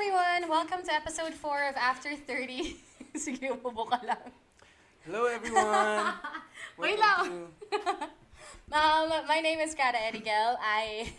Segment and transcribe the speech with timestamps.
[0.00, 0.48] Everyone!
[0.48, 2.74] Welcome to episode 4 of After 30.
[3.20, 4.32] Sige, umubo ka lang.
[5.04, 6.16] Hello everyone!
[6.80, 7.52] Wait lang.
[8.72, 10.56] Um, my name is Cara Erigel.
[10.62, 11.12] I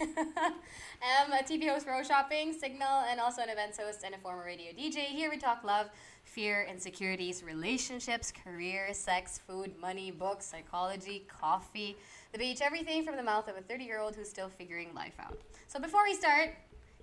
[1.04, 4.18] am a TV host for O Shopping, Signal, and also an events host and a
[4.18, 5.12] former radio DJ.
[5.12, 5.92] Here we talk love,
[6.24, 11.98] fear, insecurities, relationships, career, sex, food, money, books, psychology, coffee,
[12.32, 15.38] the beach, everything from the mouth of a 30-year-old who's still figuring life out.
[15.68, 16.56] So before we start,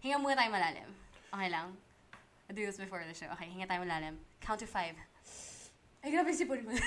[0.03, 0.91] hinga muna tayo malalim.
[1.34, 1.77] Okay lang?
[2.48, 3.27] I'll do this before the show.
[3.37, 4.17] Okay, hinga tayo malalim.
[4.41, 4.97] Count to five.
[6.05, 6.73] Ay, grabe sipon mo.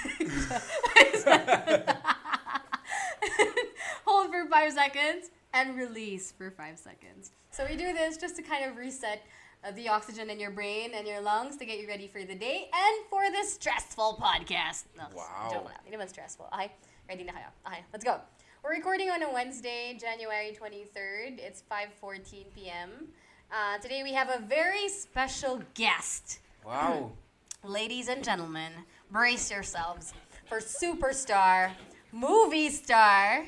[4.05, 7.31] Hold for five seconds and release for five seconds.
[7.51, 9.21] So we do this just to kind of reset
[9.63, 12.33] uh, the oxygen in your brain and your lungs to get you ready for the
[12.35, 14.85] day and for this stressful podcast.
[14.97, 15.49] No, Wow.
[15.51, 15.77] Joke lang.
[15.85, 16.47] Hindi naman stressful.
[16.53, 16.71] Okay?
[17.07, 17.49] Ready na kayo?
[17.67, 18.17] Okay, let's go.
[18.63, 21.37] We're recording on a Wednesday, January 23rd.
[21.37, 23.09] It's 5.14 p.m.
[23.53, 26.39] Uh, today we have a very special guest.
[26.65, 27.11] Wow!
[27.65, 28.71] Ladies and gentlemen,
[29.11, 30.13] brace yourselves
[30.47, 31.71] for superstar,
[32.13, 33.43] movie star.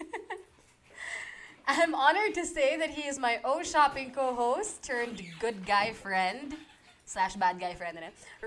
[1.66, 6.54] I'm honored to say that he is my O Shopping co-host turned good guy friend
[7.04, 7.98] slash bad guy friend,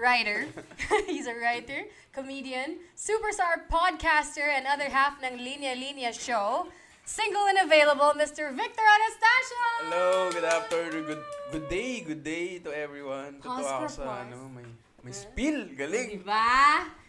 [0.02, 0.48] writer.
[1.06, 6.68] He's a writer, comedian, superstar podcaster, and other half ng Linya Linya show.
[7.06, 8.56] Single and available, Mr.
[8.56, 9.64] Victor Anastasio!
[9.84, 13.44] Hello, good afternoon, good good day, good day to everyone.
[13.44, 14.24] Pause Totoo ako for sa pause.
[14.24, 14.68] ano, may
[15.04, 16.24] may spill, galing.
[16.24, 16.48] Diba?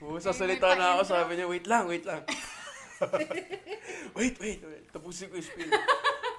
[0.02, 2.26] Oo, sasalita na ako, sabi niya, wait lang, wait lang.
[4.18, 5.70] wait, wait, wait, tapusin ko yung spill.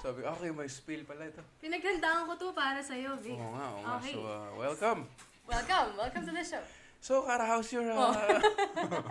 [0.03, 1.39] Sabi, okay, may spill pala ito.
[1.63, 3.39] Pinaghandaan ko to para sa'yo, Vic.
[3.39, 3.95] Oo nga, oo nga.
[4.03, 4.19] Okay.
[4.19, 4.99] So, uh, welcome.
[5.47, 5.87] Welcome.
[5.95, 6.63] Welcome to the show.
[6.99, 7.87] So, Kara, how's your...
[7.87, 8.11] Oh.
[8.11, 8.35] Uh,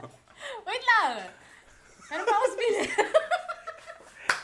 [0.69, 1.33] Wait lang!
[2.13, 2.75] Ano pa ako spin?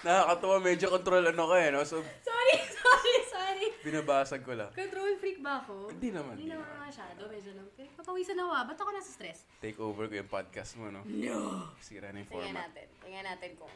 [0.02, 1.80] nakakatawa, medyo control ano ka eh, no?
[1.82, 3.66] So, sorry, sorry, sorry.
[3.80, 4.70] binabasag ko lang.
[4.72, 5.92] Control freak ba ako?
[5.92, 7.20] Hindi naman, Hindi hindi naman masyado.
[7.26, 7.66] Medyo lang.
[7.72, 8.52] Pero papawisan na ako.
[8.52, 8.64] ah.
[8.64, 9.38] Ba't ako nasa stress?
[9.58, 11.04] Take over ko yung podcast mo, no?
[11.04, 11.68] No.
[11.78, 12.68] Sira na yung Tingnan format.
[12.72, 12.86] natin.
[13.00, 13.74] Tingnan natin kung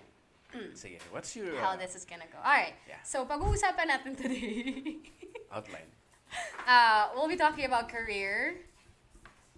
[0.79, 2.39] Sige, what's your how uh, this is gonna go.
[2.39, 2.79] Alright.
[2.87, 3.03] Yeah.
[3.03, 5.03] So, pag-uusapan natin today.
[5.55, 5.91] outline?
[6.63, 8.63] uh, we'll be talking about career,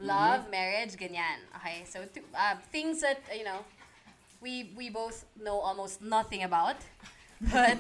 [0.01, 0.57] love, Mm-hmm.
[0.57, 1.41] marriage, ganyan.
[1.61, 2.01] Okay, so
[2.33, 3.61] uh, things that, you know,
[4.41, 6.77] we we both know almost nothing about.
[7.53, 7.77] But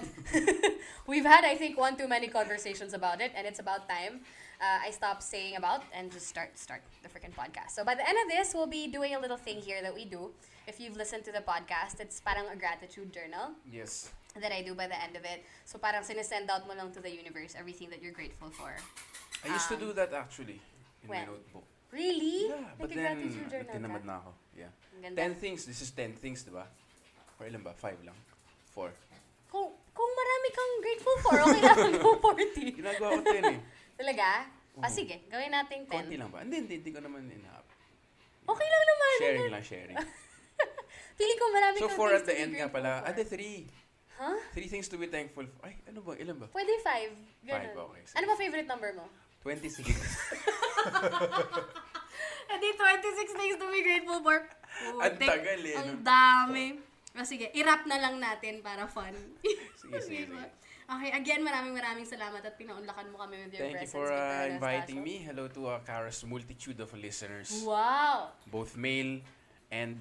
[1.06, 4.20] we've had, I think, one too many conversations about it, and it's about time
[4.60, 7.70] uh, I stop saying about and just start start the freaking podcast.
[7.76, 10.04] So by the end of this, we'll be doing a little thing here that we
[10.04, 10.30] do.
[10.66, 14.10] If you've listened to the podcast, it's parang a gratitude journal Yes.
[14.36, 15.44] that I do by the end of it.
[15.64, 18.76] So parang sinesend out mo lang to the universe everything that you're grateful for.
[19.44, 20.60] I used to do that actually
[21.04, 21.26] in my when?
[21.26, 21.64] notebook.
[21.96, 22.52] Really?
[22.52, 24.08] Yeah, but then Nag-gratitude journal tinamad ka?
[24.08, 24.30] na ako.
[24.52, 24.72] Yeah.
[24.92, 25.16] Ang ganda.
[25.16, 25.60] Ten things.
[25.64, 26.68] This is ten things, di ba?
[27.40, 27.72] Or ilan ba?
[27.72, 28.16] Five lang.
[28.68, 28.92] Four.
[29.48, 32.76] Kung, kung marami kang grateful for, okay lang go 40.
[32.76, 33.58] Ginagawa ko ten eh.
[33.96, 34.28] Talaga?
[34.76, 34.92] Ah, Oo.
[34.92, 35.24] sige.
[35.26, 35.88] Gawin natin 10.
[35.88, 36.44] Konti lang ba?
[36.44, 37.64] Hindi, hindi, hindi ko naman inahap.
[38.44, 39.12] Okay lang naman.
[39.16, 39.96] Sharing lang, sharing.
[41.18, 42.92] Feeling ko marami So kang four things at the to be end nga grateful pala.
[43.00, 43.16] for.
[43.16, 43.58] The three.
[44.16, 44.36] Huh?
[44.52, 45.64] Three things to be thankful for.
[45.64, 46.12] Ay, ano ba?
[46.12, 46.46] Ilan ba?
[46.52, 47.48] Pwede 5.
[47.48, 48.16] Five, okay, sige.
[48.20, 49.08] Ano ba favorite number mo?
[49.46, 49.94] 26.
[52.50, 54.42] Hindi, 26 things to be grateful for.
[54.98, 56.66] Ang tagal eh, Ang dami.
[57.16, 59.14] Ah, sige, i-wrap na lang natin para fun.
[59.40, 60.42] Sige, sige, sige.
[60.86, 63.94] Okay, again, maraming maraming salamat at pinaunlakan mo kami with your Thank you presence.
[63.94, 64.54] for Victor uh, Anastasio.
[64.54, 65.14] inviting me.
[65.18, 67.50] Hello to uh, Kara's multitude of listeners.
[67.66, 68.30] Wow!
[68.46, 69.18] Both male
[69.70, 69.98] and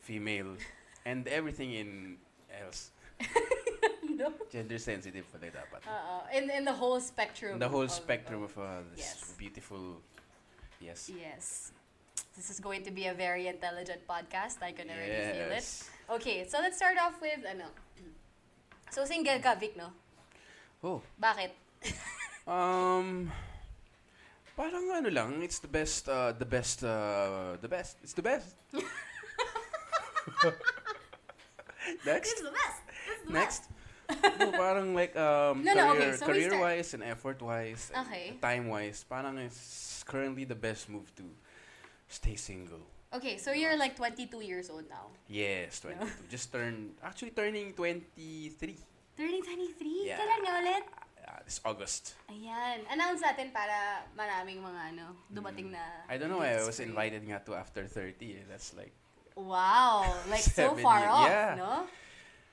[0.00, 0.56] female.
[1.04, 2.16] And everything in
[2.48, 2.88] else.
[4.24, 4.32] no?
[4.54, 5.80] Gender sensitive pala dapat.
[5.84, 7.60] Uh, in, in the whole spectrum.
[7.60, 9.34] The whole of- spectrum of- uh, this Yes.
[9.36, 10.00] beautiful...
[10.80, 11.12] Yes.
[11.12, 11.72] Yes.
[12.36, 14.58] This is going to be a very intelligent podcast.
[14.64, 15.60] I can already feel it.
[15.60, 15.88] Yes.
[16.10, 17.68] Okay, so let's start off with, ano,
[18.90, 19.92] so single ka, Vic, no?
[20.82, 21.00] Oh.
[21.20, 21.52] Bakit?
[22.44, 23.32] Um...
[24.54, 27.98] Parang ano lang, it's the best, uh, the best, uh, the best.
[28.06, 28.54] It's the best.
[32.06, 32.32] Next.
[32.32, 32.80] It's the best!
[33.10, 33.62] It's the Next.
[34.38, 37.38] No, parang like um, No, no, okay, career, so we career start- wise and effort
[37.40, 38.36] wise, Okay.
[38.40, 41.24] time wise, parang it's currently the best move to
[42.08, 42.80] stay single.
[43.14, 45.14] Okay, so you're like 22 years old now.
[45.30, 46.02] Yes, 22.
[46.28, 48.74] Just turned, actually turning 23.
[49.14, 50.10] Turning 23?
[50.10, 50.18] Yeah.
[50.18, 50.84] Kailan nga ulit?
[51.24, 52.18] Uh, this August.
[52.28, 52.82] Ayan.
[52.90, 55.80] Announce natin para maraming mga ano, dumating na
[56.10, 58.18] I don't know I was invited nga to after 30.
[58.34, 58.44] eh.
[58.50, 58.92] That's like,
[59.38, 60.10] Wow!
[60.28, 61.14] Like so far years.
[61.14, 61.54] off, Yeah.
[61.54, 61.72] no?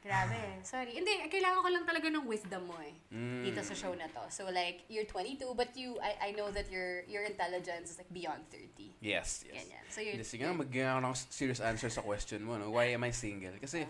[0.01, 0.65] Grabe.
[0.65, 0.97] Sorry.
[0.97, 2.97] Hindi, kailangan ko lang talaga ng wisdom mo eh.
[3.13, 3.45] Mm.
[3.45, 4.25] Dito sa show na to.
[4.33, 8.09] So like, you're 22, but you, I, I know that your your intelligence is like
[8.09, 8.97] beyond 30.
[8.97, 9.61] yes, yes.
[9.61, 9.83] Ganyan.
[9.93, 12.73] So you're, Hindi, sige nga, magiging ng serious answer sa question mo, no?
[12.73, 13.53] Why am I single?
[13.61, 13.85] Kasi,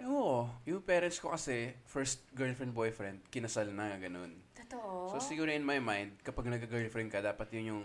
[0.00, 4.32] oo, yung parents ko kasi, first girlfriend, boyfriend, kinasal na, ganun.
[4.56, 5.12] Totoo.
[5.12, 7.84] So, siguro in my mind, kapag nag-girlfriend ka, dapat yun yung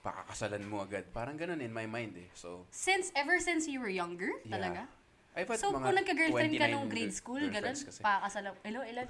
[0.00, 1.04] pakakasalan mo agad.
[1.12, 2.28] Parang ganun in my mind eh.
[2.32, 4.56] So, since, ever since you were younger, Yeah.
[4.56, 4.82] talaga?
[5.30, 8.02] Had So, mga kung nagka-girlfriend ka 29 nung grade school, ganun, girlfriends kasi.
[8.02, 9.06] pakakasal, hello, ilan?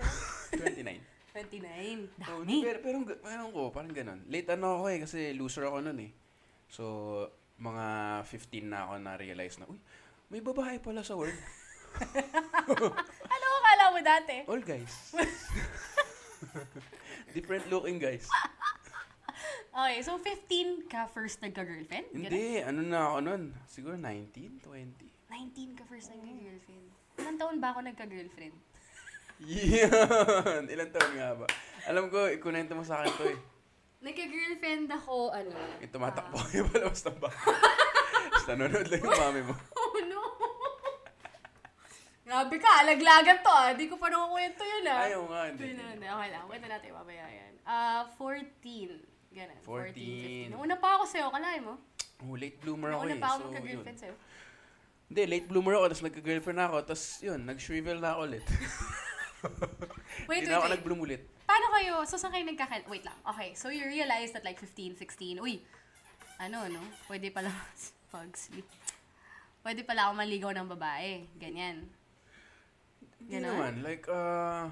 [0.52, 1.00] 29.
[1.32, 2.20] 29.
[2.20, 2.56] So, Dami.
[2.60, 4.20] pero, pero, pero ko, parang ganun.
[4.28, 6.12] Late ano ako eh, kasi loser ako nun eh.
[6.68, 6.84] So,
[7.56, 7.86] mga
[8.28, 9.80] 15 na ako na-realize na, uy,
[10.28, 11.34] may babae pala sa world.
[13.32, 14.36] ano ko kala mo dati?
[14.44, 14.92] All guys.
[17.34, 18.28] Different looking guys.
[19.70, 22.12] Okay, so 15 ka first nagka-girlfriend?
[22.12, 23.42] Hindi, ano na ako nun?
[23.64, 25.19] Siguro 19, 20.
[25.30, 26.86] 19 ka first nagka-girlfriend.
[27.16, 28.56] Ilang taon ba ako nagka-girlfriend?
[29.40, 30.62] Yan!
[30.72, 31.46] Ilan taon nga ba?
[31.86, 33.38] Alam ko, ikunento mo sa akin to eh.
[34.00, 35.50] Nagka-girlfriend ako, ano?
[35.78, 37.38] Yung tumatakbo kayo palabas ng bahay.
[38.30, 39.54] Tapos nanonood lang yung mami mo.
[39.80, 40.22] Oh, no!
[42.22, 43.74] Grabe ka, alaglagan to ah.
[43.74, 45.02] Di ko pa nakukwento yun ah.
[45.02, 45.62] Ayaw nga, hindi.
[45.74, 46.06] Hindi.
[46.06, 46.44] Okay lang.
[46.46, 47.52] Kwento natin mamaya yan.
[47.66, 49.02] Ah, 14.
[49.30, 49.58] Ganun.
[49.62, 50.54] 14, 14.
[50.54, 50.54] 15.
[50.54, 51.26] Nauna pa ako sa'yo.
[51.28, 51.74] Kalahin mo?
[52.20, 53.18] Oh, late bloomer ako Nauna eh.
[53.18, 54.02] pa ako So, magka-girlfriend yun.
[54.04, 54.14] sa'yo.
[55.10, 55.84] Hindi, late bloomer ako.
[55.90, 56.76] Tapos nagka-girlfriend na ako.
[56.86, 58.46] Tapos yun, nag-shrivel na ako ulit.
[60.30, 60.74] Wait, Hindi wait, na ako wait.
[60.76, 61.22] nag-bloom ulit.
[61.48, 62.84] Paano kayo, so saan kayo nagkakal...
[62.86, 63.16] Wait lang.
[63.24, 65.64] Okay, so you realize that like 15, 16, uy,
[66.38, 66.78] ano, no?
[67.08, 67.48] Pwede pala,
[68.12, 68.68] pag sleep.
[69.64, 71.24] Pwede pala ako maligaw ng babae.
[71.40, 71.88] Ganyan.
[73.18, 73.80] Hindi naman.
[73.80, 74.68] Like, uh,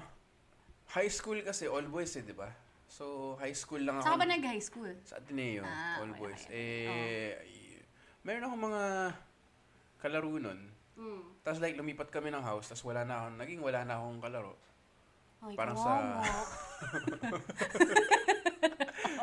[0.93, 2.47] high school kasi, all boys eh, di ba?
[2.85, 4.05] So, high school lang ako.
[4.05, 4.93] Saan ka ba nag-high school?
[5.01, 6.41] Sa Ateneo, Ah, all okay, boys.
[6.45, 6.53] okay.
[6.53, 7.29] Eh,
[8.21, 8.83] meron akong mga
[9.99, 10.59] kalaro nun.
[10.95, 11.21] Hmm.
[11.41, 14.53] Tapos like, lumipat kami ng house, tapos wala na akong, naging wala na akong kalaro.
[15.39, 16.19] Ay, Parang kawawa.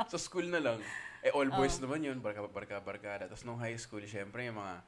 [0.08, 0.78] sa school na lang.
[1.20, 1.84] Eh, all boys Oh.
[1.84, 3.26] naman yun, barka, barka, barkada.
[3.26, 4.80] Tapos nung high school, syempre, yung mga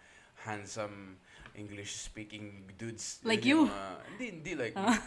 [0.46, 1.19] handsome
[1.52, 3.19] English-speaking dudes.
[3.20, 3.58] Like yun you?
[3.67, 4.94] mga- hindi, hindi like Ah.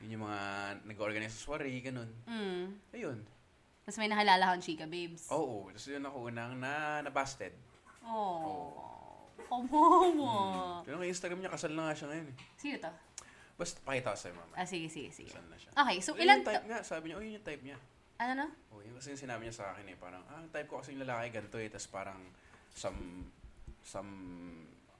[0.00, 0.40] Yun yung mga
[0.88, 2.08] nag-organize sa soiree, ganun.
[2.24, 2.72] Mm.
[2.90, 3.20] Ayun.
[3.84, 5.28] Tapos may nakilala akong chika, babes.
[5.28, 5.68] Oo.
[5.68, 7.52] Tapos yun ako unang na, na-busted.
[8.00, 8.89] Oh.
[9.48, 10.34] Kawawa.
[10.84, 12.36] Pero kay Instagram niya, kasal na nga siya ngayon eh.
[12.58, 12.92] Sino to?
[13.60, 14.54] Basta pakita ko sa'yo, mama.
[14.56, 15.30] Ah, sige, sige, sige.
[15.32, 15.70] Kasal na siya.
[15.76, 16.36] Okay, so Yun ilan...
[16.40, 16.78] yung type niya.
[16.80, 17.78] Sabi niya, oh, yun yung type niya.
[18.20, 18.46] ano na?
[18.72, 19.96] Oh, yun kasi yung sinabi niya sa akin eh.
[19.96, 21.68] Parang, ah, ang type ko kasi yung lalaki, ganito eh.
[21.68, 22.20] Tapos parang,
[22.72, 23.28] some,
[23.84, 24.10] some,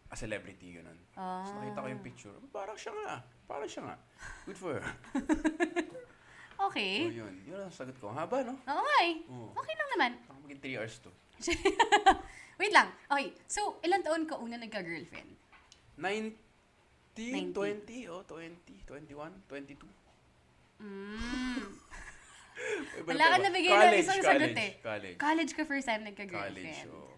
[0.08, 0.98] a celebrity, ganun.
[1.16, 1.44] Ah.
[1.44, 2.36] Tapos nakita ko yung picture.
[2.52, 3.14] Parang siya nga.
[3.48, 3.96] Parang siya nga.
[4.44, 4.84] Good for her.
[6.60, 7.08] Okay.
[7.08, 7.34] Oh, yun.
[7.48, 8.12] Yun ang sagot ko.
[8.12, 8.52] Haba, no?
[8.52, 9.24] Oo nga eh.
[9.32, 9.48] Oo.
[9.56, 10.10] Okay lang naman.
[10.28, 11.10] Baka maging 3 hours to.
[12.60, 12.92] Wait lang.
[13.08, 15.32] Okay, so ilan taon ka una nagka-girlfriend?
[15.96, 17.88] 19, 19.
[17.88, 19.80] 20, oh, 20, 21, 22.
[20.84, 21.64] Mm.
[23.08, 24.72] Wala ka nabigay ng College, isang college, sagot eh.
[24.84, 25.16] College.
[25.16, 26.88] College ka first time College, nagka-girlfriend.
[26.92, 27.16] oh.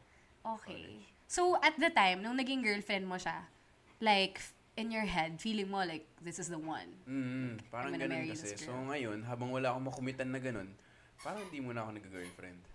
[0.62, 1.03] Okay.
[1.27, 3.50] So, at the time, nung naging girlfriend mo siya,
[3.99, 4.39] like,
[4.79, 6.89] in your head, feeling mo like, this is the one.
[7.11, 8.55] Mm, parang ganun kasi.
[8.56, 10.70] So ngayon, habang wala akong makumitan na ganun,
[11.20, 12.71] parang hindi muna ako nag-girlfriend.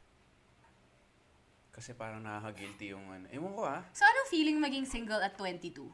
[1.77, 3.29] Kasi parang nakaka-guilty yung ano.
[3.29, 3.85] Ewan ko ha.
[3.93, 5.77] So, anong feeling maging single at 22?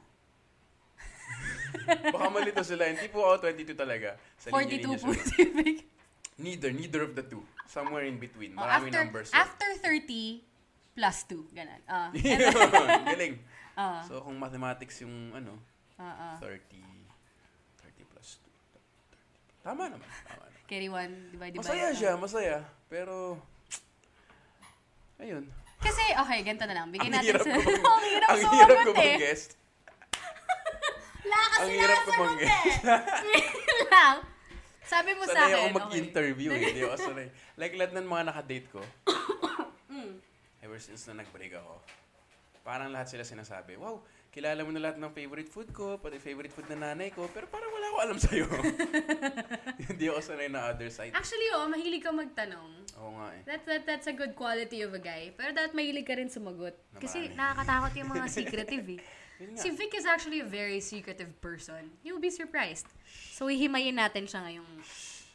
[2.15, 2.87] Baka malito sila.
[2.87, 4.15] Hindi po ako 22 talaga.
[4.39, 5.11] Sa 42 linya-linya po.
[6.39, 6.71] Neither.
[6.71, 7.43] Neither of the two.
[7.67, 8.55] Somewhere in between.
[8.55, 9.29] Oh, Maraming after, numbers.
[9.29, 9.43] yun.
[9.43, 10.39] after 30,
[10.95, 11.51] plus 2.
[11.51, 11.81] Ganun.
[11.83, 12.09] Ah.
[12.15, 12.39] Yun,
[13.03, 13.35] Galing.
[13.75, 14.01] Ah.
[14.07, 15.59] So kung mathematics yung ano,
[15.99, 16.35] Ah, ah.
[16.41, 16.79] 30,
[17.81, 19.67] 30 plus 2.
[19.67, 20.07] Tama naman.
[20.25, 20.61] Tama naman.
[20.63, 22.57] Carry 1, divide by Masaya siya, masaya.
[22.87, 23.35] Pero,
[25.19, 25.43] ayun.
[25.83, 26.87] Kasi, okay, ganito na lang.
[26.89, 27.49] Bigyan Ang natin sa...
[27.93, 29.15] Ang hirap Ang hirap ko sumagot eh.
[29.15, 29.49] mag-guest.
[31.23, 32.49] Wala kasi Ang hirap ko eh.
[33.25, 33.47] Wait
[33.87, 34.15] lang.
[34.83, 35.59] Sabi mo sa Sanay akin.
[35.65, 36.61] ako mag-interview eh.
[36.61, 37.27] Hindi ako sanay.
[37.59, 38.81] Like lahat ng mga nakadate ko,
[39.87, 40.17] Mm.
[40.59, 41.77] ever since na nag-break ako,
[42.61, 44.01] parang lahat sila sinasabi, wow,
[44.33, 47.45] kilala mo na lahat ng favorite food ko, pati favorite food na nanay ko, pero
[47.45, 48.49] parang wala ko alam sa'yo.
[49.93, 51.13] Hindi ako sanay na other side.
[51.13, 52.81] Actually, oh, mahilig ka magtanong.
[52.97, 53.41] Oo nga eh.
[53.45, 55.29] That, that, that's a good quality of a guy.
[55.37, 56.73] Pero dapat mahilig ka rin sumagot.
[56.97, 57.37] Kasi Naman.
[57.37, 59.01] nakakatakot yung mga secretive eh.
[59.53, 61.93] Si Vic is actually a very secretive person.
[62.01, 62.89] You'll be surprised.
[63.37, 64.69] So, hihimayin natin siya ngayong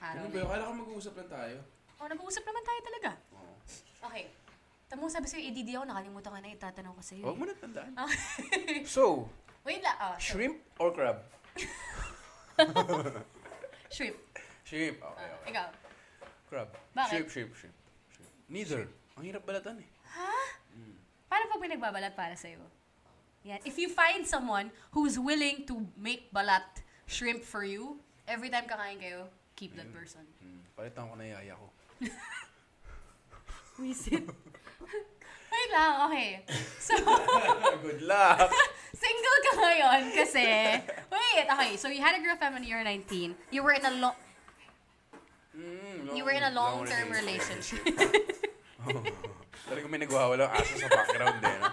[0.03, 0.39] araw Ano ba?
[0.43, 1.57] Akala ko mag-uusap lang tayo.
[2.03, 3.11] Oh, nag-uusap naman tayo talaga.
[3.31, 3.55] Oo.
[4.11, 4.27] Okay.
[4.89, 7.25] Tamo sabi sa'yo, EDD ako, nakalimutan ka na itatanong ko sa'yo.
[7.29, 7.41] Huwag eh.
[7.41, 7.93] mo na tandaan.
[8.97, 9.29] so,
[9.69, 9.97] Wait lang.
[10.01, 11.21] Oh, so, shrimp or crab?
[13.95, 14.17] shrimp.
[14.65, 14.97] Shrimp.
[14.97, 15.51] Okay, Ah, okay.
[15.53, 15.69] ikaw.
[16.49, 16.69] Crab.
[16.97, 17.13] Bakit?
[17.13, 17.77] Shrimp, shrimp, shrimp.
[18.17, 18.33] shrimp.
[18.49, 18.89] Neither.
[19.21, 19.89] Ang hirap balatan eh.
[21.29, 22.65] Paano pag may nagbabalat para sa'yo?
[23.45, 23.61] Yan.
[23.69, 26.65] If you find someone who's willing to make balat
[27.05, 30.25] shrimp for you, every time kakain kayo, keep that person.
[30.41, 30.65] Hmm.
[30.73, 31.69] Palitan ko na yaya ko.
[33.85, 34.25] Wisit.
[35.53, 36.29] Wait lang, okay.
[36.79, 36.95] So,
[37.85, 38.53] Good luck!
[38.99, 40.45] single ka ngayon kasi,
[41.09, 41.73] wait, okay.
[41.79, 43.35] So, you had a girlfriend when you were 19.
[43.51, 44.17] You were in a long,
[45.59, 47.83] Mm, you were in a long-term relationship.
[48.87, 49.03] oh.
[49.67, 51.59] Talagang may nagwawalang aso sa background eh.
[51.59, 51.71] No?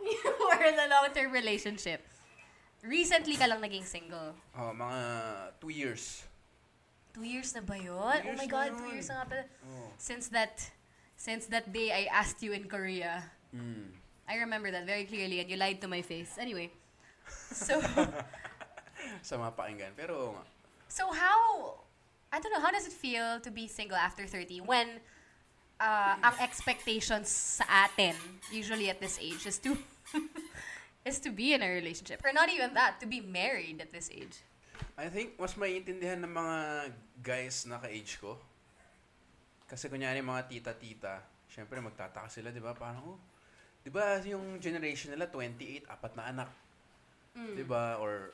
[0.00, 2.00] you were in a long-term relationship.
[2.80, 4.32] Recently ka lang naging single.
[4.56, 5.00] Oh, mga
[5.60, 6.24] two years.
[7.12, 8.16] Two years na ba yun?
[8.24, 8.94] Two oh my God, na two yun.
[8.96, 9.44] years na nga pala.
[9.60, 9.88] Oh.
[10.00, 10.56] Since that,
[11.16, 13.24] since that day I asked you in Korea.
[13.54, 13.90] Mm.
[14.28, 16.36] I remember that very clearly and you lied to my face.
[16.38, 16.70] Anyway.
[17.28, 17.80] So,
[19.22, 19.92] Sa mga pakinggan.
[19.96, 20.42] Pero nga.
[20.88, 21.80] so how,
[22.32, 25.00] I don't know, how does it feel to be single after 30 when
[25.80, 28.14] uh, ang expectations sa atin,
[28.50, 29.76] usually at this age, is to,
[31.04, 32.22] is to be in a relationship.
[32.24, 34.42] Or not even that, to be married at this age.
[34.96, 36.58] I think mas maiintindihan ng mga
[37.20, 38.40] guys na ka-age ko.
[39.66, 42.70] Kasi kunyari mga tita-tita, syempre magtataka sila, di ba?
[42.72, 43.20] Parang, oh,
[43.82, 46.50] di ba yung generation nila, 28, apat na anak.
[47.34, 47.98] Di ba?
[47.98, 48.30] Or,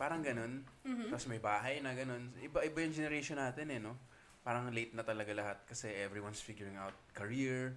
[0.00, 0.64] parang ganun.
[1.12, 2.32] Tapos may bahay na ganun.
[2.40, 3.96] Iba-iba yung generation natin eh, no?
[4.44, 7.74] Parang late na talaga lahat kasi everyone's figuring out career,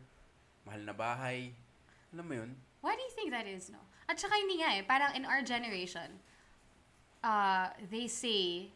[0.67, 1.49] mahal na bahay.
[2.13, 2.51] Alam mo yun?
[2.79, 3.81] Why do you think that is, no?
[4.07, 6.21] At saka hindi nga eh, parang in our generation,
[7.23, 8.71] uh, they say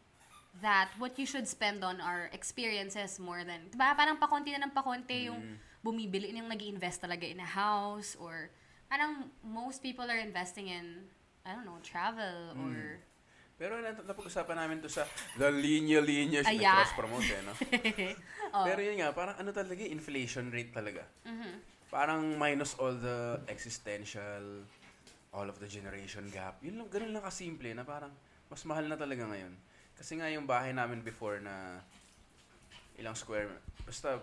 [0.62, 3.96] that what you should spend on are experiences more than, diba?
[3.96, 8.50] Parang pakonti na ng pakonti yung bumibili, yung nag invest talaga in a house or
[8.86, 11.04] parang most people are investing in,
[11.42, 13.02] I don't know, travel or...
[13.54, 15.06] Pero napag-usapan namin to sa
[15.38, 16.82] The Linya Linya Aya.
[16.82, 17.54] cross-promote eh, no?
[18.54, 18.62] Oh.
[18.62, 21.02] Pero yun nga, parang ano talaga, eh, inflation rate talaga.
[21.26, 21.54] Mm-hmm.
[21.90, 24.62] Parang minus all the existential,
[25.34, 26.62] all of the generation gap.
[26.62, 28.14] Yun lang, ganun lang kasimple na parang
[28.46, 29.58] mas mahal na talaga ngayon.
[29.94, 31.80] Kasi nga yung bahay namin before na
[32.94, 34.22] ilang square, basta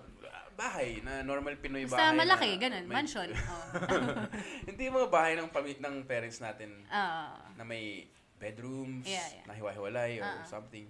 [0.54, 2.18] bahay na normal Pinoy Basta bahay.
[2.18, 3.30] malaki, na ganun, may- mansion.
[3.52, 3.64] Oh.
[4.68, 7.36] Hindi yung mga bahay ng, pami- ng parents natin Ah.
[7.56, 9.46] na may bedrooms, Yeah, yeah.
[9.46, 10.46] na hiwa-hiwalay or ah.
[10.46, 10.88] something.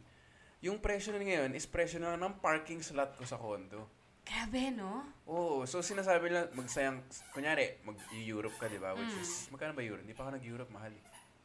[0.62, 3.90] Yung presyo na ngayon is presyo na ng parking slot ko sa condo.
[4.22, 5.02] Grabe, no?
[5.26, 7.02] Oo, so sinasabi nila magsayang,
[7.34, 8.94] kunyari, mag-Europe ka, di ba?
[8.94, 9.20] Which Mm.
[9.20, 10.06] is, magkano ba Europe?
[10.06, 10.94] Hindi pa ako nag-Europe, mahal.
[10.94, 11.02] eh.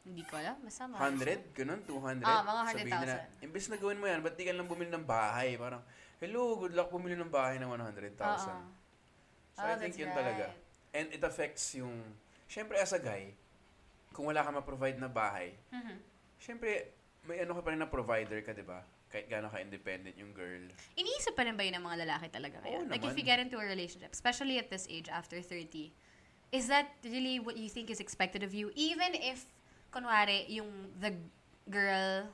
[0.07, 0.55] Hindi ko alam.
[0.63, 1.51] Basta mahal 100?
[1.51, 1.79] Ganun?
[1.83, 2.23] 200?
[2.23, 3.43] Ah, mga Sabihin nila, 100,000.
[3.43, 5.59] Imbes na gawin mo yan, ba't di ka lang bumili ng bahay?
[5.59, 5.83] Parang,
[6.23, 8.15] hello, good luck bumili ng bahay ng 100,000.
[8.15, 8.71] Oo.
[9.51, 10.55] So Oh, I think that's yun talaga.
[10.55, 10.95] right.
[10.95, 11.93] And it affects yung,
[12.47, 13.35] syempre as a guy,
[14.15, 15.99] kung wala ka ma-provide na bahay, Mhm.
[16.39, 16.95] syempre,
[17.27, 18.79] may ano ka pa rin na provider ka, di ba?
[19.11, 20.71] Kahit gaano ka-independent yung girl.
[20.95, 22.87] Iniisip pa rin ba yun ng mga lalaki talaga ngayon?
[22.87, 23.19] Oo like, if naman.
[23.19, 25.91] you get into a relationship, especially at this age, after 30,
[26.55, 28.71] is that really what you think is expected of you?
[28.73, 29.43] Even if,
[29.97, 30.69] kunwari, yung
[31.01, 31.17] the
[31.65, 32.29] girl,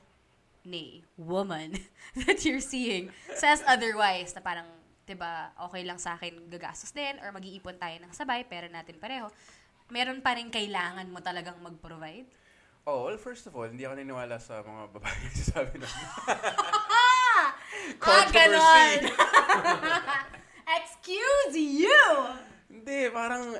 [0.68, 1.80] nay, woman,
[2.28, 4.68] that you're seeing says otherwise, na parang,
[5.08, 9.00] 'di ba okay lang sa akin gagastos din, or mag-iipon tayo ng sabay, pera natin
[9.00, 9.32] pareho,
[9.88, 12.28] meron pa rin kailangan mo talagang mag-provide?
[12.84, 15.88] Oh, well, first of all, hindi ako naniniwala sa mga babae na sasabi na.
[18.04, 19.12] Ah, ganon!
[20.80, 22.04] Excuse you!
[22.68, 23.56] hindi, parang,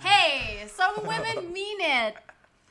[0.00, 2.14] Hey, some women mean it.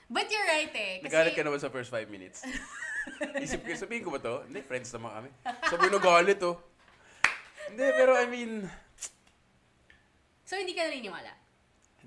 [0.09, 0.93] But you're right eh.
[0.99, 2.41] Kasi, nagalit ka naman sa first five minutes.
[3.45, 4.41] Isip ko, sabihin ko ba to?
[4.49, 5.29] Hindi, friends naman kami.
[5.69, 6.57] Sabi na galit, oh.
[7.69, 8.65] Hindi, pero I mean,
[10.49, 11.29] So, hindi ka naniniwala?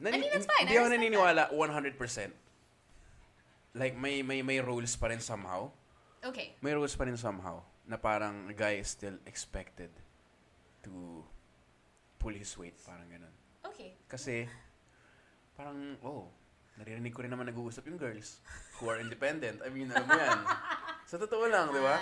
[0.03, 0.67] nani- I mean, that's fine.
[0.67, 2.35] Hindi ako naniniwala 100%.
[3.79, 5.71] Like, may, may, may rules pa rin somehow.
[6.27, 6.59] Okay.
[6.59, 9.95] May rules pa rin somehow na parang a guy is still expected
[10.83, 11.23] to
[12.19, 13.35] pull his weight, parang ganun.
[13.63, 13.95] Okay.
[14.11, 14.51] Kasi,
[15.55, 16.27] parang, oh,
[16.77, 18.41] naririnig ko rin naman nag-uusap yung girls
[18.79, 19.61] who are independent.
[19.61, 20.41] I mean, alam mo yan.
[21.11, 21.97] Sa totoo lang, di ba?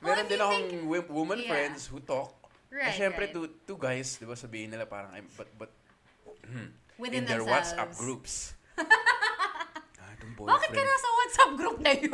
[0.00, 1.50] Well, Meron if din akong think- woman Yeah.
[1.50, 2.36] friends who talk.
[2.68, 3.32] Right, eh, syempre, right.
[3.32, 5.70] two, two guys, di ba, sabihin nila parang, but, but,
[6.94, 7.72] Within in their themselves.
[7.72, 8.32] WhatsApp groups.
[10.02, 10.86] ah, itong Bakit ka boyfriend.
[10.86, 12.10] nasa WhatsApp group na yun?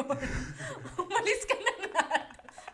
[1.03, 2.05] Umalis ka na nga.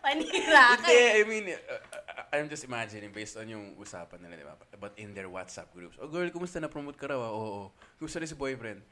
[0.03, 1.11] Panira ka Hindi, eh.
[1.17, 2.03] I mean, uh, uh,
[2.37, 4.55] I'm just imagining based on yung usapan nila, di ba?
[4.77, 5.97] But in their WhatsApp groups.
[5.97, 7.19] Oh, girl, kumusta na-promote ka raw?
[7.19, 7.65] ah?" Oo, oo.
[7.97, 8.85] Kumusta rin si boyfriend?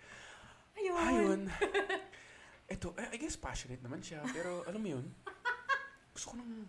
[0.74, 0.98] Ayun.
[0.98, 1.40] Ayun.
[2.74, 4.24] Ito, I I guess passionate naman siya.
[4.32, 5.04] Pero, alam mo yun,
[6.16, 6.64] gusto ko nang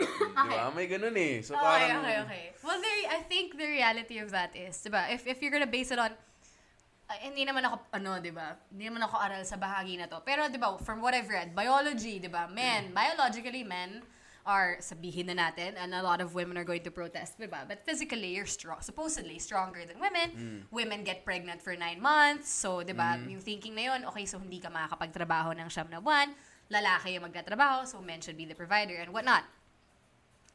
[0.00, 0.72] Di ba?
[0.72, 1.44] May ganun eh.
[1.44, 2.44] So Okay, parang, okay, okay.
[2.64, 5.92] Well, there, I think the reality of that is, diba, if, if you're gonna base
[5.92, 10.08] it on, uh, hindi naman ako, ano, diba, hindi naman ako aral sa bahagi na
[10.08, 10.24] to.
[10.24, 14.00] Pero, diba, from what I've read, biology, diba, men, biologically, men
[14.46, 17.66] are, sabihin na natin, and a lot of women are going to protest, diba?
[17.68, 20.64] But physically, you're strong, supposedly stronger than women.
[20.70, 22.48] Women get pregnant for nine months.
[22.48, 26.32] So, diba, yung thinking na yun, okay, so hindi ka makakapagtrabaho ng siyam na buwan.
[26.70, 29.44] Lalaki yung magtatrabaho, so men should be the provider and whatnot.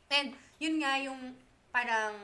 [0.10, 1.36] And yun nga yung
[1.74, 2.16] parang,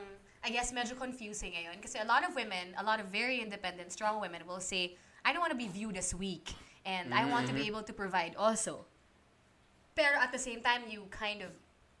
[0.42, 1.82] I guess, medyo confusing ngayon.
[1.82, 5.32] Kasi a lot of women, a lot of very independent, strong women will say, I
[5.32, 6.54] don't want to be viewed as weak.
[6.82, 8.90] And I want to be able to provide also.
[9.92, 11.52] Pero at the same time, you kind of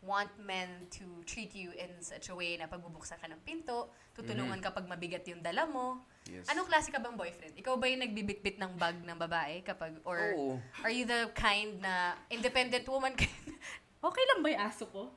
[0.02, 4.58] want men to treat you in such a way na pagbubuksan ka ng pinto, tutulungan
[4.58, 6.02] ka pag mabigat yung dala mo.
[6.26, 6.50] Yes.
[6.50, 7.54] Anong klase ka bang boyfriend?
[7.54, 10.58] Ikaw ba yung nagbibitbit ng bag ng babae kapag, or Oo.
[10.82, 13.14] are you the kind na independent woman?
[14.08, 15.14] okay lang ba yung aso ko?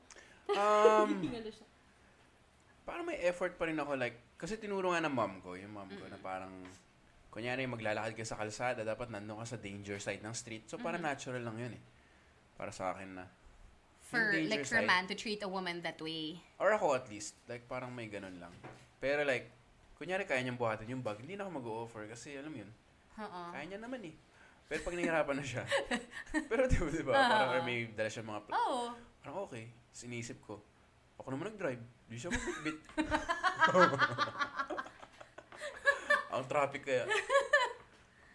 [0.54, 1.10] um,
[2.86, 3.98] parang may effort pa rin ako.
[3.98, 6.54] Like, kasi tinuro nga ng mom ko, yung mom ko, na parang,
[7.34, 10.70] kunyari maglalakad ka sa kalsada, dapat nandun ka sa danger side ng street.
[10.70, 11.82] So, parang natural lang yun eh.
[12.56, 13.24] Para sa akin na.
[14.06, 14.86] For, like, for side.
[14.86, 16.38] man to treat a woman that way.
[16.62, 17.34] Or ako at least.
[17.50, 18.54] Like, parang may ganun lang.
[19.02, 19.50] Pero like,
[19.96, 22.70] kunyari kaya niyang buhatin yung bag, hindi na ako mag-o-offer kasi alam mo yun,
[23.16, 23.42] Oo.
[23.52, 24.14] kaya niya naman eh.
[24.66, 25.64] Pero pag nahihirapan na siya,
[26.50, 27.12] pero di ba, di ba?
[27.14, 28.92] Parang or may dala siya mga, pla- Oo.
[29.22, 29.72] parang okay.
[29.94, 30.60] Sinisip ko,
[31.16, 32.78] ako naman nag-drive, di siya magbitbit.
[36.36, 37.08] Ang traffic kaya.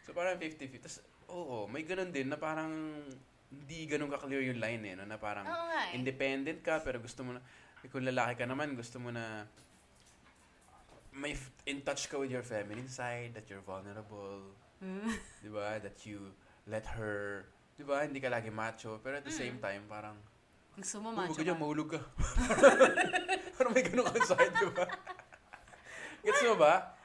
[0.01, 0.82] So parang 50-50.
[0.82, 0.98] Tapos,
[1.30, 2.74] oo, may ganun din na parang
[3.51, 4.93] hindi ganun ka-clear yung line eh.
[4.96, 5.03] No?
[5.03, 5.96] Na parang Oo nga eh.
[5.96, 7.41] independent ka pero gusto mo na,
[7.79, 9.43] eh, kung lalaki ka naman, gusto mo na
[11.12, 15.12] may f- in touch ka with your feminine side, that you're vulnerable, Hmm.
[15.38, 15.75] di ba?
[15.77, 16.31] That you
[16.65, 17.43] let her,
[17.75, 18.01] di ba?
[18.01, 20.15] Hindi ka lagi macho, pero at the same time, parang,
[20.72, 21.62] Gusto mo "Uy, macho ka dyan, ka.
[21.62, 22.00] mahulog ka.
[23.60, 24.88] parang may ganun kang side, di ba?
[26.24, 26.96] Gets mo ba?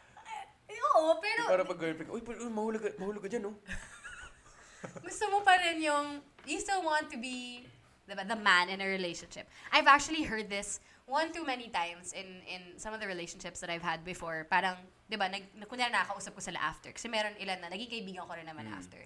[0.70, 3.56] Eh, Oo, pero Para pag girlfriend, uy, uy, mahulog ka, mahulog ka dyan, oh.
[5.02, 7.66] gusto mo pa rin yung, you still want to be
[8.08, 9.46] diba, the man in a relationship.
[9.72, 13.70] I've actually heard this one too many times in in some of the relationships that
[13.70, 14.46] I've had before.
[14.50, 14.74] Parang,
[15.06, 16.90] di ba, nag, na- kunyari nakakausap ko sila after.
[16.90, 18.98] Kasi meron ilan na, naging kaibigan ko rin naman after.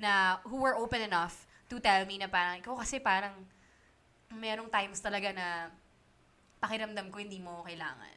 [0.00, 3.32] Na, who were open enough to tell me na parang, ikaw kasi parang,
[4.34, 5.68] merong times talaga na
[6.64, 8.16] pakiramdam ko hindi mo kailangan.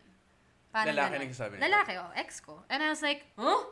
[0.71, 1.23] Parang Lalaki ganun.
[1.27, 1.63] nagsasabi nito?
[1.67, 2.63] Lalaki, oh, ex ko.
[2.71, 3.63] And I was like, huh?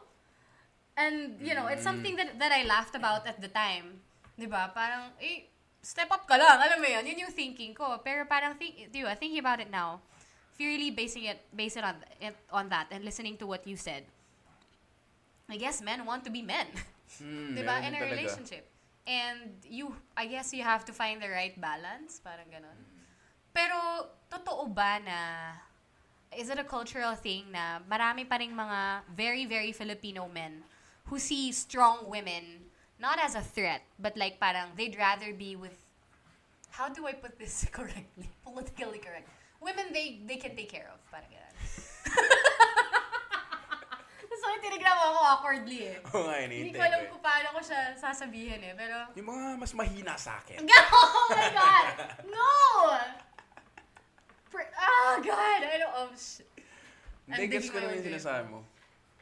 [0.96, 4.00] And, you know, it's something that, that I laughed about at the time.
[4.36, 4.67] Di ba?
[4.76, 5.48] Parang, eh,
[5.80, 6.60] step up ka lang.
[6.60, 8.00] Alam mo yun, yun yung thinking ko.
[8.04, 10.04] Pero parang, think, di ba, thinking about it now,
[10.52, 13.63] if you're really basing it, base it on, it on that and listening to what
[13.67, 14.04] you said,
[15.48, 16.67] I guess men want to be men.
[17.21, 17.80] Hmm, di ba?
[17.86, 18.12] In a talaga.
[18.12, 18.65] relationship.
[19.06, 22.17] And you, I guess you have to find the right balance.
[22.19, 22.76] Parang ganon.
[23.54, 25.19] Pero, totoo ba na,
[26.34, 30.65] is it a cultural thing na marami pa ring mga very, very Filipino men
[31.08, 32.64] who see strong women
[33.00, 35.76] not as a threat, but like parang they'd rather be with,
[36.72, 38.30] how do I put this correctly?
[38.44, 39.30] Politically correct.
[39.62, 41.00] Women they they can take care of.
[41.10, 41.54] Parang ganun.
[44.36, 45.98] so, tinignan mo ako awkwardly eh.
[46.14, 48.74] Oo nga, Hindi ko alam kung paano ko siya sasabihin eh.
[48.78, 50.62] Pero, Yung mga mas mahina sa akin.
[50.94, 51.94] oh my God!
[52.30, 52.54] No!
[54.54, 55.60] Pre- oh God!
[55.66, 56.46] I don't, oh shit.
[57.26, 58.60] Hindi, digging ko own yung sinasabi mo.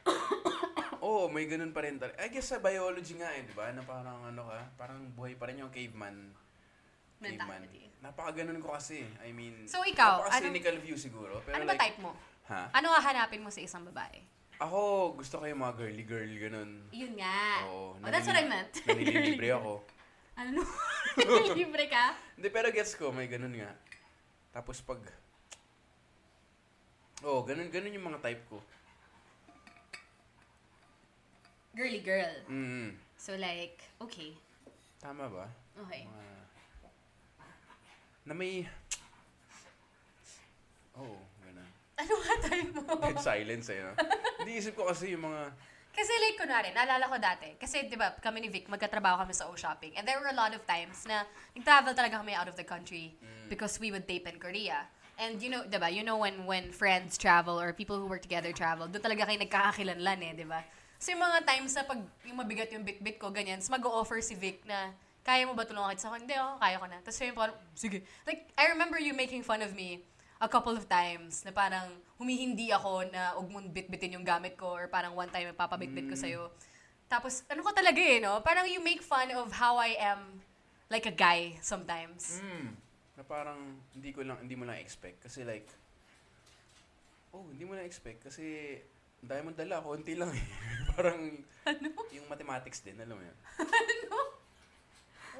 [1.04, 2.16] Oo, may ganun pa rin talaga.
[2.16, 3.68] I guess sa biology nga eh, di ba?
[3.76, 6.32] Na parang ano ka, parang buhay pa rin yung caveman.
[7.20, 7.60] Caveman.
[7.60, 7.92] Mentality.
[8.00, 9.04] Napakaganon ko kasi.
[9.20, 11.44] I mean, So, ikaw, napaka-cynical view siguro.
[11.44, 12.16] Pero Ano ba like, type mo?
[12.48, 12.72] Ha?
[12.72, 14.24] Ano hahanapin mo sa isang babae?
[14.64, 16.70] Ako, gusto ko yung mga girly-girl, ganun.
[16.88, 17.68] Yun nga.
[17.68, 18.00] Oo.
[18.00, 18.72] oh, that's what I nanili- meant.
[18.88, 19.72] Nanililibre ako.
[20.40, 20.60] Ano?
[21.58, 22.16] Libre ka?
[22.34, 23.70] Hindi, pero gets ko, may ganun nga.
[24.56, 24.98] Tapos pag...
[27.24, 28.58] Oo, oh, ganun, ganun yung mga type ko.
[31.74, 32.34] Girly girl.
[32.46, 34.36] Mm So like, okay.
[35.02, 35.46] Tama ba?
[35.86, 36.06] Okay.
[36.06, 36.34] Mga...
[38.24, 38.64] Na may...
[40.94, 41.68] Oo, oh, ganun.
[41.98, 42.82] Ano nga type mo?
[43.00, 43.92] Dead silence eh, no?
[44.38, 45.50] Hindi isip ko kasi yung mga...
[45.94, 49.46] Kasi like, kunwari, naalala ko dati, kasi di ba, kami ni Vic, magkatrabaho kami sa
[49.46, 49.94] O-Shopping.
[49.94, 51.22] And there were a lot of times na
[51.54, 53.14] nag-travel talaga kami out of the country
[53.46, 54.90] because we would tape in Korea.
[55.14, 58.26] And you know, di ba, you know when when friends travel or people who work
[58.26, 60.66] together travel, doon talaga kayo nagkakakilanlan eh, di ba?
[61.04, 64.32] So yung mga times na pag yung mabigat yung bit-bit ko, ganyan, so mag-o-offer si
[64.32, 64.88] Vic na,
[65.20, 66.24] kaya mo ba tulungan kita sa akin?
[66.24, 66.96] Hindi, oh, kaya ko na.
[67.04, 68.00] Tapos yun parang, sige.
[68.24, 70.00] Like, I remember you making fun of me
[70.40, 74.72] a couple of times na parang humihindi ako na huwag mong bit-bitin yung gamit ko
[74.72, 76.48] or parang one time papabit-bit ko sa'yo.
[77.04, 78.40] Tapos, ano ko talaga eh, no?
[78.40, 80.40] Parang you make fun of how I am
[80.88, 82.40] like a guy sometimes.
[82.40, 82.80] Mm,
[83.20, 83.60] Na parang
[83.92, 85.68] hindi ko lang hindi mo lang expect kasi like
[87.30, 88.74] oh, hindi mo lang expect kasi
[89.24, 90.44] ang dami mong dala, konti lang eh.
[90.92, 91.32] parang
[92.12, 93.38] yung mathematics din, alam mo yun.
[94.12, 94.20] ano?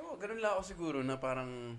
[0.00, 1.76] Oh, ganun lang ako siguro na parang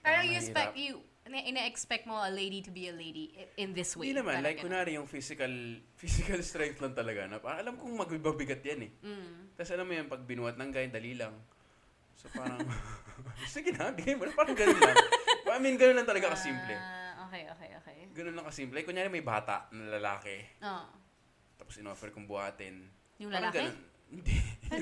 [0.00, 0.92] Parang parang you expect, you,
[1.28, 4.08] ina- ina-expect mo a lady to be a lady in this way.
[4.08, 5.52] Hindi naman, Parang like kunwari yung physical
[6.00, 8.90] physical strength lang talaga na parang alam kong magbibigat yan eh.
[9.04, 9.52] Mm.
[9.52, 11.36] Tapos alam mo yan, pag binuhat ng guy, dali lang.
[12.16, 12.64] So parang,
[13.52, 14.32] sige na, game mo na.
[14.32, 14.96] Parang ganun lang.
[15.48, 16.72] I mean, ganun lang talaga kasimple.
[16.72, 17.87] Ah, okay, okay, okay.
[18.18, 18.82] Ganun lang kasimple.
[18.82, 20.82] Kunyari may bata na lalaki, Oh.
[21.54, 22.82] tapos in-offer kong buhatin.
[23.16, 23.62] Yung Parang lalaki?
[23.62, 23.76] ganun.
[24.18, 24.34] Hindi.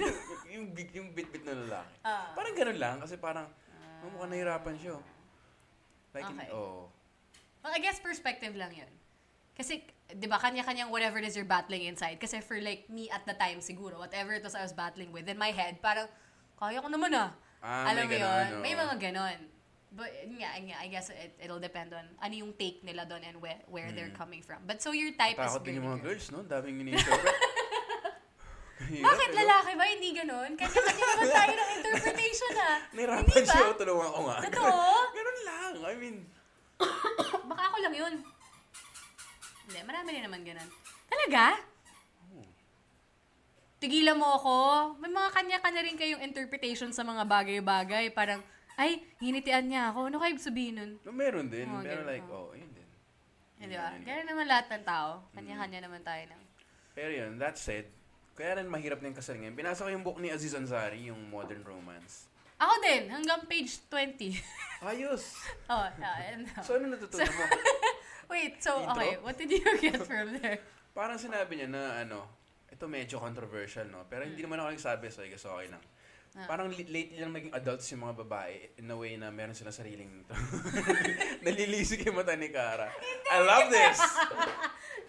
[0.56, 1.92] yung, big- yung bit-bit na lalaki.
[2.00, 2.32] Ah.
[2.32, 3.44] Parang ganun lang, kasi parang,
[4.00, 4.96] oh, mukhang nahirapan siya.
[4.96, 5.04] oh.
[6.14, 6.48] Like, Okay.
[6.48, 6.88] oh.
[7.60, 8.88] Well, I guess perspective lang yun.
[9.52, 12.16] Kasi, di ba, kanya-kanyang whatever it is you're battling inside.
[12.16, 15.26] Kasi for like me at the time siguro, whatever it was I was battling with,
[15.26, 16.06] in my head, parang,
[16.54, 17.34] kaya ko naman ah.
[17.58, 18.22] Ah, Alam mo yun?
[18.22, 18.62] ganun, oo.
[18.62, 19.38] May mga ganon.
[19.96, 23.40] But yun nga, I guess it, it'll depend on ano yung take nila doon and
[23.40, 24.60] where, where they're coming from.
[24.68, 25.48] But so your type Hmm.
[25.48, 26.12] Takot is din girly yung mga girl.
[26.12, 26.40] girls, no?
[26.44, 27.36] Daming ini-interpret.
[28.86, 29.84] Bakit eh, lalaki ba?
[29.88, 30.50] Hindi ganon?
[30.52, 32.76] Kanya-kanya naman tayo ng interpretation ah.
[32.92, 34.36] Nahirapan siya, tulungan ko nga.
[34.46, 34.84] Totoo?
[35.16, 35.72] Ganun lang.
[35.80, 36.16] I mean,
[37.50, 38.14] Baka ako lang yun.
[39.64, 40.68] Hindi, marami rin naman ganon.
[41.08, 41.56] Talaga?
[43.76, 44.56] Tigilan mo ako.
[45.00, 48.08] May mga kanya-kanya rin kayong interpretation sa mga bagay-bagay.
[48.10, 48.40] Parang,
[48.76, 50.12] ay, hinitian niya ako.
[50.12, 50.92] Ano kayo sabihin nun?
[51.00, 51.64] no, meron din.
[51.64, 52.88] Oo, pero like, oh, yun din.
[53.56, 53.88] Eh, Yun, di ba?
[54.04, 55.24] Ganun naman lahat ng tao.
[55.32, 56.42] Kanya-kanya naman tayo ng...
[56.92, 57.88] Pero yun, that said,
[58.36, 59.56] kaya rin mahirap din kasal ngayon.
[59.56, 62.28] Binasa ko yung book ni Aziz Ansari, yung Modern Romance.
[62.60, 64.36] Ako din, hanggang page 20.
[64.92, 65.40] Ayos!
[65.72, 67.44] oh, yeah, and, So, ano natutunan mo?
[68.32, 68.92] Wait, so, Intro?
[68.92, 70.60] okay, what did you get from there?
[70.92, 72.28] Parang sinabi niya na, ano,
[72.68, 74.04] ito medyo controversial, no?
[74.08, 75.80] Pero hindi naman ako nagsabi, so I guess okay lang.
[76.36, 76.44] Ah.
[76.44, 80.20] Parang lately lang naging adults yung mga babae in a way na meron silang sariling
[81.48, 82.92] nalilisik yung mata ni Cara.
[83.32, 84.00] I love this!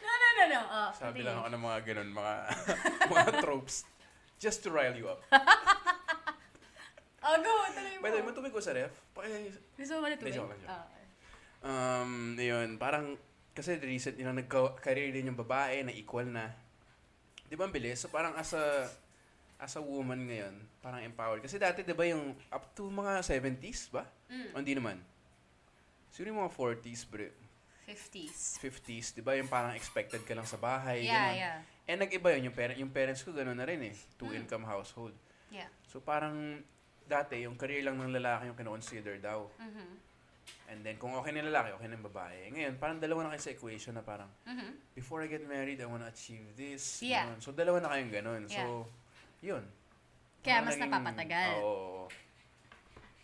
[0.07, 0.61] No, no, no, no.
[0.71, 2.33] Oh, Sabi lang ako ng mga ganun, mga,
[3.11, 3.83] mga tropes.
[4.39, 5.19] Just to rile you up.
[7.27, 8.03] Oh, go, tuloy mo.
[8.07, 8.95] By the way, matubig ko sa ref.
[9.11, 10.39] Paki, Gusto mo ba na tubig?
[10.63, 11.03] Ah, okay.
[11.67, 13.19] Um, yun, parang,
[13.51, 16.55] kasi recent yun, nagka-career din yung babae na equal na.
[17.51, 17.99] Di ba ang bilis?
[17.99, 18.87] So parang as a,
[19.57, 21.41] as a woman ngayon, parang empowered.
[21.41, 24.05] Kasi dati, di ba yung up to mga 70s ba?
[24.29, 24.49] Mm.
[24.53, 24.97] O hindi naman.
[26.13, 27.25] Siguro yung mga 40s, bro.
[27.87, 28.59] 50s.
[28.59, 31.37] 50s, di ba yung parang expected ka lang sa bahay, Yeah, ganun.
[31.39, 31.57] yeah.
[31.87, 32.51] Eh, nag-iba yun.
[32.51, 33.95] Yung, parent, yung parents ko, gano'n na rin eh.
[34.19, 35.15] Two-income household.
[35.47, 35.71] Yeah.
[35.87, 36.61] So parang,
[37.07, 39.47] dati, yung career lang ng lalaki yung kinoconsider daw.
[39.55, 39.87] Mhm.
[40.67, 42.51] And then, kung okay na lalaki, okay na yung babae.
[42.51, 44.91] Ngayon, parang dalawa na kayo sa equation na parang, Mhm.
[44.93, 46.99] before I get married, I wanna achieve this.
[46.99, 47.23] Yeah.
[47.23, 47.39] ganun.
[47.39, 48.43] So, dalawa na kayong ganun.
[48.51, 48.83] So,
[49.39, 49.63] yun.
[50.39, 51.51] Kaya mas naging- napapatagal.
[51.59, 52.07] Oo.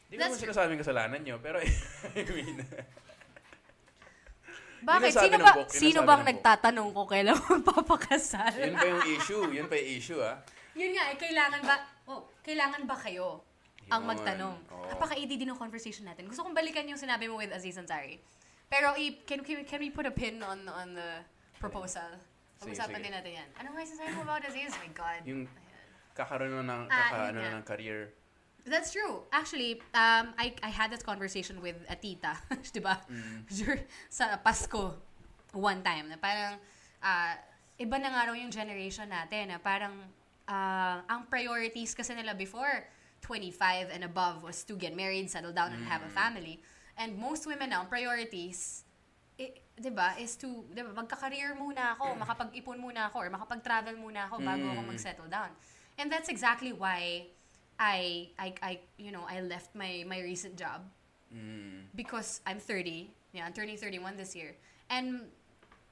[0.06, 1.72] Hindi ko naman sinasabing kasalanan nyo, pero I
[2.28, 2.62] mean,
[4.84, 5.10] Bakit?
[5.10, 8.52] Ang Sino ba, book, ang sino bang nagtatanong ko kailan magpapakasal?
[8.54, 9.44] yun pa yung issue.
[9.50, 10.44] Yun pa yung issue, ah.
[10.76, 13.48] Yun nga, eh, kailangan ba, oh, kailangan ba kayo
[13.88, 14.56] ang Yun, magtanong?
[14.70, 14.88] oo.
[14.92, 16.28] Napaka-easy din ng conversation natin.
[16.28, 18.20] Gusto kong balikan yung sinabi mo with Aziz Ansari.
[18.68, 21.24] Pero, i- can, can, can we put a pin on on the
[21.58, 22.20] proposal?
[22.60, 23.50] Pag-usapan din natin yan.
[23.56, 24.72] Ano nga yung sinasabi mo about Aziz?
[24.74, 25.22] My God.
[25.24, 25.48] Yung.
[26.14, 27.50] Kakaroon na ng, Ah, kaka, yun ano, nga.
[27.50, 28.00] na ng career.
[28.64, 29.28] That's true.
[29.30, 32.40] Actually, um, I, I had this conversation with a tita,
[32.72, 33.02] di ba?
[33.52, 34.96] Dur- Sa Pasko,
[35.52, 36.56] one time, na parang,
[37.02, 37.36] ah,
[37.76, 39.92] iba na nga raw yung generation natin, na parang,
[40.48, 42.88] ah, ang priorities kasi nila before,
[43.20, 46.60] 25 and above was to get married, settle down, and have a family.
[46.96, 48.84] And most women now, priorities,
[49.36, 53.96] i- di ba, is to, di ba, magka-career muna ako, makapag-ipon muna ako, or makapag-travel
[53.96, 54.90] muna ako bago ako Mm.
[54.92, 55.52] mag-settle down.
[55.98, 57.28] And that's exactly why
[57.80, 60.82] I, I, I, you know, I left my, my recent job
[61.34, 61.90] Mm.
[61.96, 63.10] because I'm 30.
[63.34, 64.54] Yeah, I'm turning 31 this year.
[64.90, 65.22] And,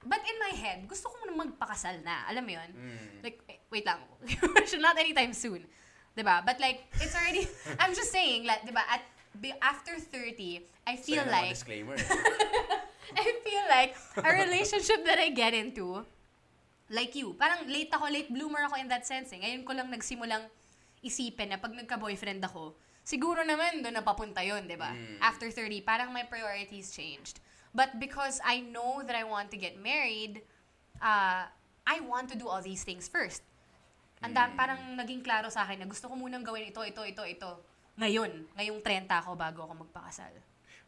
[0.05, 2.29] but in my head, gusto ko na magpakasal na.
[2.29, 2.69] Alam mo yun?
[2.77, 3.23] Mm.
[3.25, 3.97] Like, eh, wait lang.
[4.85, 5.65] Not anytime soon.
[6.13, 6.45] Diba?
[6.45, 7.49] But like, it's already,
[7.81, 9.01] I'm just saying, like, diba, at,
[9.65, 11.97] after 30, I feel ako like, disclaimer.
[13.17, 16.05] I feel like a relationship that I get into,
[16.91, 19.31] like you, parang late ako, late bloomer ako in that sense.
[19.31, 19.39] Eh.
[19.39, 20.43] Ngayon ko lang nagsimulang
[21.01, 24.93] isipin na pag nagka-boyfriend ako, siguro naman doon napapunta yun, di ba?
[25.23, 27.39] After 30, parang my priorities changed.
[27.71, 30.43] But because I know that I want to get married,
[30.99, 31.47] uh,
[31.87, 33.41] I want to do all these things first.
[34.21, 37.51] And parang naging klaro sa akin na gusto ko munang gawin ito, ito, ito, ito.
[37.97, 40.29] Ngayon, ngayong 30 ako bago ako magpakasal.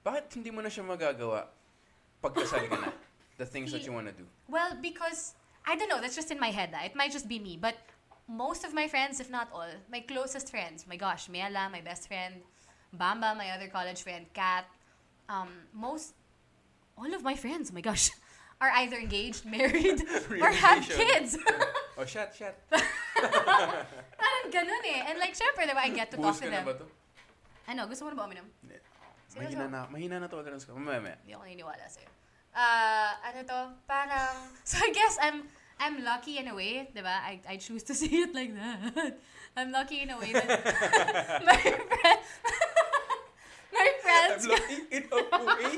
[0.06, 1.50] Bakit hindi mo na siya magagawa
[2.22, 2.92] pagkasal ka na?
[3.42, 4.30] The things that you wanna do.
[4.46, 5.34] Well, because
[5.66, 6.72] I don't know, that's just in my head.
[6.76, 6.84] ah.
[6.86, 7.76] It might just be me, but
[8.28, 12.08] most of my friends, if not all, my closest friends, my gosh, Mela, my best
[12.08, 12.36] friend,
[12.96, 14.66] Bamba, my other college friend, Kat,
[15.30, 16.14] um, most,
[16.98, 18.12] all of my friends, oh my gosh,
[18.62, 20.04] are either engaged, married,
[20.42, 21.38] or have kids.
[21.96, 22.58] Oh, shot, shot.
[22.74, 25.06] Parang ganun eh.
[25.14, 26.66] And like, syempre, diba, I get to talk Buhos to ka na them.
[26.66, 26.86] ba to?
[27.70, 28.50] Ano, gusto mo na ba uminom?
[29.38, 30.42] Mahina na, mahina na to.
[30.42, 30.74] Ganun ka.
[30.74, 31.18] Mamaya, mamaya.
[31.22, 32.10] Hindi ako naniniwala sa'yo.
[32.54, 33.60] Ah, ano to?
[33.86, 35.44] Parang, so I guess I'm,
[35.80, 37.20] I'm lucky in a way, di ba?
[37.22, 39.18] I, I choose to see it like that.
[39.58, 40.50] I'm lucky in a way that
[41.46, 42.26] my friends,
[43.74, 45.74] my friends, I'm looking in a way.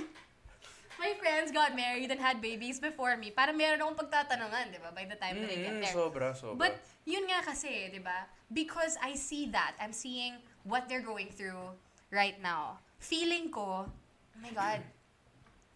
[1.00, 3.32] my friends got married and had babies before me.
[3.32, 4.96] Para meron akong pagtatanungan, di ba?
[4.96, 5.96] By the time that I get Mm, there.
[5.96, 6.56] sobra, sobra.
[6.60, 8.28] But yun nga kasi, 'di ba?
[8.48, 11.76] Because I see that, I'm seeing what they're going through
[12.12, 12.80] right now.
[13.00, 14.80] Feeling ko, oh my god.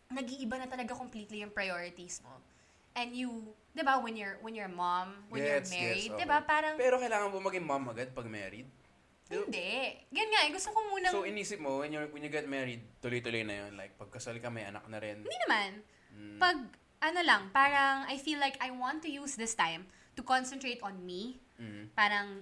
[0.10, 2.34] Nag-iiba na talaga completely yung priorities mo.
[2.98, 6.26] And you, 'di ba, when you're when you're a mom, when you're Gets, married, 'di
[6.26, 6.30] okay.
[6.30, 6.41] ba?
[6.41, 8.65] Parang Pero kailangan mo maging mom agad pag married?
[9.30, 9.93] hindi.
[10.10, 12.82] Ganyan nga, eh, gusto ko munang So, inisip mo, when, you're, when you get married,
[12.98, 13.78] tuloy-tuloy na yun.
[13.78, 15.22] Like, pagkasal ka, may anak na rin.
[15.22, 15.69] Hindi naman.
[16.17, 16.38] Mm.
[16.41, 16.58] Pag,
[17.06, 19.86] ano lang, parang I feel like I want to use this time
[20.17, 21.38] to concentrate on me.
[21.62, 21.93] Mm.
[21.93, 22.41] Parang,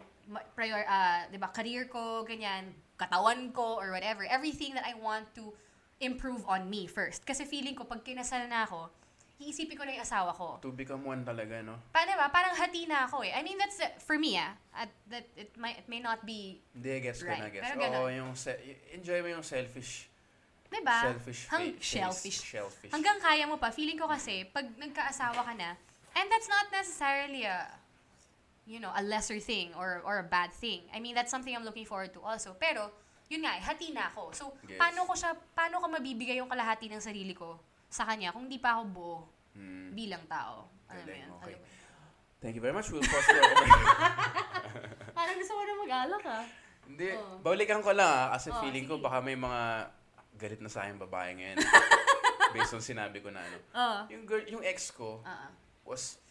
[0.56, 4.24] prior, ah, di ba, career ko, ganyan, katawan ko, or whatever.
[4.24, 5.52] Everything that I want to
[6.00, 7.26] improve on me first.
[7.26, 8.90] Kasi feeling ko, pag kinasal na ako,
[9.38, 10.58] iisipin ko na yung asawa ko.
[10.62, 11.78] To become one talaga, no?
[11.94, 12.30] Paano ba?
[12.30, 13.34] Parang hati na ako eh.
[13.34, 16.58] I mean, that's, the- for me ah, at, that it, might, it may not be,
[16.74, 17.42] Hindi, guess ko Right.
[17.42, 17.66] na, guess.
[17.66, 18.10] Pero Oo, ganun.
[18.14, 18.58] yung, se-
[18.94, 20.10] enjoy mo yung selfish,
[20.68, 21.14] di ba?
[21.14, 21.86] selfish Hang- fa- face.
[21.86, 22.40] shellfish.
[22.44, 22.92] Shellfish.
[22.94, 23.70] Hanggang kaya mo pa.
[23.70, 25.78] Feeling ko kasi, pag nagkaasawa ka na,
[26.18, 27.70] and that's not necessarily a,
[28.66, 30.82] you know, a lesser thing or or a bad thing.
[30.92, 32.52] I mean, that's something I'm looking forward to also.
[32.60, 32.90] Pero,
[33.28, 34.24] yun nga, eh, hati na ako.
[34.32, 34.78] So, Yes.
[34.78, 38.58] paano ko siya, paano ko mabibigay yung kalahati ng sarili ko sa kanya kung di
[38.58, 39.18] pa ako buo
[39.54, 39.90] Mm.
[39.92, 40.68] bilang tao?
[40.88, 41.32] Mo Galing, yun?
[41.36, 41.54] okay.
[41.54, 41.62] Yun?
[42.38, 42.88] Thank you very much.
[42.88, 43.44] We'll pause there.
[45.18, 46.46] Parang gusto ko na mag-alak ah.
[46.86, 47.42] Hindi, Oo.
[47.42, 49.04] balikan ko lang ah, kasi Oo, feeling ko sige.
[49.04, 49.62] baka may mga
[50.38, 51.58] galit na sa akin babae ngayon.
[52.54, 53.58] Based on sinabi ko na ano.
[53.68, 54.00] Oo.
[54.08, 55.52] Yung girl, yung ex ko ah.
[55.84, 56.22] was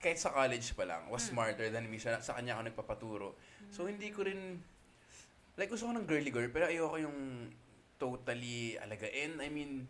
[0.00, 1.12] kahit sa college pa lang, Hmm.
[1.12, 1.96] was smarter than me.
[1.96, 3.28] Siya, sa kanya ako nagpapaturo.
[3.68, 4.60] So, hindi ko rin,
[5.56, 7.50] like, gusto ko ng girly girl, pero ayoko yung
[7.96, 9.38] totally alagain.
[9.38, 9.86] I mean,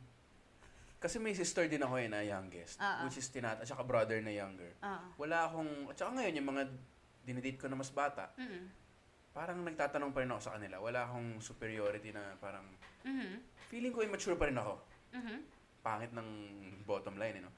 [1.01, 3.05] kasi may sister din ako eh na youngest, ah.
[3.05, 4.73] which is tinat, at saka brother na younger.
[4.81, 5.05] Ah.
[5.17, 6.63] Wala akong, at saka ngayon, yung mga
[7.25, 8.69] dinidate ko na mas bata, Mm-mm.
[9.33, 10.81] parang nagtatanong pa rin ako sa kanila.
[10.81, 12.65] Wala akong superiority na parang,
[13.05, 13.41] Mhm.
[13.69, 14.81] feeling ko immature pa rin ako.
[15.13, 15.37] Mhm.
[15.85, 16.29] Pangit ng
[16.89, 17.53] bottom line, eh, no?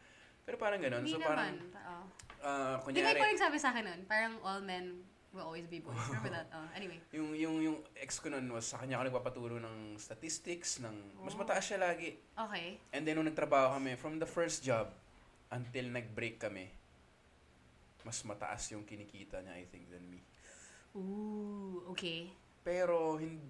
[0.47, 1.03] Pero parang ganun.
[1.03, 1.31] Hindi so naman.
[1.35, 1.99] parang, Oo.
[2.43, 4.01] ah, Di ba kunyari, ikaw nagsabi sa akin nun?
[4.07, 5.03] Parang all men
[5.37, 5.93] will always be boys.
[6.09, 6.49] Remember that?
[6.51, 6.97] Oh, anyway.
[7.17, 11.37] yung, yung, yung ex ko nun was sa kanya ako nagpapaturo ng statistics, ng, mas
[11.37, 11.41] Oh.
[11.45, 12.17] mataas siya lagi.
[12.33, 12.81] Okay.
[12.97, 14.89] And then nung nagtrabaho kami, from the first job
[15.53, 16.73] until nag-break kami,
[18.03, 20.25] mas mataas yung kinikita niya, I think, than me.
[20.97, 22.31] Ooh, okay.
[22.65, 23.43] Pero, hindi,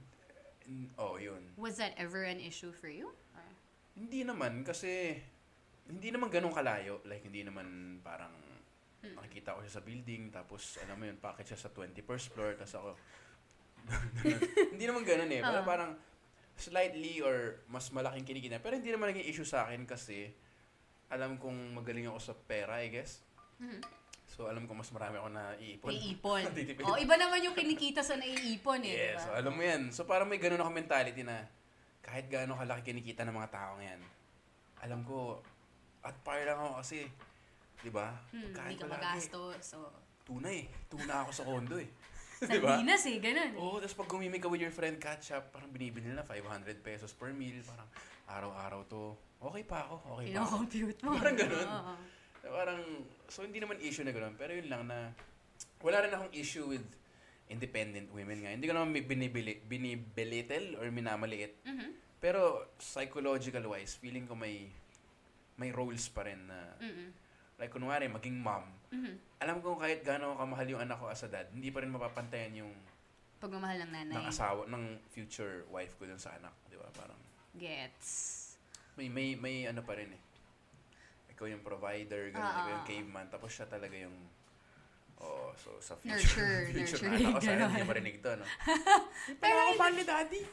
[0.99, 1.41] oh, yun.
[1.61, 3.13] Was that ever an issue for you?
[3.37, 3.55] Or-
[3.95, 5.21] Hindi naman, kasi,
[5.87, 7.05] hindi naman ganun kalayo.
[7.05, 8.33] Like, hindi naman parang,
[9.15, 12.75] nakikita ko siya sa building, tapos, alam mo yun, packet siya sa 21st floor, tapos
[12.75, 12.91] ako,
[14.75, 15.41] hindi naman ganun eh.
[15.41, 15.67] Pero Ah.
[15.67, 15.91] parang,
[16.57, 18.59] slightly or mas malaking kinikita.
[18.59, 20.33] Pero hindi naman naging issue sa akin kasi,
[21.07, 23.21] alam kong magaling ako sa pera, I guess.
[23.61, 23.81] Mhm.
[24.27, 25.89] So, alam ko mas marami ako na iipon.
[25.95, 26.43] Naiipon.
[26.57, 26.83] Titipid.
[26.83, 29.15] oh, iba naman yung kinikita sa naiipon eh.
[29.15, 29.39] Yes, so diba?
[29.39, 29.83] alam mo yan.
[29.95, 31.47] So parang may ganun ako mentality na
[32.03, 34.03] kahit gaano kalaki kinikita ng mga tao ngayon,
[34.83, 35.41] alam ko,
[36.03, 37.07] at par lang ako kasi,
[37.81, 38.13] di ba?
[38.31, 39.61] Hmm, Pagkain hindi ka magastos.
[39.63, 39.79] So,
[40.27, 40.67] Tuna eh.
[40.87, 41.89] Tuna ako sa kondo eh.
[42.43, 42.77] sa di ba?
[42.77, 43.53] Pinas eh, ganun.
[43.55, 43.61] eh.
[43.61, 47.13] Oo, tapos pag gumimik ka with your friend catch up, parang binibili nila 500 pesos
[47.13, 47.63] per meal.
[47.63, 47.89] Parang
[48.27, 49.15] araw-araw to.
[49.39, 50.67] Okay pa ako, okay pa ako.
[50.67, 51.11] Ino-compute mo.
[51.21, 51.69] Parang ganun.
[51.69, 51.95] Oo.
[52.47, 52.81] Parang,
[53.27, 54.35] so hindi naman issue na gano'n.
[54.35, 55.13] Pero yun lang na,
[55.79, 56.83] wala rin akong issue with
[57.47, 58.51] independent women nga.
[58.51, 61.63] Hindi ko naman binibili, binibelittle or minamaliit.
[61.63, 62.19] Mhm.
[62.19, 64.67] Pero psychological wise, feeling ko may
[65.57, 67.09] may roles pa rin na Mm-mm.
[67.57, 68.65] Like kunwari maging mom.
[68.89, 69.13] Mhm.
[69.41, 72.53] Alam ko kahit gaano kamahal yung anak ko as a dad, hindi pa rin mapapantayan
[72.57, 72.73] yung
[73.37, 74.15] Pagmamahal ng nanay.
[74.17, 76.89] ng asawa ng future wife ko dun sa anak, 'di ba?
[76.93, 77.19] Parang
[77.53, 78.09] Gets.
[78.97, 80.23] may may may ano pa rin eh.
[81.33, 84.15] Ikaw yung provider, ganun, Ah, ikaw yung ah, caveman, tapos siya talaga yung
[85.17, 88.45] Oh, so sa future, Nurture, future nurture, na anak ko, sana hindi marinig to, no?
[89.41, 90.41] Pero ako mahal ni daddy.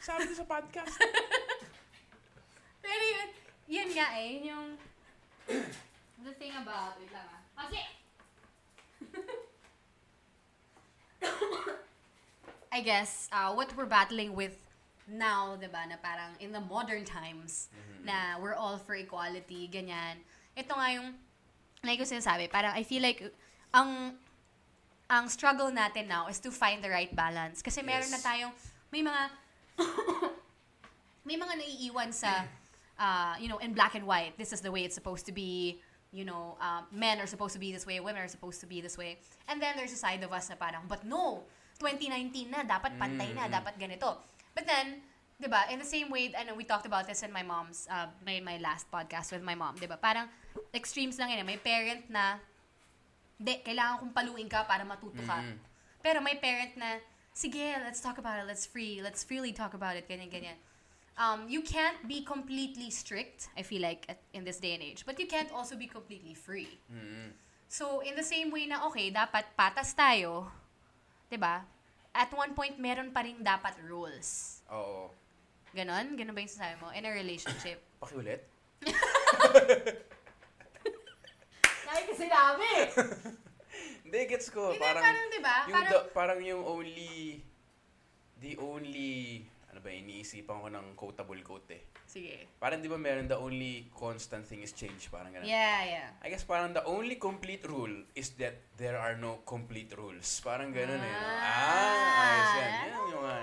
[0.00, 0.96] Sabi ko sa podcast.
[2.80, 3.28] Pero yun,
[3.70, 4.66] yun nga eh, yun yung
[6.26, 7.40] the thing about, wait lang ah.
[7.64, 7.80] Kasi,
[12.74, 14.58] I guess, uh, what we're battling with
[15.06, 17.70] now, di ba, na parang in the modern times,
[18.02, 20.22] na we're all for equality, ganyan.
[20.54, 21.14] Ito nga yung,
[21.82, 23.22] like ko sinasabi, parang I feel like,
[23.74, 24.18] ang,
[25.10, 27.62] ang struggle natin now is to find the right balance.
[27.62, 28.14] Kasi meron Yes.
[28.14, 28.52] na tayong,
[28.94, 29.22] may mga,
[31.28, 32.46] may mga naiiwan sa,
[33.00, 34.36] uh, you know, in black and white.
[34.36, 35.80] This is the way it's supposed to be.
[36.10, 38.82] You know, um, men are supposed to be this way, women are supposed to be
[38.82, 39.22] this way.
[39.46, 41.46] And then there's a side of us na parang, but no,
[41.78, 44.18] 2019 na, dapat pantay na, dapat ganito.
[44.50, 45.06] But then,
[45.38, 48.10] di ba, in the same way, and we talked about this in my mom's, uh,
[48.26, 50.26] my, my last podcast with my mom, di ba, parang
[50.74, 51.46] extremes lang yun.
[51.46, 51.46] eh.
[51.46, 52.42] May parent na,
[53.38, 55.46] di, kailangan kong paluin ka para matuto ka.
[56.02, 56.98] Pero may parent na,
[57.30, 60.58] sige, let's talk about it, let's free, let's freely talk about it, ganyan, ganyan.
[61.20, 65.04] Um, you can't be completely strict, I feel like, at, in this day and age.
[65.04, 66.80] But you can't also be completely free.
[67.68, 70.48] So, in the same way na, okay, dapat patas tayo,
[71.28, 71.60] 'di ba?
[72.10, 74.58] At one point, meron pa rin dapat rules.
[74.72, 75.12] Oo.
[75.70, 76.18] Ganon?
[76.18, 76.90] Ganon ba yung sasabi mo?
[76.90, 77.78] In a relationship.
[78.02, 78.42] Pakiulit?
[81.86, 82.70] Dahil kasi sinabi!
[84.08, 84.74] Hindi, gets ko.
[84.74, 85.56] Hindi, parang, parang, di ba?
[85.68, 87.38] Yung Parang- the- parang yung only,
[88.42, 91.82] the only, ano ba, iniisipan ko ng quotable quote eh.
[92.10, 92.50] Sige.
[92.58, 95.46] Parang di ba meron the only constant thing is change, parang ganun.
[95.46, 96.08] Yeah, yeah.
[96.18, 100.26] I guess parang the only complete rule is that there are no complete rules.
[100.42, 101.14] Parang ganun eh.
[101.14, 101.30] no?
[101.38, 102.70] Ah, ayos yan.
[102.74, 103.36] Yan yung mga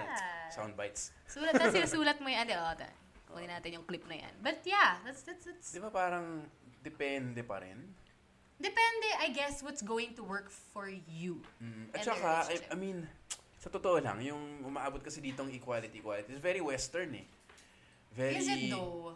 [0.51, 1.15] sound bites.
[1.31, 2.43] Sulat na sinusulat mo yan.
[2.43, 4.33] Ate, oh, kunin natin yung clip na yan.
[4.43, 6.43] But yeah, that's, that's, that's, Di ba parang
[6.83, 7.79] depende pa rin?
[8.57, 11.41] depende, I guess, what's going to work for you.
[11.61, 11.93] Mm.
[11.93, 12.57] At saka, I.
[12.73, 13.05] I mean,
[13.67, 17.27] sa totoo lang, yung umaabot kasi ditong equality, equality, is very western eh.
[18.15, 19.11] Very, Is it though?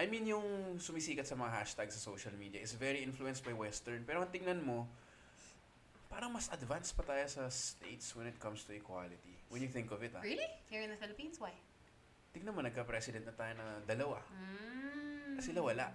[0.00, 4.00] I mean, yung sumisikat sa mga hashtags sa social media is very influenced by western.
[4.08, 4.88] Pero ang tingnan mo,
[6.08, 9.36] parang mas advanced pa tayo sa states when it comes to equality.
[9.52, 10.24] When you think of it, ah.
[10.24, 10.48] Really?
[10.72, 11.36] Here in the Philippines?
[11.36, 11.52] Why?
[12.32, 14.24] Tignan mo, nagka-president na tayo na dalawa.
[14.32, 15.36] Mm.
[15.36, 15.92] Sila wala.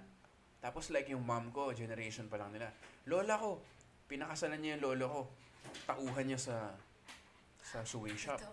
[0.62, 2.70] Tapos like yung mom ko, generation pa lang nila.
[3.10, 3.58] Lola ko,
[4.06, 5.22] pinakasalan niya yung lolo ko.
[5.90, 6.78] Tauhan niya sa
[7.72, 8.44] sa sewing shop.
[8.44, 8.52] Ito.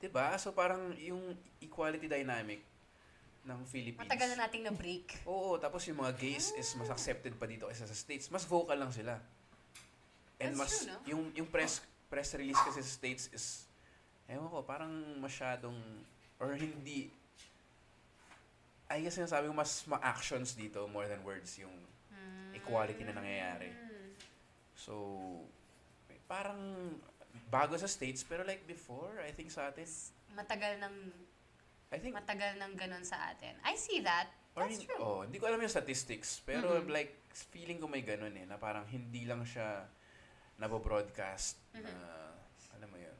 [0.00, 0.32] 'Di ba?
[0.40, 2.64] So parang yung equality dynamic
[3.44, 4.08] ng Philippines.
[4.08, 5.06] Matagal na nating na-break.
[5.30, 8.32] Oo, tapos yung mga gays is mas accepted pa dito kaysa sa States.
[8.32, 9.20] Mas vocal lang sila.
[10.40, 10.98] And That's mas true, no?
[11.04, 13.68] yung yung press press release kasi sa States is
[14.30, 15.76] ewan ko, parang masyadong
[16.40, 17.12] or hindi
[18.88, 21.72] I guess sinasabi ko mas ma-actions dito more than words yung
[22.52, 23.72] equality na nangyayari.
[24.76, 24.92] So,
[26.28, 26.60] parang
[27.48, 29.84] bago sa States, pero like before, I think sa atin,
[30.32, 30.94] Matagal ng
[31.92, 33.52] I think, matagal ng ganun sa atin.
[33.62, 34.32] I see that.
[34.52, 35.00] or That's hin- true.
[35.00, 36.88] oh, hindi ko alam yung statistics, pero Mhm.
[36.88, 37.16] like,
[37.52, 39.88] feeling ko may ganun eh, na parang hindi lang siya
[40.56, 42.76] nabo-broadcast na, Mm-hmm.
[42.76, 43.16] alam mo yun.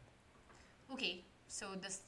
[0.93, 2.05] Okay, so does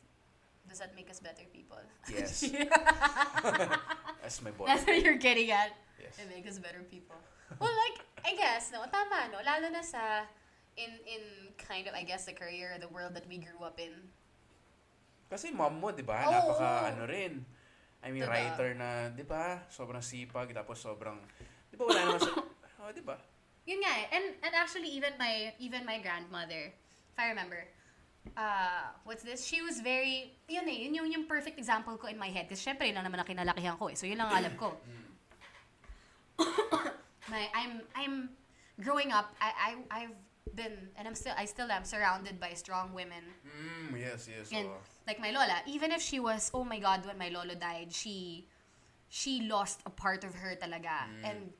[0.65, 1.81] does that make us better people?
[2.09, 2.45] Yes.
[4.23, 4.65] That's my boy.
[4.67, 5.77] That's what you're getting at.
[6.01, 6.17] Yes.
[6.19, 7.17] It makes us better people.
[7.61, 9.41] Well, like, I guess, no, tama, no?
[9.41, 10.25] Lalo na sa,
[10.77, 11.23] in, in
[11.59, 13.95] kind of, I guess, the career, the world that we grew up in.
[15.31, 16.27] Kasi mom mo, di ba?
[16.29, 16.33] Oo.
[16.33, 17.43] Napaka ano rin.
[18.05, 18.37] I mean, Diba?
[18.37, 19.65] writer na, di ba?
[19.73, 21.17] Sobrang sipag, tapos sobrang,
[21.73, 22.37] di ba wala naman sa,
[22.85, 23.17] oh, di ba?
[23.65, 24.07] Yun nga eh.
[24.13, 27.65] And, and actually, even my, even my grandmother, if I remember,
[28.37, 29.41] uh, what's this?
[29.49, 32.45] She was very, yun eh, yun yung, yung perfect example ko in my head.
[32.45, 33.97] Kasi syempre, yun lang naman ang kinalakihan ko eh.
[33.97, 34.77] So, yun lang ang alam ko.
[37.33, 38.17] my, I'm, I'm
[38.85, 40.17] growing up, I, I, I've
[40.53, 43.25] been, and I'm still, I still am surrounded by strong women.
[43.47, 44.51] Mm, yes, yes.
[44.53, 44.69] And
[45.07, 48.47] like my lola, even if she was, oh my God, when my lolo died, she,
[49.09, 51.09] she lost a part of her talaga.
[51.25, 51.53] And,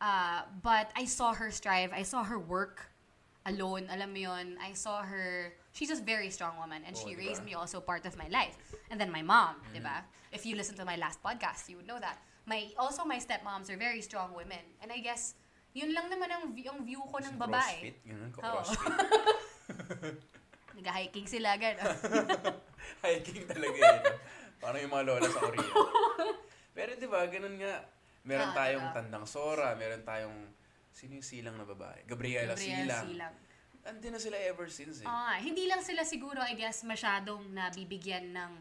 [0.00, 1.92] uh, but I saw her strive.
[1.92, 2.90] I saw her work
[3.46, 3.86] alone.
[3.90, 4.56] Alam mo yun.
[4.62, 6.82] I saw her, she's just a very strong woman.
[6.86, 7.18] And Oo, she diba?
[7.18, 8.56] raised me also part of my life.
[8.90, 10.02] And then my mom, diba?
[10.32, 12.18] If you listen to my last podcast, you would know that.
[12.46, 14.64] My, also my stepmoms are very strong women.
[14.82, 15.34] And I guess,
[15.72, 17.76] yun lang naman ang, view- ang view ko ng babae.
[17.80, 18.34] Crossfit, ganun, Oo.
[18.36, 18.94] ka-crossfit.
[20.76, 21.96] Nag-hiking sila, gano'n.
[23.04, 24.02] Hiking talaga yun.
[24.56, 25.72] Parang yung mga lola sa Korea.
[26.76, 27.84] Pero di ba, ganun nga.
[28.22, 28.96] Meron Ah, tayong diba?
[28.96, 30.36] Tandang Sora, meron tayong,
[30.90, 32.04] sino yung silang na babae?
[32.04, 33.04] Gabriela, Gabriel Silang.
[33.08, 33.34] Silang.
[33.80, 35.08] Andin na sila ever since eh.
[35.08, 38.52] Ah, hindi lang sila siguro, I guess, masyadong nabibigyan ng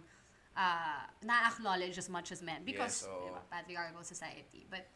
[0.55, 3.27] uh, na-acknowledge as much as men because Yes, oo.
[3.27, 4.63] diba, patriarchal society.
[4.65, 4.87] But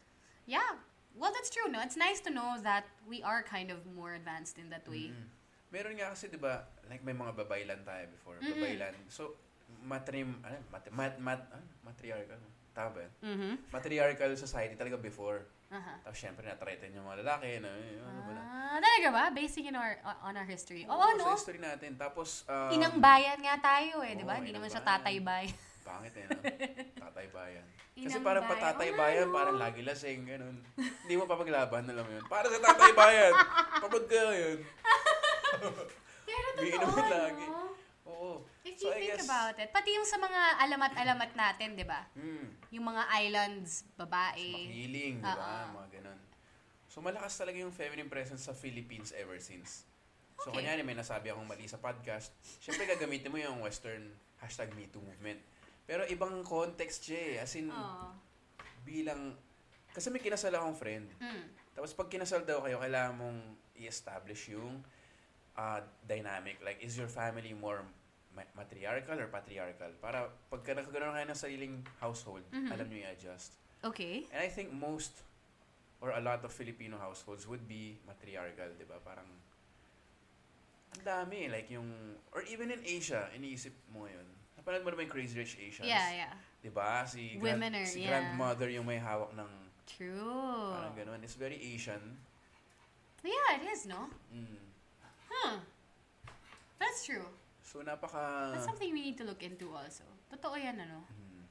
[0.44, 0.80] yeah,
[1.18, 1.70] well, that's true.
[1.70, 5.10] No, it's nice to know that we are kind of more advanced in that way.
[5.14, 5.26] Mm.
[5.74, 8.38] Meron nga kasi, di ba, like may mga babaylan tayo before.
[8.38, 8.94] Babaylan.
[9.10, 9.34] So,
[9.82, 12.38] matrim, ano, mat, mat, mat, ano, matriarchal.
[12.74, 13.06] Tama ba?
[13.22, 13.52] Mm-hmm.
[13.70, 15.46] Matriarchal society talaga before.
[15.74, 15.96] Uh-huh.
[16.06, 17.58] Tapos syempre, natreten yung mga lalaki.
[17.58, 17.70] Na,
[18.06, 18.42] ano ba na?
[18.42, 19.24] Ah, talaga ba?
[19.34, 20.86] Basing in our, on our history.
[20.86, 21.34] Oo, Oo, no?
[21.34, 21.98] Sa history natin.
[21.98, 24.38] Tapos, um, Inang bayan nga tayo eh, di ba?
[24.38, 25.54] Hindi naman siya tatay bayan.
[25.82, 26.38] Pangit eh, no?
[27.04, 27.66] Tatay bayan.
[27.94, 28.54] Kasi Inang parang bayan.
[28.58, 29.32] patatay nga, bayan, no?
[29.32, 30.56] parang lagi lasing, ganun.
[30.74, 32.26] Hindi mo papaglaban, alam mo yun.
[32.26, 33.32] Para sa tatay bayan,
[33.78, 34.58] kapag ka yun.
[36.26, 36.46] Pero
[36.82, 37.46] totoo, lagi.
[37.46, 37.70] no?
[38.04, 38.30] Oo.
[38.62, 41.86] If So, you I think guess- about it, pati yung sa mga alamat-alamat natin, di
[41.86, 42.02] ba?
[42.12, 42.50] Hmm.
[42.70, 44.42] Yung mga islands, babae.
[44.66, 45.70] Makiling, di ba?
[45.70, 46.18] Mga ganun.
[46.88, 49.86] So, malakas talaga yung feminine presence sa Philippines ever since.
[50.36, 50.62] So, Okay.
[50.62, 55.38] kanyari may nasabi akong mali sa podcast, syempre gagamitin mo yung western hashtag MeToo movement.
[55.84, 57.44] Pero ibang context siya eh.
[57.44, 58.08] As in, Oo.
[58.84, 59.36] bilang...
[59.94, 61.06] Kasi may kinasal akong friend.
[61.22, 61.44] Mm.
[61.76, 63.38] Tapos pag kinasal daw kayo, kailangan mong
[63.78, 64.82] i-establish yung
[65.54, 66.58] uh, dynamic.
[66.62, 67.86] Like, is your family more
[68.34, 69.94] ma- matriarchal or patriarchal?
[70.02, 72.70] Para pagka nakaganoon kayo ng sariling household, Mhm.
[72.74, 73.54] alam nyo i-adjust.
[73.84, 74.26] Okay.
[74.32, 75.22] And I think most
[76.02, 79.00] or a lot of Filipino households would be matriarchal, di ba?
[79.00, 79.24] Parang
[80.94, 81.86] ang dami, like yung,
[82.30, 84.28] or even in Asia, iniisip mo ngayon.
[84.64, 85.84] Napanood mo naman yung Crazy Rich Asians?
[85.84, 86.34] Yeah, yeah.
[86.64, 87.04] Di ba?
[87.04, 88.16] Si, Women are- si yeah.
[88.16, 89.50] grandmother yung may hawak ng
[89.84, 90.72] True.
[90.72, 91.20] parang ganun.
[91.20, 92.00] It's very Asian.
[93.20, 94.08] Yeah, it is, no?
[94.32, 94.56] Mm.
[95.28, 95.60] Huh.
[96.80, 97.28] That's true.
[97.60, 98.56] So, napaka...
[98.56, 100.08] That's something we need to look into also.
[100.32, 101.04] Totoo yan, ano?
[101.12, 101.44] Mm.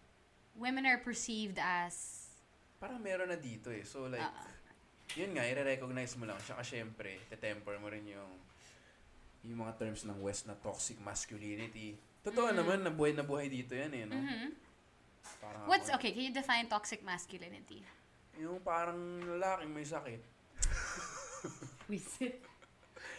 [0.58, 2.26] Women are perceived as...
[2.82, 3.86] Parang meron na dito eh.
[3.86, 4.50] So, like, Ah.
[5.14, 6.42] yun nga, i-recognize mo lang.
[6.42, 8.34] Tsaka syempre, te-temper mo rin yung
[9.46, 11.94] yung mga terms ng West na toxic masculinity.
[12.24, 12.56] Totoo Mhm.
[12.56, 14.16] naman, nabuhay na buhay dito yan eh, no?
[14.16, 14.48] Mhm.
[15.40, 17.84] Parang What's, ako- okay, can you define toxic masculinity?
[18.40, 18.98] Yung parang
[19.38, 20.24] lalaking may sakit.
[21.92, 22.40] Wisit.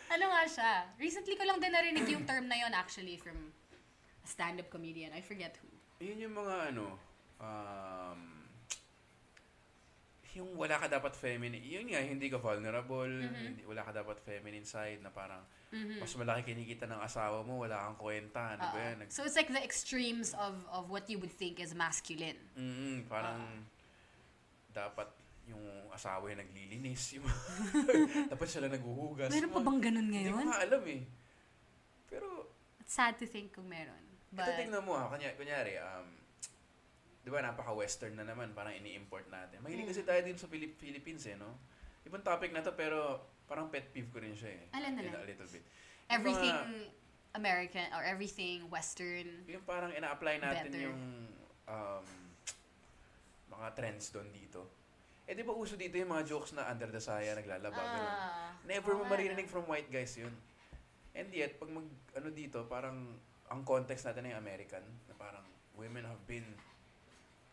[0.07, 0.72] ano nga siya?
[0.96, 3.52] Recently ko lang din narinig yung term na yon actually from
[4.16, 5.12] a stand-up comedian.
[5.12, 5.68] I forget who.
[6.00, 6.96] Yun yung mga ano,
[7.38, 8.20] um,
[10.34, 13.38] yung wala ka dapat feminine, yun nga, hindi ka vulnerable, Mhm.
[13.38, 15.44] hindi, wala ka dapat feminine side na parang
[15.74, 15.98] Mhm.
[15.98, 18.96] mas malaki kinikita ng asawa mo, wala kang kwenta, ano ba yan?
[18.96, 22.38] Nag- So it's like the extremes of of what you would think is masculine.
[22.54, 23.66] Mm, parang
[24.70, 25.10] dapat
[25.44, 25.60] yung
[25.90, 27.26] asawa yung naglilinis, yung
[28.32, 29.28] dapat sila naghuhugas.
[29.28, 30.62] Meron pa bang ganun Hindi ko ngayon?
[30.62, 31.02] alam eh.
[32.06, 32.26] Pero,
[32.78, 33.98] It's sad to think kung meron.
[34.30, 36.06] ito But, tingnan mo ha, kunyari, kunyari um,
[37.18, 39.58] di ba napaka-western na naman, parang ini-import natin.
[39.58, 39.90] Mahilig Mm.
[39.90, 41.56] kasi tayo din sa Philip- Philippines eh, no?
[42.04, 44.64] Ibang topic na to, pero parang pet peeve ko rin siya eh.
[44.72, 45.14] Alin, In alin?
[45.14, 45.62] a little bit.
[45.62, 46.90] Yung everything mga-
[47.34, 49.26] American or everything Western.
[49.45, 50.86] yung parang ina-apply natin Better.
[50.86, 51.01] yung
[51.66, 52.07] um,
[53.51, 54.62] mga trends doon dito.
[55.24, 58.12] Eh, di ba uso dito yung mga jokes na under the saya, naglalaba, ganun.
[58.12, 60.32] Ah, Never oo mo maririnig from white guys yun.
[61.12, 63.16] And yet, pag mag, ano dito, parang,
[63.47, 66.45] ang context natin ay American, na parang, women have been,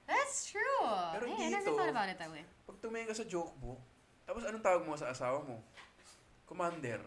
[0.03, 0.83] That's true.
[1.15, 2.43] Pero hey, I never dito- thought about it that way.
[2.61, 3.79] pag tumingin ka sa joke book,
[4.31, 5.59] tapos anong tawag mo sa asawa mo?
[6.47, 7.03] Commander.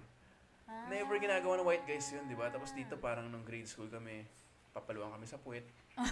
[0.92, 2.52] Never ginagawa ng white guys yun, di ba?
[2.52, 4.28] Tapos dito parang nung grade school kami,
[4.76, 5.64] papaluan kami sa puwet.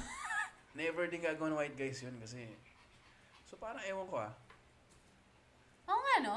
[0.73, 2.49] Never din gagawa ng white guys yun kasi,
[3.45, 4.33] so parang ewan ko ah.
[5.93, 6.37] Oo nga, no?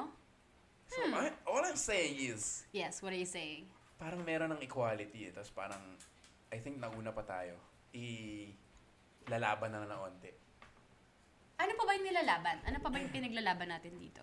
[0.91, 3.71] So, I- all I'm saying is, Yes, what are you saying?
[3.95, 5.31] parang meron ng equality eh.
[5.31, 5.79] Tapos parang,
[6.51, 7.55] I think nauna pa tayo.
[7.95, 8.51] I,
[9.31, 10.31] lalaban na ng onti.
[11.55, 12.59] Ano pa ba yung nilalaban?
[12.67, 14.19] Ano pa ba yung pinaglalaban natin dito?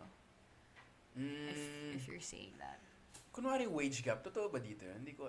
[1.12, 2.80] If, Mm, if you're saying that.
[3.32, 5.00] kunwari wage gap, totoo ba dito yun?
[5.00, 5.28] Hindi ko,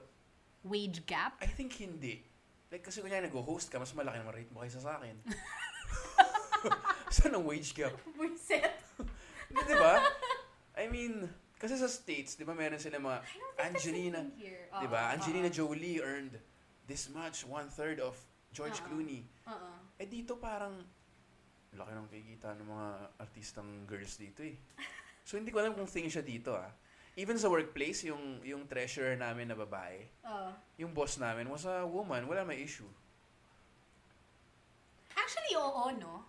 [0.63, 1.35] Wage gap?
[1.43, 2.23] I think hindi.
[2.71, 5.19] Like, kasi kunyari nag-host ka, mas malaki naman rate mo kaysa sa akin.
[7.13, 7.93] Saan ang wage gap?
[9.53, 10.01] Hindi, di ba?
[10.73, 11.27] I mean,
[11.59, 13.19] kasi sa States, di ba meron sila mga
[13.61, 14.65] Angelina, Here.
[14.73, 15.13] di ba?
[15.13, 16.39] Angelina Jolie earned
[16.87, 18.17] this much, one-third of
[18.49, 18.85] George Oo.
[18.87, 19.21] Clooney.
[19.45, 19.71] Oo.
[19.95, 20.81] Eh dito parang,
[21.73, 22.87] laki ng kikita ng mga
[23.19, 24.57] artistang girls dito eh.
[25.23, 26.69] So hindi ko alam kung thing siya dito ah.
[27.13, 30.49] Even sa workplace, yung yung treasurer namin na babae, Oo.
[30.81, 32.89] yung boss namin was a woman, wala may issue.
[35.13, 36.25] Actually, oo, no?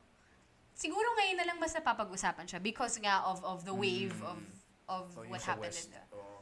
[0.76, 4.28] Siguro ngayon na lang mas napapag-usapan siya because nga of of the wave Mm.
[4.28, 4.40] of
[4.84, 6.36] of So, yung what happened West, in the oo.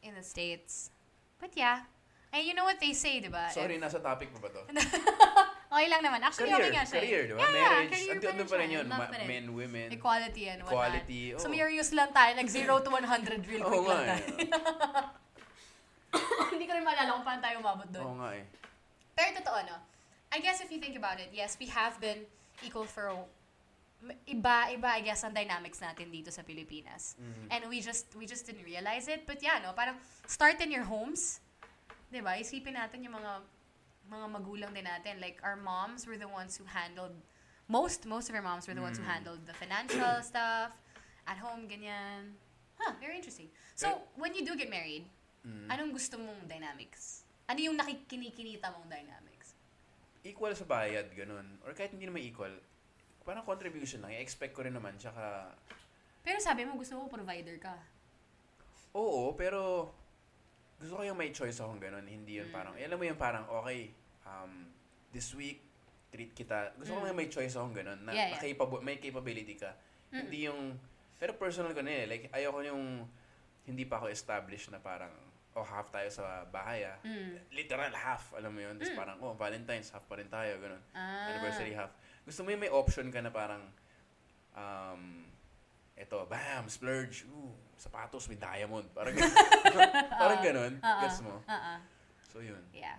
[0.00, 0.88] in the States.
[1.36, 1.84] But yeah.
[2.32, 3.50] And you know what they say, di ba?
[3.52, 4.62] Sorry, If- nasa topic pa ba to?
[5.70, 6.20] okay lang naman.
[6.20, 6.98] Actually, career, okay nga siya.
[6.98, 7.02] eh.
[7.02, 7.40] career, di ba?
[7.40, 8.86] Yeah, Marriage, career andun andun pa rin yun.
[8.86, 9.88] Ma- men, women.
[9.90, 10.74] Equality and whatnot.
[10.74, 11.40] Equality, oo.
[11.40, 12.30] Sumirius lang tayo.
[12.34, 14.26] Nag 0 to 100 real quick nga lang tayo.
[14.26, 15.10] eh.
[16.50, 18.04] Hindi ko rin maalala kung paano tayo umabot doon.
[18.04, 18.44] Oo nga eh.
[19.14, 19.76] Pero totoo, no?
[20.30, 22.26] I guess if you think about it, yes, we have been
[22.62, 23.16] equal for a
[24.24, 27.14] iba iba I guess ang dynamics natin dito sa Pilipinas.
[27.14, 27.46] Mhm.
[27.50, 29.22] And we just we just didn't realize it.
[29.22, 31.38] But yeah, no, parang start in your homes.
[32.08, 32.34] 'Di ba?
[32.34, 33.44] Isipin natin yung mga
[34.10, 35.22] mga magulang din natin.
[35.22, 37.14] Like our moms were the ones who handled
[37.70, 39.14] most most of our moms were the ones who Mm.
[39.14, 40.74] handled the financial stuff
[41.24, 42.34] at home ganyan.
[42.74, 43.46] Huh, very interesting.
[43.76, 45.06] So, when you do get married,
[45.40, 45.72] Mm.
[45.72, 47.24] Anong gusto mong dynamics?
[47.48, 49.56] Ano yung nakikinikinita mong dynamics?
[50.20, 51.56] equal sa bayad, ganun.
[51.64, 52.52] Or kahit hindi naman equal,
[53.24, 54.12] parang contribution lang.
[54.12, 55.00] I-expect ko rin naman.
[55.00, 55.48] Tsaka,
[56.20, 57.72] Pero sabi mo, gusto mo provider ka.
[58.92, 59.88] oo, pero
[60.76, 62.04] gusto ko yung may choice akong ganun.
[62.04, 63.96] Hindi yun parang, alam mo yung parang, okay,
[64.30, 64.70] um,
[65.10, 65.58] this week,
[66.10, 66.74] treat kita.
[66.74, 67.10] Gusto ko Mm.
[67.10, 67.98] yung may choice akong ganun.
[68.02, 68.42] Na, Yeah, na yeah.
[68.44, 69.74] capable- may capability ka.
[70.10, 70.78] Hindi yung,
[71.18, 72.04] pero personal ko na eh.
[72.06, 73.06] Like, ayoko yung,
[73.62, 75.10] hindi pa ako established na parang,
[75.54, 76.98] oh, half tayo sa bahay ah.
[77.02, 77.38] Mm.
[77.50, 78.74] Literal half, alam mo yun.
[78.74, 80.82] Tapos parang, oh, Valentine's, half pa rin tayo, ganun.
[80.94, 81.30] Ah.
[81.30, 81.90] Anniversary half.
[82.22, 83.62] Gusto mo yung may option ka na parang,
[84.54, 85.26] um,
[85.94, 88.86] eto, bam, splurge, ooh, sapatos with diamond.
[88.90, 89.14] Parang,
[90.20, 90.72] parang ganun.
[90.82, 91.00] Uh-uh.
[91.06, 91.38] Gets mo?
[91.46, 91.78] Uh-uh.
[92.26, 92.62] So, yun.
[92.74, 92.98] Yeah.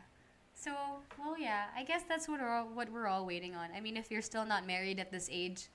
[0.62, 1.74] So, well, yeah.
[1.74, 3.74] I guess that's what we're all, what we're all waiting on.
[3.76, 5.74] I mean, if you're still not married at this age,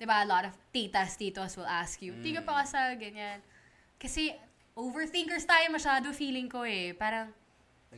[0.00, 2.48] diba, a lot of titas, titos will ask you, di ka Mm.
[2.48, 3.44] pa kasal, ganyan.
[4.00, 4.32] Kasi,
[4.72, 6.96] overthinkers tayo masyado, feeling ko eh.
[6.96, 7.28] Parang,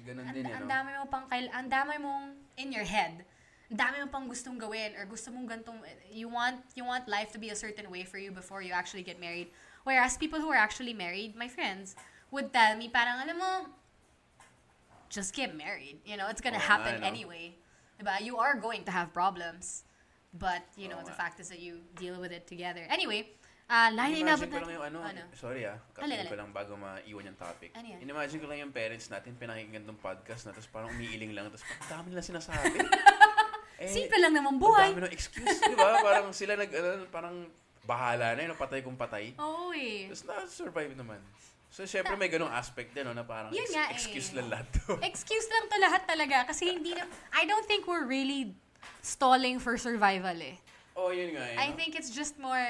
[0.02, 0.74] ganun ang, din, eh, ang no?
[0.74, 3.22] dami mo pang, kail- ang dami mong in your head.
[3.70, 5.78] Ang dami mo pang gustong gawin or gusto mong gantong,
[6.10, 9.06] you want, you want life to be a certain way for you before you actually
[9.06, 9.46] get married.
[9.86, 11.94] Whereas people who are actually married, my friends,
[12.34, 13.50] would tell me parang, alam mo,
[15.08, 15.98] just get married.
[16.04, 17.54] You know, it's gonna Oo happen anyway.
[17.96, 18.20] Diba?
[18.20, 19.84] You are going to have problems.
[20.36, 21.20] But, you know, Oo the nga.
[21.32, 22.84] fact is that you deal with it together.
[22.92, 23.32] Anyway,
[23.72, 24.76] uh, layo Imagine inabot ko lang natin.
[24.76, 25.22] yung ano, Ano?
[25.32, 27.72] sorry ah, kapin ko lang bago maiwan yung topic.
[27.72, 28.04] Ano yan?
[28.04, 31.64] Inimagine ko lang yung parents natin, pinakinggan ng podcast na, tapos parang umiiling lang, tapos
[31.64, 32.68] ang dami nila sinasabi.
[33.80, 34.88] eh, Simple lang naman Ang buhay.
[34.92, 36.04] dami ng excuse, di ba?
[36.04, 37.36] Parang sila nag, ano, parang
[37.80, 39.32] bahala na yun, patay kung patay.
[39.40, 40.12] Oo eh.
[40.12, 41.20] Tapos na-survive naman.
[41.76, 44.00] So, syempre may ganong aspect din, no, na parang Yun nga eh.
[44.00, 44.96] excuse lang lahat to.
[45.12, 47.04] Excuse lang to lahat talaga kasi hindi na,
[47.36, 48.56] I don't think we're really
[49.04, 50.56] stalling for survival eh.
[50.96, 51.60] oh, yun nga eh.
[51.60, 51.76] I no?
[51.76, 52.64] think it's just more,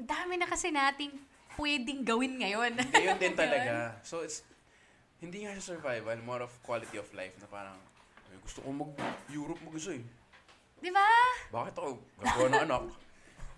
[0.00, 1.12] dami na kasi nating
[1.60, 2.80] pwedeng gawin ngayon.
[2.96, 4.00] Ayun din talaga.
[4.00, 4.40] So, it's,
[5.20, 7.76] hindi nga siya survival, more of quality of life na parang,
[8.32, 10.04] "Ay, gusto ko mag-Europe mag-isa eh.
[10.80, 11.04] Di ba?
[11.52, 12.82] Bakit ako gagawa ng anak?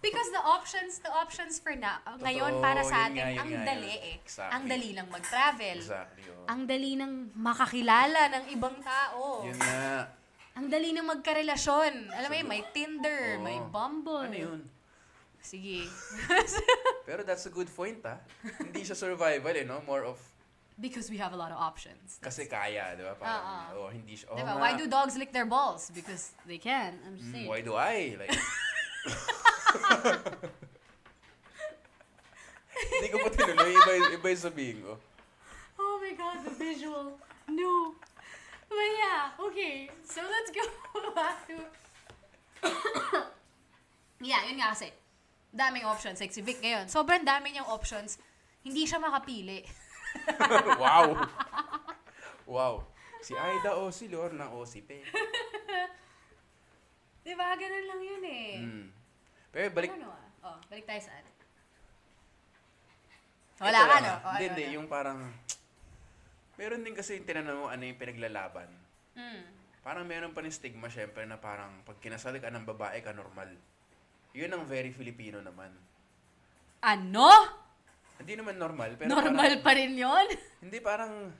[0.05, 3.65] Because the options, the options for na, ngayon para sa atin, nga, yun ang nga,
[3.65, 4.05] dali yun.
[4.05, 4.19] eh.
[4.21, 4.53] Exactly.
[4.53, 5.77] Ang dali lang mag-travel.
[5.81, 6.45] Exactly, oh.
[6.45, 9.43] Ang dali nang makakilala ng ibang tao.
[9.43, 10.13] Yun nga.
[10.55, 11.93] Ang dali nang magkarelasyon.
[12.13, 13.43] Alam mo yun, may Tinder, Oo.
[13.43, 14.29] may Bumble.
[14.29, 14.61] Ano yun?
[15.41, 15.89] Sige.
[17.09, 18.21] Pero that's a good point, ah.
[18.61, 19.81] Hindi siya survival, eh, no?
[19.83, 20.21] More of,
[20.75, 22.19] Because we have a lot of options.
[22.19, 23.15] kasi kaya, di ba?
[23.15, 23.87] Parang, Oo.
[23.87, 24.53] oh, hindi siya, oh, Diba?
[24.53, 24.59] nga.
[24.59, 25.87] Why do dogs lick their balls?
[25.89, 26.99] Because they can.
[27.03, 27.47] I'm just Mm, saying.
[27.47, 28.19] why do I?
[28.19, 28.35] Like,
[32.75, 33.73] Hindi ko pa tinuloy.
[33.75, 34.93] Iba, iba yung sabihin ko.
[35.79, 37.19] Oh my god, the visual.
[37.51, 37.95] No.
[38.69, 39.91] But yeah, okay.
[40.07, 40.65] So let's go
[41.19, 41.57] back to...
[44.25, 44.91] yeah, yun nga kasi.
[45.55, 46.19] Daming options.
[46.19, 46.91] Like si Vic ngayon.
[46.91, 48.19] Sobrang dami niyang options.
[48.67, 49.63] Hindi siya makapili.
[50.83, 51.15] wow.
[52.47, 52.75] Wow.
[53.23, 55.01] Si Aida o si Lorna o si Pe.
[57.25, 57.57] Diba?
[57.57, 58.51] Ganun lang yun eh.
[58.61, 58.87] Mm.
[59.55, 60.23] Pero balik, Ano ah?
[60.45, 61.25] Oh, balik tayo saan?
[63.55, 64.11] Ito Wala ka, lang, no?
[64.11, 64.19] ah.
[64.19, 64.65] Oh, Hindi, ano, hindi.
[64.67, 64.75] ano?
[64.75, 65.19] Yung parang,
[66.59, 68.69] meron din kasi yung tinanong mo ano yung pinaglalaban.
[69.15, 69.43] Mm.
[69.81, 73.47] Parang meron pa rin stigma syempre na parang pag kinasal ka ng babae ka normal.
[74.35, 75.71] Yun ang very Filipino naman.
[76.83, 77.31] Ano?
[78.19, 80.27] Hindi naman normal, pero Normal parang, pa rin yun?
[80.67, 81.31] hindi parang,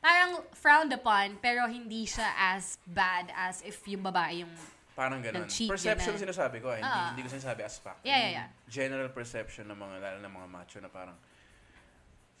[0.00, 2.24] Parang frowned upon, pero hindi siya
[2.56, 4.54] as bad as if yung babae yung...
[5.00, 5.48] parang ganun.
[5.48, 6.24] Nag-cheat, Perception ganun.
[6.28, 6.84] sinasabi ko, eh.
[6.84, 7.08] hindi, Ah.
[7.16, 8.04] hindi ko sinasabi as fact.
[8.04, 8.46] Yeah, yeah, yeah.
[8.68, 11.16] General perception ng mga, lalo ng mga macho na parang,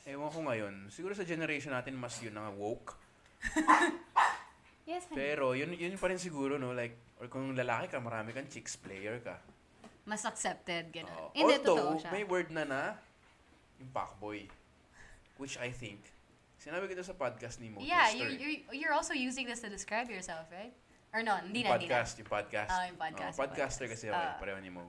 [0.04, 2.92] ewan ko ngayon, siguro sa generation natin mas yun ang woke.
[4.90, 6.74] Yes, Pero yun, yun pa rin siguro, no?
[6.74, 9.38] Like, or kung lalaki ka, marami kang chicks player ka.
[10.02, 11.14] Mas accepted, gano'n.
[11.14, 11.30] Oo.
[11.30, 12.10] Hindi, totoo Although, siya.
[12.10, 12.82] may word na na,
[13.78, 14.50] yung fuckboy.
[15.38, 16.02] Which I think,
[16.58, 17.78] sinabi ko sa podcast ni Mo.
[17.78, 20.74] Yeah, you're, you're, you're also using this to describe yourself, right?
[21.10, 21.98] Or no, hindi na, hindi na.
[21.98, 22.70] podcast, yung podcast.
[22.70, 23.92] Ah, yung podcast, Oo, yung podcaster podcast.
[23.98, 24.30] kasi ako, Ah.
[24.30, 24.84] eh, pareho ni Mo.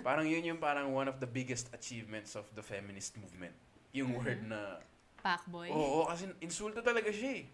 [0.00, 3.56] Parang yun yung parang one of the biggest achievements of the feminist movement.
[3.90, 4.20] Yung Mm-hmm.
[4.20, 4.60] word na,
[5.18, 5.68] Fuckboy.
[5.68, 7.44] oo, kasi insulto talaga siya eh.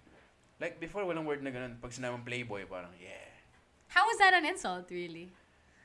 [0.57, 1.77] Like before, walang word na ganun.
[1.77, 3.31] Pag sinabang playboy, parang, yeah.
[3.89, 5.31] How is that an insult, really?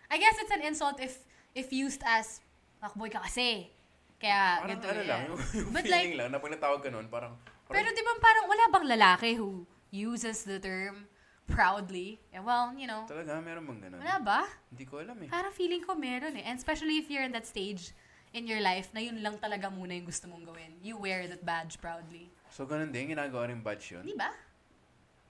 [0.10, 1.22] I guess it's an insult if
[1.54, 2.42] if used as,
[2.78, 3.70] fuckboy ka kasi.
[4.18, 5.08] Kaya, Parang ganito ano yan.
[5.08, 7.34] lang, yung, yung But feeling like, lang, na pag natawag ka nun, parang,
[7.64, 11.08] parang pero di ba parang wala bang lalaki who uses the term
[11.48, 12.20] proudly?
[12.32, 14.00] Eh, well, you know, talaga, meron bang ganun?
[14.00, 14.42] wala ba?
[14.70, 15.30] Hindi ko alam eh.
[15.30, 16.46] Parang feeling ko meron eh.
[16.46, 17.92] And especially if you're in that stage
[18.32, 20.72] in your life na yun lang talaga muna yung gusto mong gawin.
[20.80, 22.32] You wear that badge proudly.
[22.48, 24.08] So, ganun din, ginagawa rin badge yun.
[24.08, 24.32] Di ba?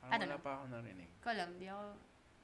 [0.02, 0.42] Parang wala know.
[0.42, 1.10] pa ako narinig.
[1.22, 1.86] Ko alam, di ako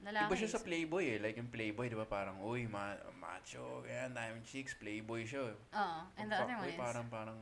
[0.01, 0.30] lalaki.
[0.30, 1.18] Iba siya sa Playboy eh.
[1.18, 5.53] Like yung Playboy, di ba parang, uy, ma- macho, ganyan, daming chicks, Playboy siya.
[5.53, 5.78] eh.
[5.78, 5.99] Oo.
[6.18, 6.82] And the other one fuckboy, is...
[6.82, 7.38] Parang, parang,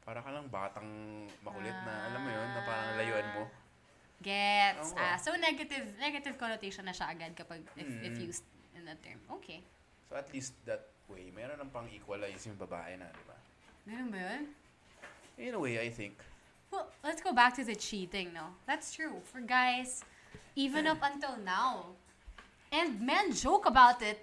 [0.00, 0.88] para ka lang batang
[1.40, 2.08] makulit na, Ah.
[2.08, 3.42] alam mo yun, na parang layuan mo.
[4.20, 4.92] Gets.
[4.92, 5.00] Oo.
[5.00, 8.26] Ah, so negative negative connotation na siya agad kapag if, if Mm.
[8.28, 8.44] used
[8.76, 9.16] in that term.
[9.40, 9.64] Okay.
[10.06, 13.36] So at least that way, meron ng pang-equalize yung babae na, di ba?
[13.88, 14.42] Ganun ba yun?
[15.40, 16.20] In a way, I think.
[16.68, 18.52] Well, let's go back to the cheating, no?
[18.68, 19.18] That's true.
[19.24, 20.04] For guys,
[20.54, 21.96] even up until now.
[22.70, 24.22] And men joke about it.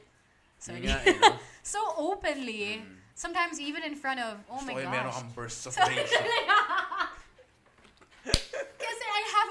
[0.62, 0.88] Sorry.
[0.88, 1.20] Eh,
[1.66, 2.80] so openly.
[3.18, 5.20] Sometimes even in front of, oh Gusto my yung meron gosh.
[5.20, 6.08] kang bursts of rage.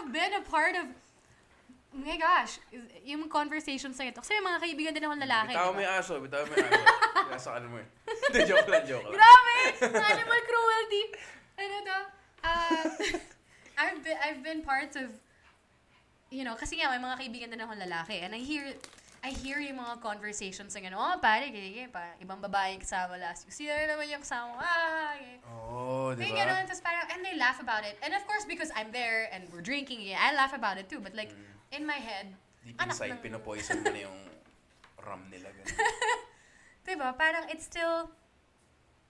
[0.07, 2.63] Have been a part of, oh my gosh,
[3.03, 4.23] yung conversations na ito.
[4.23, 5.51] Kasi may mga kaibigan din akong lalaki.
[5.51, 5.83] Bitaw diba?
[5.83, 6.79] yung aso, bitaw yung aso.
[7.27, 7.89] Sinasakal mo eh.
[8.07, 9.19] Hindi, joke lang, joke lang.
[9.19, 9.59] Grabe!
[9.99, 11.03] Animal cruelty!
[11.59, 11.99] Ano to?
[12.47, 12.85] Uh,
[13.83, 15.11] I've been, I've been part of,
[16.31, 18.23] you know, kasi nga may mga kaibigan din akong lalaki.
[18.23, 18.63] And I hear,
[19.25, 23.19] I hear yung mga conversations na gano'n, oh, pare, ganyan, pa, ibang babae yung kasama
[23.19, 23.55] last week.
[23.57, 24.61] Sino na naman yung kasama?
[24.61, 25.41] Ah, ganyan.
[25.51, 26.47] Oo, di ba?
[26.47, 27.99] ganun, tapos parang, and they laugh about it.
[28.05, 31.03] And of course, because I'm there and we're drinking, yeah, I laugh about it too.
[31.03, 31.35] But like,
[31.75, 34.19] in my head, Deep anak inside, ng- pinopoison mo na yung
[35.03, 35.51] ram nila.
[35.51, 35.75] Ganun.
[36.87, 37.09] Diba?
[37.19, 38.11] Parang it's still,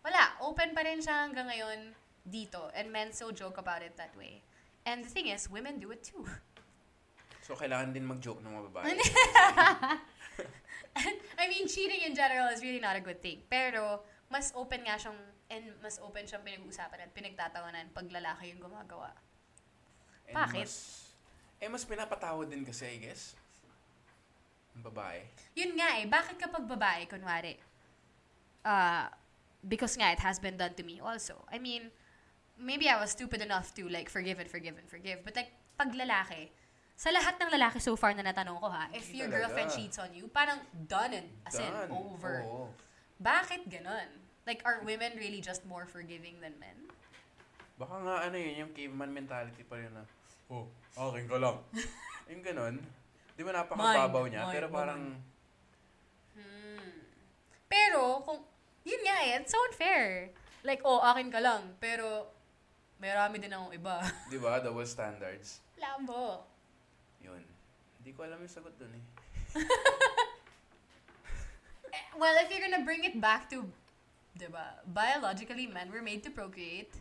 [0.01, 1.93] wala, open pa rin siya hanggang ngayon
[2.25, 2.73] dito.
[2.73, 4.41] And men so joke about it that way.
[4.87, 6.25] And the thing is, women do it too.
[7.47, 8.91] So, kailangan din mag-joke ng mga babae.
[11.39, 13.39] I mean, cheating in general is really not a good thing.
[13.47, 15.15] Pero, mas open nga siyang,
[15.47, 19.15] and mas open siyang pinag-uusapan at pinagtatawanan pag lalaki yung gumagawa.
[20.27, 20.67] And Bakit?
[20.67, 20.75] Mas,
[21.63, 23.39] eh, mas pinapatawad din kasi, I guess.
[24.75, 25.23] Ang babae.
[25.55, 27.55] Yun nga eh, bakit kapag babae, kunwari,
[28.67, 29.07] uh,
[29.63, 31.47] because nga, it has been done to me also.
[31.47, 31.95] I mean,
[32.59, 35.23] maybe I was stupid enough to like forgive and forgive and forgive.
[35.23, 36.51] But like, pag lalaki,
[36.97, 39.53] sa lahat ng lalaki so far na natanong ko ha, if your talaga.
[39.53, 40.57] girlfriend cheats on you, parang
[40.89, 41.93] done and as in Done.
[41.93, 42.41] over.
[42.49, 42.73] Oo.
[43.21, 44.09] Bakit ganun?
[44.49, 46.89] Like, are women really just more forgiving than men?
[47.77, 50.09] Baka nga ano yun, yung caveman mentality pa rin na,
[50.49, 50.65] oh,
[50.97, 51.57] akin ka lang.
[52.33, 52.75] yung ganun.
[53.37, 54.49] Di ba napakababaw niya?
[54.49, 55.03] mine, pero parang,
[57.67, 58.41] Pero, kung,
[58.87, 60.31] yun nga eh, it's so unfair.
[60.63, 61.75] Like, oh, akin ka lang.
[61.83, 62.31] Pero,
[62.97, 64.01] may rami din akong iba.
[64.33, 65.61] di ba, double standards.
[65.77, 66.47] Labo.
[68.07, 69.03] Hindi ko alam yung sagot dun eh.
[72.15, 73.67] Well, if you're gonna bring it back to,
[74.39, 76.95] diba, biologically, men were made to procreate.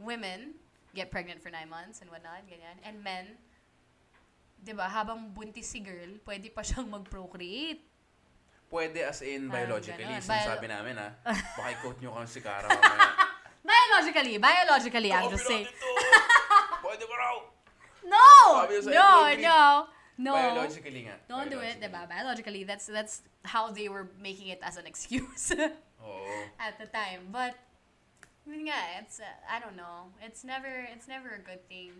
[0.00, 0.56] Women
[0.96, 2.80] get pregnant for nine months and whatnot, ganyan.
[2.80, 3.36] And men,
[4.64, 7.84] diba, habang buntis si girl, pwede pa siyang mag-procreate.
[8.72, 10.24] Pwede as in Parang biologically, ganun.
[10.24, 11.12] sinasabi namin ha.
[11.60, 12.72] Baka i-quote nyo kang si Cara.
[13.68, 15.68] Biologically, biologically, I'm just saying.
[16.80, 17.36] Pwede ba raw?
[18.08, 18.32] No!
[18.88, 20.32] No, no, no.
[20.34, 21.16] Biologically nga.
[21.28, 21.88] Don't do it, Biologically.
[21.88, 22.02] diba?
[22.08, 25.52] Biologically, that's that's how they were making it as an excuse
[26.02, 26.26] Oo.
[26.60, 27.30] at the time.
[27.30, 27.54] But
[28.46, 30.10] yun nga, it's uh, I don't know.
[30.20, 31.92] It's never it's never a good thing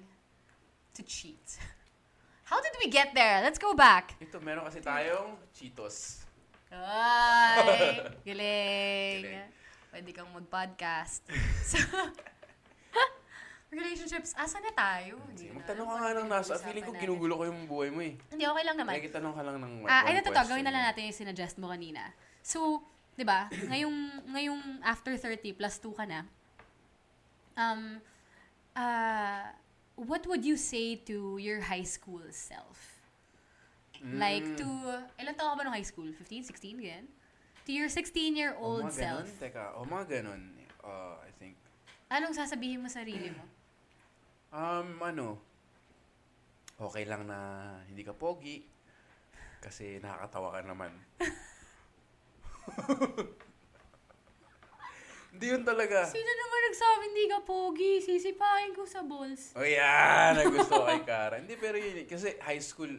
[0.94, 1.58] to cheat.
[2.50, 3.40] How did we get there?
[3.40, 4.12] Let's go back.
[4.20, 6.20] Ito, meron kasi tayong Cheetos.
[6.68, 9.20] Ay, galing.
[9.24, 9.48] Galing.
[9.92, 11.24] Pwede kang mag-podcast.
[11.64, 11.78] so,
[13.72, 15.16] relationships, asa na tayo?
[15.32, 16.52] Hindi na Magtanong ka nga ng nasa.
[16.60, 18.14] Feeling ko ginugulo ko yung buhay mo eh.
[18.28, 18.92] Hindi, okay lang naman.
[18.92, 21.16] Kaya kitanong ka lang ng Ah, ay, one ito to, gawin na lang natin yung
[21.16, 22.12] sinuggest mo kanina.
[22.44, 22.84] So,
[23.16, 26.20] di ba, ngayong, ngayong after 30 plus 2 ka na,
[27.56, 27.96] um,
[28.76, 29.44] uh,
[29.96, 33.00] what would you say to your high school self?
[34.02, 34.58] Like Mm.
[34.58, 34.68] to,
[35.16, 36.10] ilan taon ka ba nung high school?
[36.10, 37.06] 15, 16, ganyan?
[37.62, 39.40] To your O 16-year-old mga self, ganun?
[39.40, 40.42] Teka, o mga ganun.
[40.82, 41.54] Uh, I think.
[42.10, 43.46] anong sasabihin mo sa sarili mo?
[44.52, 45.40] Um, ano,
[46.76, 47.38] okay lang na
[47.88, 48.60] hindi ka pogi.
[49.62, 50.92] Kasi nakakatawa ka naman.
[55.32, 56.04] Hindi yun talaga.
[56.04, 58.04] Sino naman nagsabi hindi ka pogi?
[58.04, 59.56] Sisipahin ko sa balls.
[59.56, 61.40] O yan, ang gusto ko kay Kara.
[61.40, 62.92] Hindi, pero yun, kasi high school,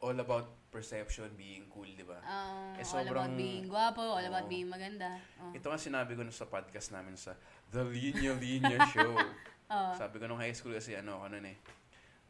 [0.00, 2.24] all about perception, being cool, di ba?
[2.24, 4.50] Um, Eh, all about sobrang- being guwapo, all about Oo.
[4.50, 5.20] being maganda.
[5.36, 5.52] Oh.
[5.52, 7.36] Ito nga sinabi ko nung sa podcast namin sa
[7.68, 9.12] The Linya Linya Show.
[9.74, 9.90] Oo.
[9.98, 11.56] Sabi ko nung high school kasi ano ako nun eh,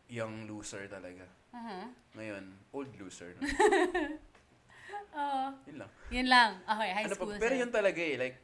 [0.08, 1.24] young loser talaga.
[1.52, 1.84] Uh-huh.
[2.16, 3.36] Ngayon, old loser.
[3.36, 3.44] No?
[5.14, 5.44] Oo.
[5.70, 5.90] Yun lang.
[6.10, 6.50] Yun lang.
[6.66, 7.36] Okay, high Ano pa, school.
[7.38, 7.62] pero self.
[7.62, 8.36] yun talaga eh, like,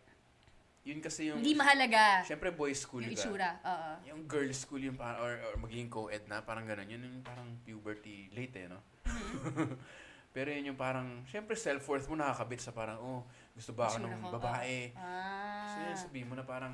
[0.81, 3.21] yun kasi yung, Hindi mahalaga syempre boys school yung ka.
[3.21, 3.51] itsura.
[3.67, 3.91] Oo.
[4.15, 6.89] Yung girls school yung parang, or, or magiging co-ed na, parang ganun.
[6.89, 8.81] Yun yung parang puberty late eh, no?
[9.05, 9.77] Mm-hmm.
[10.37, 13.21] pero yun yung parang, syempre self-worth mo nakakabit sa parang, oh,
[13.53, 14.95] gusto ba ako ng babae?
[14.97, 15.69] Ah.
[15.69, 16.73] So yun, sabihin mo na parang,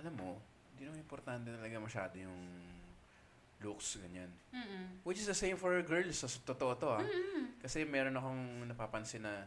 [0.00, 0.38] alam mo,
[0.74, 2.34] hindi naman importante talaga masyado yung
[3.62, 4.28] looks, ganyan.
[4.50, 5.06] Mm-mm.
[5.06, 7.00] Which is the same for girls, sa totoo to ah.
[7.00, 7.62] Mm-mm.
[7.62, 9.46] Kasi meron akong napapansin na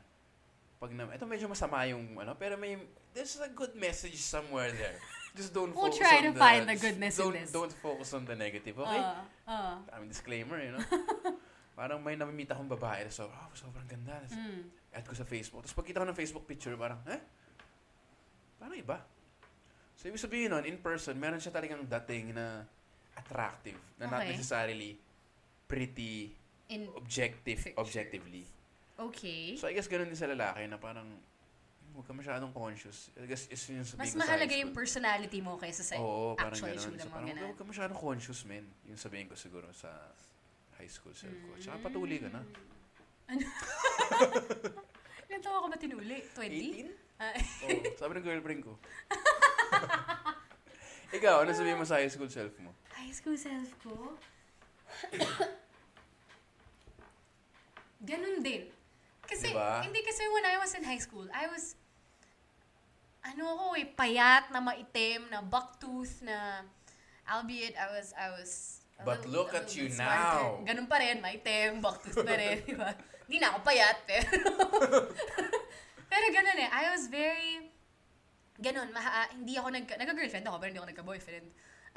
[0.79, 2.79] pag na, ito medyo masama yung ano, pero may,
[3.13, 4.97] there's a good message somewhere there.
[5.37, 7.49] just don't We'll focus try on to the, find the goodness in don't, this.
[7.53, 9.01] Don't focus on the negative, okay?
[9.01, 10.85] Uh, uh, I mean, disclaimer, you know?
[11.77, 14.17] parang may namimita akong babae so, oh, sobrang ganda.
[14.33, 14.65] Mm.
[14.97, 15.61] add ko sa Facebook.
[15.61, 17.21] Tapos pagkita ko ng Facebook picture, parang, eh?
[18.57, 18.97] Parang iba.
[19.97, 22.61] So, ibig sabihin nun, in person, meron siya talagang dating na
[23.17, 23.81] attractive.
[23.97, 24.29] Na not Okay.
[24.29, 24.93] necessarily
[25.65, 26.37] pretty,
[26.69, 27.81] In, objective, Picture.
[27.81, 28.45] objectively.
[29.01, 29.57] okay.
[29.57, 33.09] So, I guess ganun din sa lalaki na parang, "Hmm, huwag ka masyadong conscious.
[33.17, 36.37] I guess is yung sabihin Mas ko sa mahalaga yung personality mo kaysa sa Oo,
[36.37, 36.77] parang actual ganun.
[36.77, 38.69] itsura So, parang, huwag ka masyadong conscious, men.
[38.85, 39.89] Yung sabihin ko siguro sa
[40.77, 41.57] high school self ko.
[41.57, 42.45] Tsaka patuli ka na.
[45.27, 46.21] Ilan taon ka ba tinuli?
[46.37, 46.85] 20?
[46.85, 47.17] 18?
[47.17, 47.33] Ah,
[47.65, 48.77] Oo, sabi ng girlfriend ko.
[51.17, 52.71] Ikaw, ano sabihin mo sa high school self mo?
[52.97, 53.93] high school self ko?
[58.03, 58.69] Ganun din.
[59.27, 59.83] Kasi, Diba?
[59.83, 61.75] hindi kasi when I was in high school, I was,
[63.25, 66.63] ano ako eh, payat na maitim, na bucktooth, na,
[67.27, 68.51] albeit I was, I was,
[68.97, 70.41] But little- look at you smarter.
[70.41, 70.63] now.
[70.63, 72.95] Ganun pa rin, maitim, bucktooth pa rin, di ba?
[73.27, 74.25] Hindi na ako payat, pero,
[76.11, 77.67] pero ganun eh, I was very,
[78.61, 81.47] ganun, maha, hindi ako nag, nagka-girlfriend ako, pero hindi ako nagka-boyfriend.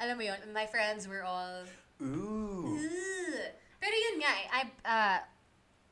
[0.01, 1.65] Alam mo yon my friends were all,
[2.01, 2.73] Ooh.
[2.73, 3.41] Ugh.
[3.81, 5.19] Pero yun nga, eh, I, uh,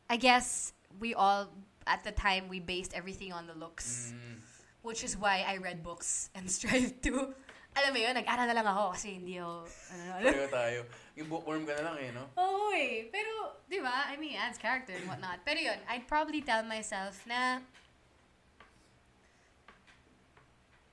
[0.09, 1.49] I guess we all,
[1.85, 4.13] at the time, we based everything on the looks.
[4.13, 4.41] Mm,
[4.81, 7.33] Which is why I read books and strive to,
[7.77, 10.25] alam mo yun, nag-aral na lang ako kasi hindi ako, ano, ano.
[10.25, 10.79] pareho tayo.
[11.17, 12.25] Yung bookworm ka na lang eh, no?
[12.37, 13.07] Oo eh.
[13.13, 15.45] Pero, di ba, I mean, adds character and whatnot.
[15.45, 17.61] Pero yun, I'd probably tell myself na,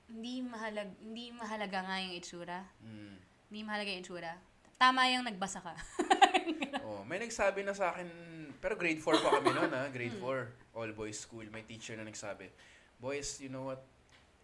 [0.07, 2.59] hindi mahalag hindi mahalaga nga yung itsura.
[2.79, 3.15] Mm.
[3.51, 4.33] Hindi mahalaga yung itsura.
[4.77, 5.73] Tama yung nagbasa ka.
[6.87, 8.07] Oh, may nagsabi na sa akin,
[8.63, 9.91] pero grade 4 pa kami noon, ha?
[9.91, 11.43] Grade 4, all boys school.
[11.51, 12.47] May teacher na nagsabi,
[12.95, 13.83] Boys, you know what?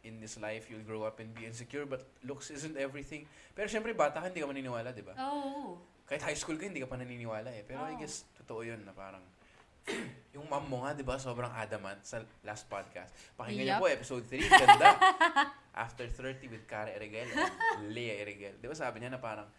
[0.03, 3.23] In this life, you'll grow up and be insecure, but looks isn't everything.
[3.55, 5.15] Pero syempre, bata ka, hindi ka maniniwala, di ba?
[5.15, 5.79] Oo.
[6.03, 7.63] Kahit high school ka, hindi ka pa naniniwala eh.
[7.63, 8.03] Pero I Oo.
[8.03, 9.23] guess, totoo yun na parang,
[10.35, 13.11] yung mom mo nga, di ba, sobrang adamant sa last podcast.
[13.33, 13.81] Pakinggan niyo Yup.
[13.81, 14.89] po, episode 3, ganda.
[15.85, 18.53] After 30 with Cara Erigel and Lea Erigel.
[18.55, 19.49] Di ba sabi niya na parang,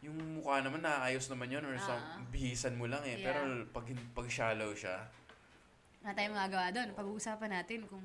[0.00, 2.18] yung mukha naman naayos naman yun or some, Ah.
[2.28, 3.16] bihisan mo lang eh.
[3.16, 3.30] Yeah.
[3.30, 5.06] Pero pag, pag shallow siya,
[6.02, 6.88] Wala tayong magagawa doon.
[6.92, 8.02] Pag-uusapan natin kung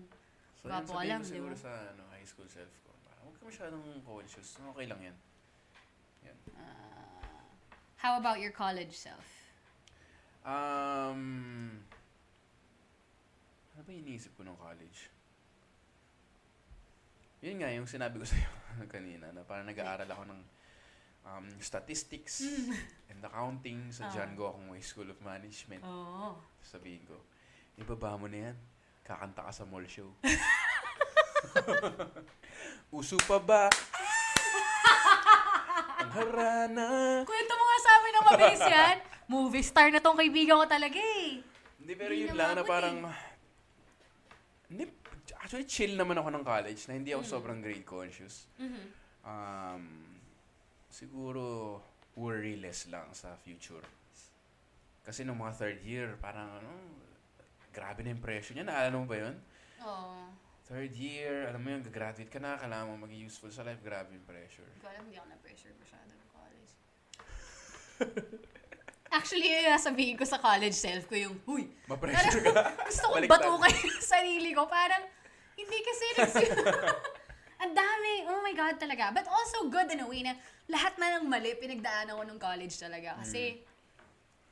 [0.53, 1.64] so Gwapo ka lang, di siguro ba?
[1.66, 2.93] sa ano, high school self ko.
[3.01, 4.62] Parang, huwag ka masyadong conscious.
[4.62, 5.16] Okay lang yan.
[6.53, 7.26] uh,
[7.97, 9.26] how about your college self?
[10.48, 11.20] Um,
[13.76, 15.12] ano ba iniisip ko nung college?
[17.43, 18.48] Yun nga, yung sinabi ko sa'yo
[18.88, 20.41] kanina, na parang nag-aaral ako ng
[21.28, 22.48] um, statistics
[23.12, 24.12] and accounting sa Ah.
[24.16, 25.84] John Gokong Way School of Management.
[25.84, 26.39] Oo.
[26.64, 27.20] Sabihin ko,
[27.76, 28.58] ibaba mo na yan.
[29.04, 30.08] Kakanta ka sa mall show.
[32.95, 33.68] Uso pa ba?
[36.00, 36.88] Ang harana.
[37.24, 38.98] Kwento mo nga sa amin ng mabilis yan.
[39.28, 41.44] Movie star na tong kaibigan ko talaga eh.
[41.78, 42.96] Hindi, pero Hindi yun lang na maabot parang...
[44.68, 44.84] Hindi,
[45.40, 47.32] actually, chill naman ako ng college na hindi ako Mm.
[47.32, 48.48] sobrang grade conscious.
[48.56, 48.84] Mhm.
[49.24, 49.84] Um,
[50.88, 51.44] siguro,
[52.16, 53.84] worry less lang sa future.
[55.04, 56.72] Kasi nung mga third year, parang ano,
[57.72, 58.68] grabe na yung pressure niya.
[58.68, 59.36] Naalala mo ba yun?
[59.84, 60.32] Oo.
[60.68, 64.12] Third year, alam mo yun, gagraduate ka na, kailangan mo maging useful sa life, grabe
[64.12, 64.68] yung pressure.
[64.84, 66.72] Ko alam, hindi ako na-pressure masyado ng college.
[69.08, 72.51] Actually, yun yung sabihin ko sa college self ko yung, huy, Ma-pressure ka.
[72.84, 73.39] gusto ko Baliktad.
[73.39, 74.68] batukan yung sarili ko.
[74.68, 75.03] Parang,
[75.55, 76.53] hindi kasi nagsi-
[77.64, 78.14] Ang dami.
[78.30, 79.10] Oh my God talaga.
[79.10, 80.38] But also good in a way na
[80.70, 83.18] lahat na ng mali pinagdaan ako nung college talaga.
[83.18, 83.64] Kasi,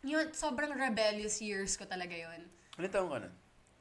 [0.01, 2.41] yun, sobrang rebellious years ko talaga yun.
[2.79, 3.33] Ano taong ka nun?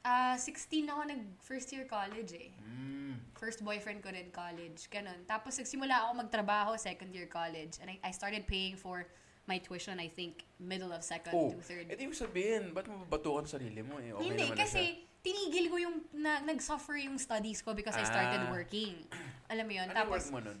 [0.05, 2.53] Ah, 16 ako nag first year college eh.
[2.61, 3.17] Mm.
[3.33, 4.85] First boyfriend ko rin college.
[4.93, 5.25] Ganun.
[5.25, 7.81] Tapos nagsimula ako magtrabaho second year college.
[7.81, 9.09] And I, I started paying for
[9.45, 11.85] my tuition, I think, middle of second Oh, to third.
[11.85, 14.09] eh di mo sabihin, ba't mo babatukan sa sarili mo eh?
[14.11, 14.65] Okay Hindi, naman na siya.
[14.65, 14.81] kasi
[15.21, 18.51] tinigil ko yung, na, nag-suffer yung studies ko because I started Ah.
[18.51, 19.05] working.
[19.53, 19.85] Alam mo yun?
[19.85, 20.59] Ano yung work tapos, mo nun?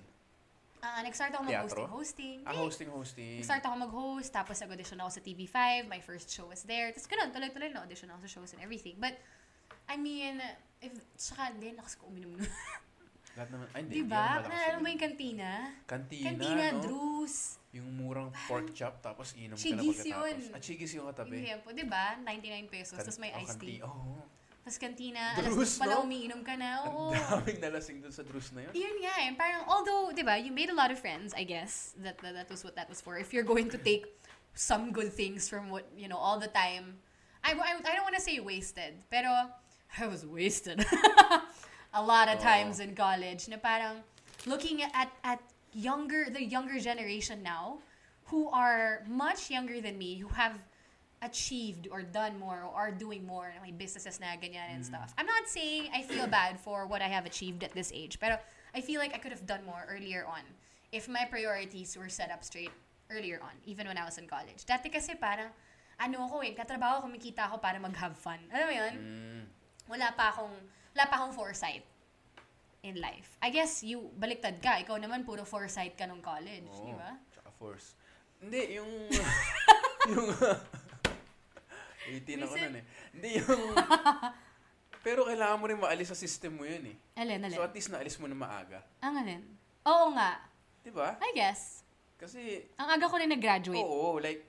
[0.79, 2.37] ah, nag-start ako mag-hosting-hosting.
[2.45, 3.35] Ah, Eh, hosting, hosting.
[3.41, 6.93] Nag-start ako mag-host, tapos nag-audition ako sa TV5, my first show was there.
[6.93, 8.93] Tapos ganun, tuloy-tuloy na audition ako sa shows and everything.
[8.95, 9.17] But,
[9.89, 10.37] I mean,
[10.77, 12.45] if, tsaka din, lakas ko uminom nun.
[13.33, 13.91] Lahat naman, ay hindi.
[13.91, 14.15] Di hindi ba?
[14.15, 15.49] ako malakas Naalala mo yung kantina?
[15.83, 16.81] Kantina, Kantina, no?
[16.85, 17.35] Drews.
[17.75, 20.07] Yung murang pork chop, tapos inom ka na pagkatapos.
[20.07, 20.55] yun.
[20.55, 21.43] Ah, chigis yung Yung katabi.
[21.43, 22.15] tempo, di ba?
[22.23, 23.83] 99 pesos, tapos may oh, iced tea.
[23.83, 24.23] Oo.
[24.65, 26.05] Tapos kantina, Drews, alas 2 pa lang no?
[26.09, 26.69] umiinom ka na.
[26.81, 27.13] Ang Oo.
[27.13, 28.73] daming nalasing dun sa Drews na yun.
[28.73, 29.29] Yun nga eh.
[29.37, 31.93] Parang, although, di ba, you made a lot of friends, I guess.
[32.01, 33.19] That, that, that was what that was for.
[33.21, 34.09] If you're going to take
[34.55, 36.97] some good things from what, you know, all the time.
[37.43, 39.29] I, I, I don't want to say wasted, pero
[40.01, 40.81] I was wasted.
[41.93, 42.47] a lot of Oo.
[42.49, 44.01] times in college na parang,
[44.47, 45.39] looking at at
[45.75, 47.83] younger the younger generation now
[48.31, 50.55] who are much younger than me who have
[51.21, 55.11] achieved or done more or are doing more may businesses na ganyan and stuff.
[55.19, 58.39] I'm not saying I feel bad for what I have achieved at this age, pero
[58.73, 60.43] I feel like I could have done more earlier on
[60.91, 62.71] if my priorities were set up straight
[63.11, 64.63] earlier on, even when I was in college.
[64.63, 65.49] Dati kasi parang,
[65.99, 68.39] ano ako eh, katrabaho, kumikita ako para mag-have fun.
[68.53, 68.93] Alam mo yun?
[68.95, 69.43] Mm.
[69.91, 70.55] Wala pa akong,
[70.93, 71.83] wala pa akong foresight
[72.85, 73.33] in life.
[73.41, 74.77] I guess you, baliktad ka.
[74.85, 76.69] Ikaw naman, puro foresight ka nung college.
[76.69, 76.85] Oo.
[76.85, 77.17] Di ba?
[77.33, 77.97] Tsaka force.
[78.37, 78.91] Hindi, yung...
[80.13, 80.27] yung...
[82.05, 82.85] 18 ako nun eh.
[83.17, 83.63] Hindi yung...
[85.01, 86.95] Pero kailangan mo rin maalis sa system mo yun eh.
[87.17, 87.57] Alin, alin.
[87.57, 88.85] So at least naalis mo na maaga.
[89.01, 89.41] Ang alin?
[89.85, 90.41] Oo nga.
[90.85, 91.17] Di ba?
[91.17, 91.81] I guess.
[92.21, 93.81] Kasi, Ang aga ko rin nag-graduate.
[93.81, 94.45] oo, like,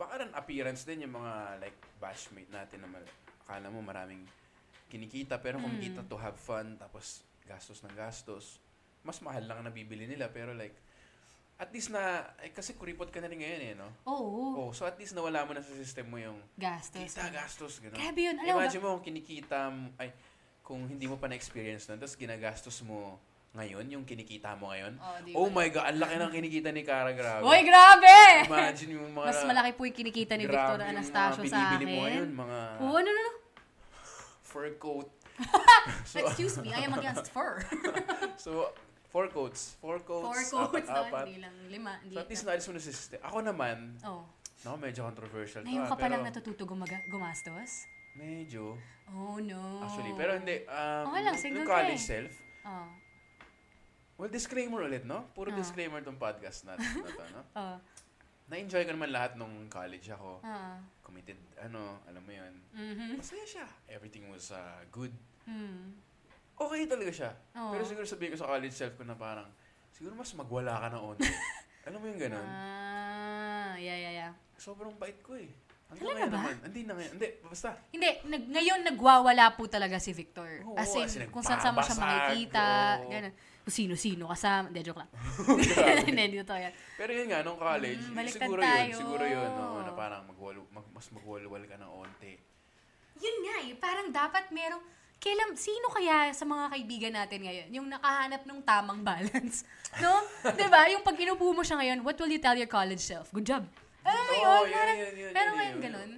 [0.00, 3.12] baka rin appearance din yung mga like batchmate natin na mal-
[3.44, 4.24] akala mo maraming
[4.90, 8.58] kinikita pero kumikita to have fun tapos gastos ng gastos.
[9.00, 10.74] Mas mahal lang ang nabibili nila pero like
[11.60, 13.88] at least na eh, kasi kuripot ka na rin ngayon eh no.
[14.08, 14.66] Oo.
[14.66, 16.98] Oh, so at least nawala mo na sa system mo yung Gastos.
[16.98, 18.00] kita gastos gano'n.
[18.00, 18.36] Grabe yun.
[18.40, 18.64] Alam mo ba?
[18.64, 20.08] Imagine mo kung kinikita mo- ay
[20.64, 23.20] kung hindi mo pa na-experience na tapos ginagastos mo
[23.50, 24.94] ngayon yung kinikita mo ngayon.
[25.34, 27.42] Oh, Oh my god, ang laki ng kinikita ni Cara Grabe.
[27.42, 28.46] Uy, grabe!
[28.46, 29.26] Imagine yung mga...
[29.26, 31.66] Mas malaki po yung kinikita ni Victor grabe yung Anastasio mga sa akin.
[31.74, 33.29] binibili mo ngayon, mga Oo, no, no, no.
[34.50, 35.06] Fur coat.
[36.26, 37.62] Excuse me, I am against fur.
[38.44, 38.72] So,
[39.12, 39.76] four coats.
[39.78, 40.50] Four coats.
[40.50, 41.06] Four quotes, no?
[41.06, 41.92] apat, Hindi lang lima.
[42.02, 42.14] Hindi.
[42.16, 43.20] So, at least naalis mo na sa system.
[43.22, 44.24] Ako naman, oh.
[44.64, 45.62] no, medyo controversial.
[45.62, 47.84] Ngayon ah, ka pa lang natututo gumaga- gumastos?
[48.16, 48.74] Medyo.
[49.12, 49.84] Oh, no.
[49.84, 50.64] Actually, pero hindi.
[50.66, 52.10] Um, Okay lang, single college eh.
[52.10, 52.88] self, Oh.
[54.20, 55.24] well, disclaimer ulit, no?
[55.32, 55.56] Puro Ah.
[55.56, 57.42] disclaimer tong podcast natin na to, no?
[57.56, 57.76] Oh.
[58.50, 60.42] Na-enjoy ko naman lahat nung college ako.
[60.42, 60.76] Ah.
[61.10, 62.54] Committed, ano, alam mo yun.
[62.70, 63.18] Mhm.
[63.18, 63.66] Masaya siya.
[63.90, 65.10] Everything was uh, good.
[65.42, 65.98] Hmm.
[66.54, 67.30] okay talaga siya.
[67.58, 67.74] Oo.
[67.74, 69.50] Pero siguro sabihin ko sa college self ko na parang,
[69.90, 71.26] siguro mas magwala ka na onte.
[71.90, 72.46] Alam mo yung ganun?
[72.46, 74.32] Ah, yeah, yeah, yeah.
[74.54, 75.50] Sobrang bait ko eh.
[75.90, 76.38] Hanggang Talaga ngayon ba?
[76.38, 76.56] naman.
[76.70, 77.12] Hindi na ngayon.
[77.18, 77.68] Hindi, basta.
[77.90, 80.62] Hindi, nag, ngayon nagwawala po talaga si Victor.
[80.62, 82.66] Oo, as in, as in, kung saan saan mo siya nagbabasag, makikita,
[83.02, 83.10] oo.
[83.10, 83.34] ganun.
[83.60, 84.68] Kung sino-sino kasama.
[84.68, 85.10] Hindi, joke lang.
[85.76, 86.02] Grabe.
[86.08, 86.72] Hindi, dito yan.
[86.96, 88.88] Pero yun nga, nung college, Mm, siguro tayo.
[88.88, 88.98] yun.
[88.98, 89.48] Siguro yun.
[89.50, 92.32] No, na parang magwal, mag, mas magwalwal ka ng onte.
[93.20, 94.80] Yun nga eh, parang dapat merong,
[95.20, 99.68] kailan, sino kaya sa mga kaibigan natin ngayon, yung nakahanap ng tamang balance?
[100.00, 100.22] No?
[100.70, 103.28] ba Yung pag inupo mo siya ngayon, what will you tell your college self?
[103.28, 103.66] Good job.
[104.00, 104.40] Alam mo yun?
[104.40, 106.10] yun, Parang, yun, yun, pero ngayon ganun.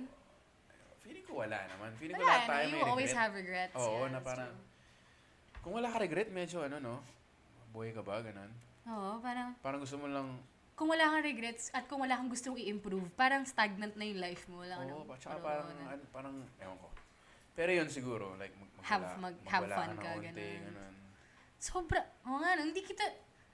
[1.03, 1.91] Feeling ko wala naman.
[1.97, 2.69] Feeling ko Wala, lahat tayo no?
[2.69, 3.19] may You always regret.
[3.19, 3.75] have regrets.
[3.75, 5.59] Oo, yeah, na parang, true.
[5.59, 6.95] kung wala ka regret, medyo ano, no?
[7.73, 8.53] Buhay ka ba, ganun?
[8.85, 10.37] Oo, parang, Parang gusto mo lang,
[10.77, 14.45] kung wala kang regrets at kung wala kang gustong i-improve, parang stagnant na yung life
[14.49, 14.61] mo.
[14.61, 16.89] Wala ka oo, pa, tsaka parang- ano, parang, ewan ko.
[17.53, 20.65] Pero yun siguro, like, mag, Have- magwala, mag- have fun ka, onte, ganun.
[20.69, 20.95] ganun.
[21.57, 23.05] Sobra, oo nga, no, hindi kita,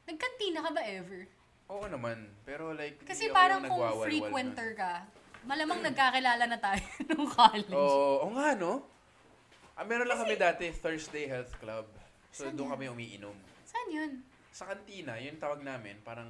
[0.08, 1.20] nagkantina ka ba ever?
[1.68, 4.80] Oo naman, pero like, Kasi parang kung frequenter nun.
[4.80, 4.92] ka,
[5.44, 6.80] malamang nagkakilala na tayo
[7.12, 7.70] nung college.
[7.70, 8.82] Oo, oo nga, no?
[9.76, 11.86] Ah, meron lang kami dati, Thursday Health Club.
[12.32, 13.36] So, doon kami umiinom.
[13.78, 14.12] Saan yun?
[14.50, 16.26] Sa kantina, yun tawag namin, parang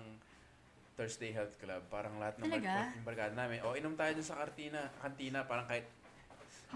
[1.00, 1.80] Thursday Health Club.
[1.88, 2.68] Parang lahat ng Talaga?
[2.68, 3.64] bar- yung barkada namin.
[3.64, 5.88] O, inom tayo dun sa kantina, kantina parang kahit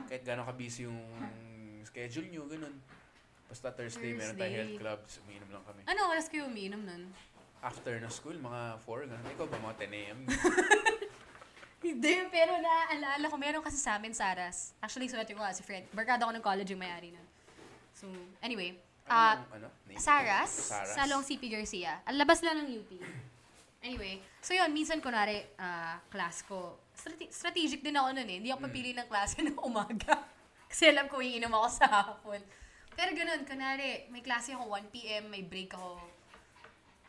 [0.08, 0.96] kahit gano'n ka-busy yung
[1.84, 2.72] schedule nyo, ganun.
[3.52, 4.56] Basta Thursday, meron tayong Thursday.
[4.56, 5.80] health club, so umiinom lang kami.
[5.84, 7.02] Ano oras kayo umiinom nun?
[7.60, 9.26] After na school, mga 4, ganun.
[9.36, 10.18] Ikaw ba, mga 10 a.m.?
[11.84, 14.72] Hindi, pero naaalala ko, meron kasi sa amin, Saras.
[14.80, 15.84] Actually, sulat ko nga si Fred.
[15.92, 17.26] Barkada ko ng college yung may-ari nun.
[17.92, 18.06] So,
[18.40, 18.78] anyway.
[19.06, 19.68] Anong, ano?
[19.86, 19.98] Name?
[19.98, 20.94] Saras, Saras.
[20.94, 22.00] sa Long CP Garcia.
[22.06, 22.90] Ang labas lang ng UP.
[23.82, 28.36] Anyway, so yun, minsan kunwari, ah, class ko, strate- strategic din ako nun eh.
[28.38, 30.22] Hindi ako papili ng klase ng umaga.
[30.70, 32.38] Kasi alam ko, iinom ako sa hapon.
[32.94, 35.98] Pero ganun, kunwari, may klase ako 1pm, may break ako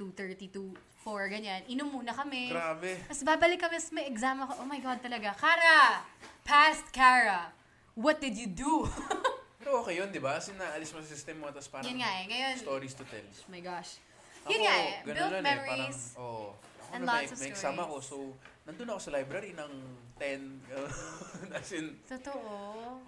[0.02, 0.74] 2.30 to
[1.06, 1.62] 4, ganyan.
[1.70, 2.50] Inom muna kami.
[2.50, 2.96] Grabe.
[3.06, 4.64] Tapos babalik kami, tapos may exam ako.
[4.64, 5.36] Oh my God talaga.
[5.36, 6.02] Kara!
[6.42, 7.52] Past Kara!
[7.94, 8.88] What did you do?
[9.64, 10.36] Pero okay yun, di ba?
[10.36, 12.28] Kasi naalis mo sa system mo, tapos parang Yun nga eh.
[12.28, 13.24] Ngayon, stories to tell.
[13.24, 13.96] oh my gosh.
[14.44, 14.92] Ako, Yun nga eh.
[15.08, 16.00] ganun Built lang memories.
[16.04, 17.88] Eh, parang, oh, ako and na lots may, of may exam stories.
[17.88, 18.36] ako, so
[18.68, 19.72] nandun ako sa library ng
[20.20, 20.68] 10.
[21.56, 22.44] As in, Totoo.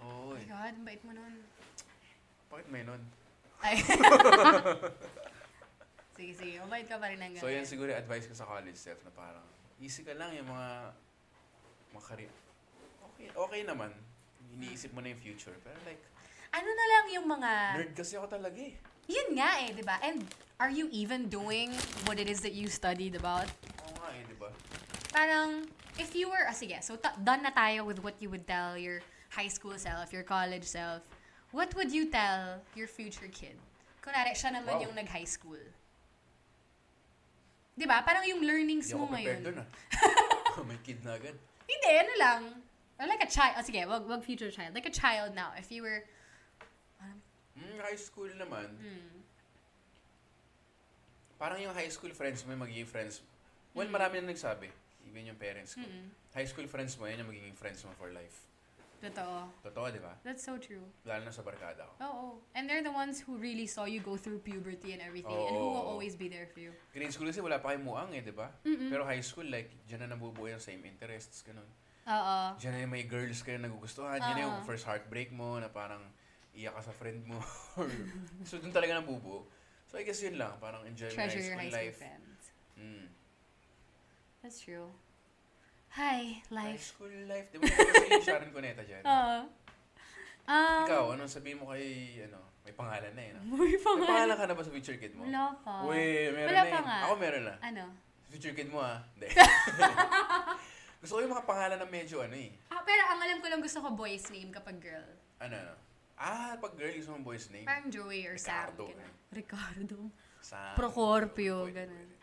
[0.00, 0.48] oh my eh.
[0.48, 1.44] God, ang bait mo nun.
[2.48, 3.04] bakit may nun?
[3.60, 3.76] Ay.
[6.16, 6.56] sige, sige.
[6.64, 7.68] Mabait ka pa rin hanggang So yan ngayon.
[7.68, 9.44] siguro yung advice ko sa college self na parang,
[9.76, 10.96] easy ka lang yung mga,
[11.92, 12.32] mga career.
[13.12, 13.92] Okay, okay naman.
[14.56, 15.52] Iniisip mo na yung future.
[15.60, 16.00] Pero like,
[16.56, 17.50] Ano na lang yung mga...
[17.76, 18.72] nerd kasi ako talaga eh.
[19.12, 20.00] Yun nga eh, di ba?
[20.00, 20.24] And
[20.56, 21.76] are you even doing
[22.08, 23.44] what it is that you studied about?
[23.84, 24.48] Oo nga eh, di ba?
[25.12, 25.68] Parang,
[26.00, 28.72] if you were, ah, sige, so ta- done na tayo with what you would tell
[28.72, 29.04] your
[29.36, 31.04] high school self, your college self.
[31.52, 33.60] What would you tell your future kid?
[34.06, 34.84] kunwari, siya naman Wow.
[34.86, 35.58] yung nag-high school.
[37.74, 38.06] Di ba?
[38.06, 39.46] Parang yung learnings Hindi mo ako prepared ngayon.
[39.50, 40.62] dun ah.
[40.70, 41.36] May kid na agad.
[41.66, 42.42] Hindi, ano lang.
[42.96, 43.58] Or like a child.
[43.60, 44.72] Oh, sige, wag, wag future child.
[44.72, 45.52] Like a child now.
[45.58, 46.06] If you were...
[47.76, 48.68] Mm, high school naman.
[48.80, 49.16] Hmm.
[51.36, 53.20] Parang yung high school friends mo, yung magiging friends.
[53.76, 54.72] Well, marami na nagsabi.
[55.04, 55.84] Even yung parents ko.
[56.32, 58.48] High school friends mo, yan yung magiging friends mo for life.
[58.96, 59.52] Totoo.
[59.60, 60.16] Totoo, di ba?
[60.24, 60.80] That's so true.
[61.04, 61.94] Lalo na sa barkada ko.
[62.00, 62.26] Oo.
[62.56, 65.36] And they're the ones who really saw you go through puberty and everything.
[65.36, 66.72] And who will always be there for you.
[66.96, 68.48] Grade school kasi wala pa kayong muang eh, di ba?
[68.64, 71.68] Pero high school, like, dyan na nabubuo yung same interests, ganun.
[72.08, 72.38] Oo.
[72.56, 74.16] Diyan na yung may girls kayo nagugustuhan.
[74.16, 76.00] Yan na yung first heartbreak mo na parang
[76.56, 77.36] iyak ka sa friend mo.
[78.48, 79.44] So, dun talaga nabubuo.
[79.86, 80.56] So, I guess yun lang.
[80.56, 81.96] Parang enjoy Treasure high your high school life.
[81.96, 82.40] friends.
[82.74, 83.06] Mm.
[84.40, 84.88] That's true.
[85.92, 86.82] Hi, High life.
[86.92, 87.48] school life.
[87.48, 89.00] Di ba kasi Sharon Cuneta dyan?
[89.08, 89.38] Oo.
[90.46, 91.86] Um, Ikaw, anong sabihin mo kay,
[92.22, 93.30] ano, may pangalan na eh.
[93.32, 93.40] No?
[93.56, 94.06] May May pangalan.
[94.06, 95.24] pangalan ka na ba sa future kid mo?
[95.24, 95.82] Wala pa.
[95.84, 96.84] Uy, meron Wala na pa eh.
[96.84, 96.98] nga.
[97.02, 97.54] Ako meron na.
[97.60, 97.84] Ano?
[98.28, 99.00] Future kid mo ah.
[99.16, 99.28] Hindi.
[101.00, 102.50] Gusto ko yung mga pangalan na medyo ano eh.
[102.68, 105.06] Ah, pero ang alam ko lang gusto ko boy's name kapag girl.
[105.38, 105.74] Ano, ano.
[106.16, 107.68] Ah, pag girl, gusto mong boy's name.
[107.68, 108.72] Parang Joey or Sam.
[108.72, 109.12] Ricardo, ganun.
[109.28, 109.98] Ricardo.
[110.40, 110.72] Sa...
[110.72, 111.92] Procorpio, Pwede, ganun.
[111.92, 112.14] pwede.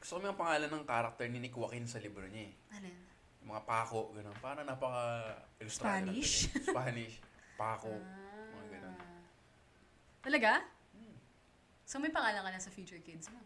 [0.00, 2.54] Gusto ko yung pangalan ng character ni Nick Joaquin sa libro niya eh.
[2.76, 2.88] Ano?
[3.44, 4.36] Yung mga pako, gano'n.
[4.40, 4.80] Parang lang
[5.68, 6.48] Spanish?
[6.48, 6.72] talaga.
[6.72, 7.14] Spanish.
[7.60, 7.92] Pako.
[7.92, 8.96] Mga gano'n.
[8.96, 9.22] Ah.
[10.24, 10.52] Talaga?
[11.84, 13.40] So may pangalan ka na sa future kids mo?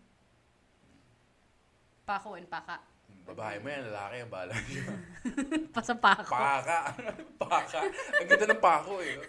[2.07, 2.79] Pako and Paka.
[3.29, 4.89] Babae mo yan, lalaki, bala niya.
[5.77, 6.33] Pasapako.
[6.33, 6.97] Paka.
[7.45, 7.81] Paka.
[8.25, 9.21] Ang ganda ng pako eh.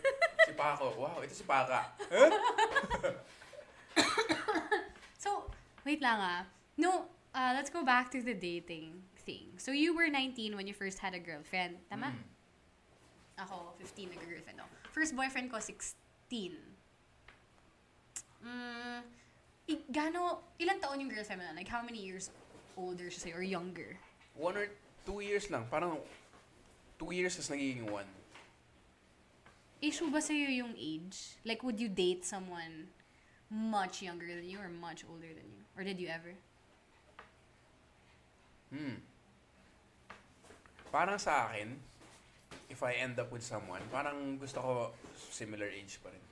[0.48, 0.96] Si Pako.
[0.96, 1.94] Wow, ito si Paka.
[2.08, 2.32] Huh?
[5.20, 5.52] So,
[5.84, 6.48] wait lang ah.
[6.80, 9.52] No, uh, let's go back to the dating thing.
[9.60, 11.84] So you were 19 when you first had a girlfriend.
[11.92, 12.16] Tama?
[12.16, 12.24] Mm.
[13.44, 14.72] Ako, 15 nag-girlfriend ako.
[14.96, 16.56] First boyfriend ko, 16.
[18.40, 19.04] Mm,
[19.92, 21.54] gano, ilang taon yung girlfriend mo na?
[21.54, 22.32] Like, how many years
[22.80, 24.00] older siya sa'yo or younger?
[24.40, 24.72] One or
[25.04, 25.68] two years lang.
[25.68, 26.00] Parang
[26.96, 28.08] two years is nagiging one.
[29.84, 31.36] Issue ba sa'yo yung age?
[31.44, 32.88] Like, would you date someone
[33.52, 35.64] much younger than you or much older than you?
[35.76, 36.36] Or did you ever?
[38.72, 39.04] Hmm.
[40.92, 41.80] Parang sa akin,
[42.70, 44.72] if I end up with someone, parang gusto ko
[45.32, 46.26] similar age pa rin.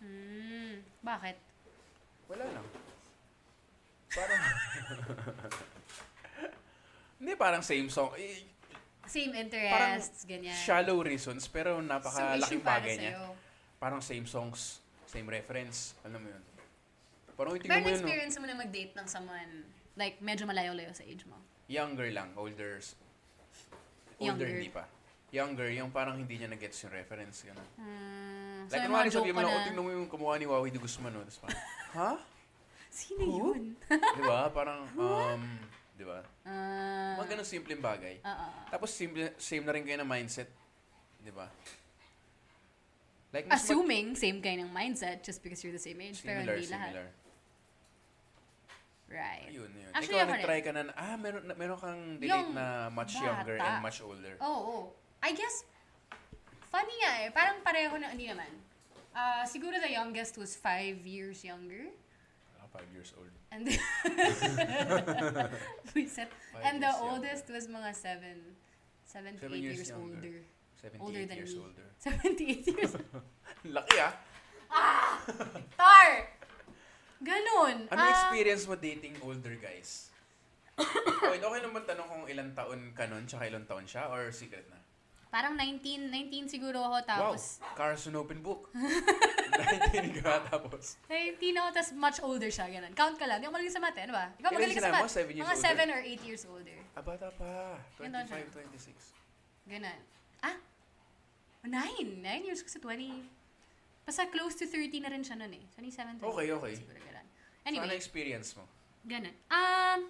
[0.00, 0.74] Hmm,
[1.04, 1.36] bakit?
[2.30, 2.66] Wala lang.
[4.10, 4.42] Parang...
[7.20, 8.16] Hindi, parang same song.
[8.16, 8.48] Eh,
[9.04, 10.54] Same interests, ganyan.
[10.54, 13.12] shallow reasons, pero so, napakalaking para bagay niya.
[13.18, 13.24] sa'yo.
[13.76, 15.98] Parang same songs, same reference.
[16.06, 16.42] Alam mo yun.
[17.34, 17.98] Parang Pero tingnan mo yun, no?
[17.98, 19.52] experience mo na mag-date ng someone,
[19.98, 21.34] like, medyo malayo-layo sa age mo.
[21.66, 22.78] Younger lang, older.
[22.78, 24.48] Older Younger.
[24.48, 24.84] hindi pa.
[25.30, 27.42] Younger, yung parang hindi niya na-gets yung reference.
[27.44, 27.68] Ganun.
[27.76, 30.70] Hmm, Like, mga joke sabihin mo ka na, oh, tingnan mo yung kumuha ni Wawi
[30.70, 31.20] de Guzman, no?
[31.22, 31.60] Tapos parang,
[31.94, 32.10] ha?
[32.90, 33.34] Sino Who?
[33.54, 33.62] yun?
[34.18, 34.50] Di ba?
[34.50, 35.42] Parang, um,
[35.94, 36.20] di ba?
[36.42, 38.18] Ah, Mga ganun simpleng bagay.
[38.20, 38.52] ah, ah.
[38.68, 40.50] Tapos simple, same na rin kayo ng mindset.
[41.16, 41.46] Di ba?
[43.30, 46.42] Like, mas mag- Assuming same kind ng mindset just because you're the same age, pero
[46.42, 46.90] similar, hindi lahat.
[46.90, 47.08] similar.
[49.06, 49.50] Right.
[49.50, 49.90] Ayun, yun.
[49.90, 53.26] Actually, Ikaw, nag-try ka na, ah, meron, meron kang delete Yung na much bata.
[53.26, 54.34] younger and much older.
[54.38, 54.82] Oo, oh,
[55.18, 55.66] I guess,
[56.70, 57.28] funny nga eh.
[57.30, 58.50] Parang pareho na, hindi naman.
[59.10, 61.90] Ah, siguro the youngest was five years younger.
[62.70, 63.32] Ah, five years old.
[63.50, 63.66] And
[65.94, 67.10] we said, Five and the younger.
[67.10, 68.38] oldest was mga seven,
[69.04, 70.36] seven to Seven eight years years, older.
[70.80, 71.60] 78 Older than years me.
[71.60, 71.86] older.
[71.98, 72.92] 78 years
[73.74, 74.14] Laki ah.
[75.76, 76.08] Tar!
[77.20, 77.84] Ganun.
[77.90, 80.08] Ano Ah, experience mo dating older guys?
[80.80, 84.64] okay, okay naman tanong kung ilang taon ka nun, tsaka ilang taon siya, or secret
[84.72, 84.80] na?
[85.28, 87.60] Parang 19, 19 siguro ako tapos.
[87.60, 88.72] wow, Carson open book.
[89.60, 90.96] 19 ka tapos.
[91.08, 92.66] 19 ako tapos much older siya.
[92.68, 92.92] Ganun.
[92.96, 93.38] Count ka lang.
[93.40, 94.26] Hindi ako magaling sa math, eh, ano ba?
[94.36, 95.10] Ikaw magaling ka sa math.
[95.10, 95.76] Seven years Mga older?
[95.76, 96.78] 7 or 8 years older.
[96.96, 97.52] Ah, bata pa.
[98.00, 98.36] Ilan taon siya?
[98.50, 99.14] 25,
[99.68, 99.70] 26.
[99.70, 99.98] Ganun.
[100.42, 100.56] Ah?
[101.64, 102.24] 9.
[102.24, 103.22] 9 years kasi 20.
[104.08, 105.64] Basta close to 30 na rin siya nun eh.
[105.76, 106.24] 27, 28.
[106.24, 106.72] Okay, okay.
[106.76, 107.26] Siguro ganun.
[107.68, 107.86] Anyway.
[107.86, 108.64] Ano experience mo?
[109.04, 109.32] ganun.
[109.48, 110.00] Um,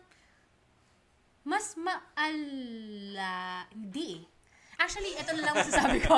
[1.47, 3.65] mas maala...
[3.71, 4.23] Hindi eh.
[4.81, 6.17] Actually, ito na lang masasabi ko.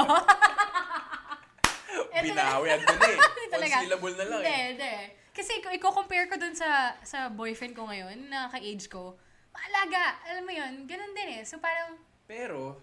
[1.92, 3.16] Na- Binawi ang dun eh.
[3.16, 3.76] Hindi One talaga.
[3.78, 4.64] syllable na lang Hindi, eh.
[4.70, 4.94] hindi.
[5.32, 6.68] Kasi i-compare ko dun sa
[7.00, 9.16] sa boyfriend ko ngayon, na ka-age ko,
[9.50, 10.20] maalaga.
[10.26, 11.42] Alam mo yun, ganun din eh.
[11.42, 12.80] So parang, Pero,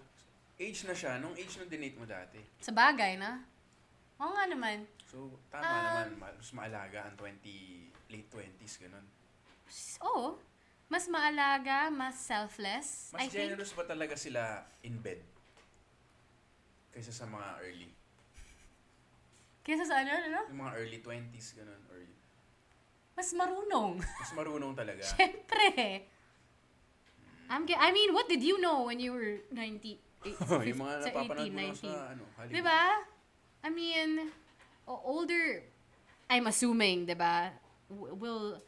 [0.56, 2.38] age na siya nung age nung dinate mo dati.
[2.58, 3.42] sa bagay na.
[4.16, 4.84] Oo nga naman.
[5.06, 5.16] So,
[5.48, 6.08] tama Um, naman.
[6.20, 7.40] Ma- Mas maalaga ang 20,
[8.08, 9.06] late 20s, ganun.
[10.04, 10.38] Oo.
[10.86, 13.10] Mas maalaga, mas selfless.
[13.10, 13.46] Mas I think.
[13.48, 14.42] generous ba talaga sila
[14.82, 15.22] in bed?
[16.90, 17.90] Kaysa sa mga early?
[19.70, 20.40] Kesa sa ano, ano?
[20.50, 21.78] Yung mga early 20s, ganun.
[21.86, 22.02] Or,
[23.14, 24.02] Mas marunong.
[24.02, 24.98] mas marunong talaga.
[25.14, 26.02] Siyempre.
[27.46, 29.94] I'm ge- I mean, what did you know when you were 90?
[30.66, 31.78] yung mga napapanood 18, mo 19?
[31.86, 32.54] sa ano, Hollywood.
[32.54, 32.82] Diba?
[33.62, 34.10] I mean,
[34.86, 35.62] older,
[36.26, 37.54] I'm assuming, diba,
[37.90, 38.58] will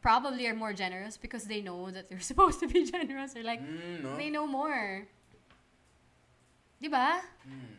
[0.00, 3.60] probably are more generous because they know that they're supposed to be generous or like,
[3.60, 4.16] Mm, no?
[4.16, 5.04] they know more.
[6.80, 7.20] Diba?
[7.44, 7.76] Mm.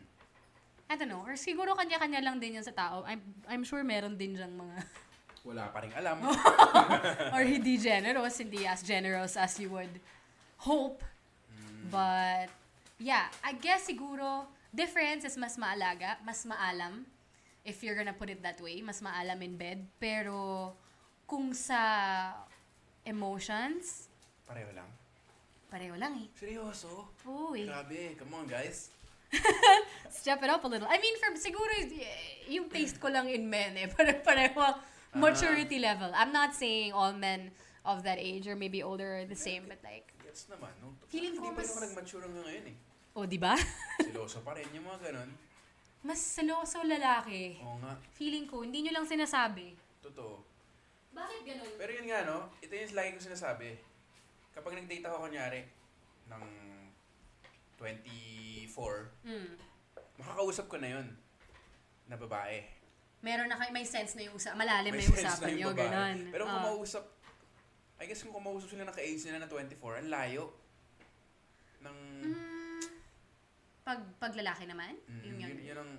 [0.88, 1.20] I don't know.
[1.22, 3.04] Or siguro kanya-kanya lang din yan sa tao.
[3.04, 4.76] I'm, I'm sure meron din diyang mga,
[5.48, 6.18] Wala pa rin alam.
[7.34, 10.00] or hindi generous, hindi as generous as you would
[10.60, 11.00] hope.
[11.88, 12.52] But,
[13.00, 17.08] yeah, I guess siguro, difference is mas maalaga, mas maalam,
[17.64, 19.88] if you're gonna put it that way, mas maalam in bed.
[19.96, 20.72] Pero,
[21.24, 22.32] kung sa
[23.04, 24.08] emotions,
[24.44, 24.88] Pareho lang.
[25.68, 26.28] pareho lang eh.
[26.36, 27.08] Seryoso?
[27.24, 27.68] Uy.
[27.68, 28.16] Grabe.
[28.20, 28.92] Come on, guys.
[30.18, 30.88] Step it up a little.
[30.88, 31.70] I mean, from siguro,
[32.48, 33.86] yung taste ko lang in men eh.
[33.94, 34.78] Pare-pareho ang
[35.14, 36.10] maturity level.
[36.16, 37.52] I'm not saying all men
[37.84, 40.92] of that age or maybe older are the same, but like, Gets naman, no?
[41.08, 42.76] Feeling ko Hindi pa mas- ako nag-mature hanggang ngayon eh.
[43.16, 43.54] oh, di ba?
[44.06, 45.30] Siloso pa rin yung mga ganun.
[46.04, 47.58] Mas seloso lalaki.
[47.64, 47.98] Oo nga.
[48.14, 49.74] Feeling ko, hindi nyo lang sinasabi.
[50.04, 50.44] Totoo.
[51.10, 51.72] Bakit ganun?
[51.74, 52.54] Pero yun nga, no?
[52.62, 53.74] Ito yung lagi ko sinasabi.
[54.54, 55.66] Kapag nag-date ako, kunyari,
[56.30, 56.44] ng
[57.78, 59.54] 24, Mm.
[60.18, 61.06] makakausap ko na yun
[62.04, 62.66] na babae.
[63.18, 65.74] Meron na kayo, may sense na yung usa, malalim May na yung sense usapan babae.
[65.74, 66.18] ganun.
[66.30, 66.66] Pero kung Ah.
[66.68, 67.04] mausap,
[67.98, 70.54] I guess kung kumausap sila naka-age nila na 24, ang layo.
[71.80, 72.82] Ng, Mm,
[73.82, 74.94] pag, pag lalaki naman?
[75.00, 75.92] mm, yung yun, yun ang,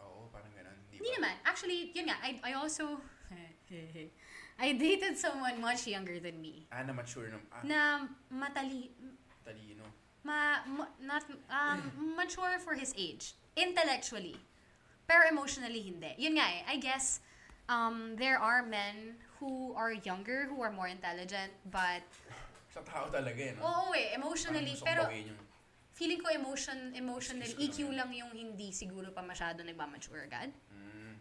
[0.00, 0.74] oo, parang ganun.
[0.88, 1.16] Di Hindi ba?
[1.18, 1.34] naman.
[1.44, 2.98] Actually, yun nga, I, I also,
[4.58, 6.66] I dated someone much younger than me.
[6.68, 7.78] Ah, na mature na, ah, Na
[8.28, 8.90] matali,
[9.42, 9.86] talino.
[10.24, 11.22] Ma, ma- not,
[11.52, 13.36] um, mature for his age.
[13.56, 14.36] Intellectually.
[15.06, 16.16] Pero emotionally, hindi.
[16.16, 17.20] Yun nga eh, I guess,
[17.68, 22.02] um, there are men who are younger, who are more intelligent, but,
[22.72, 23.62] Sa tao talaga eh, no?
[23.62, 25.06] oo eh, emotionally, pero,
[25.94, 30.50] feeling ko emotion, ko EQ lang lang yung hindi siguro pa masyado nagmamature agad.
[30.72, 31.14] mm,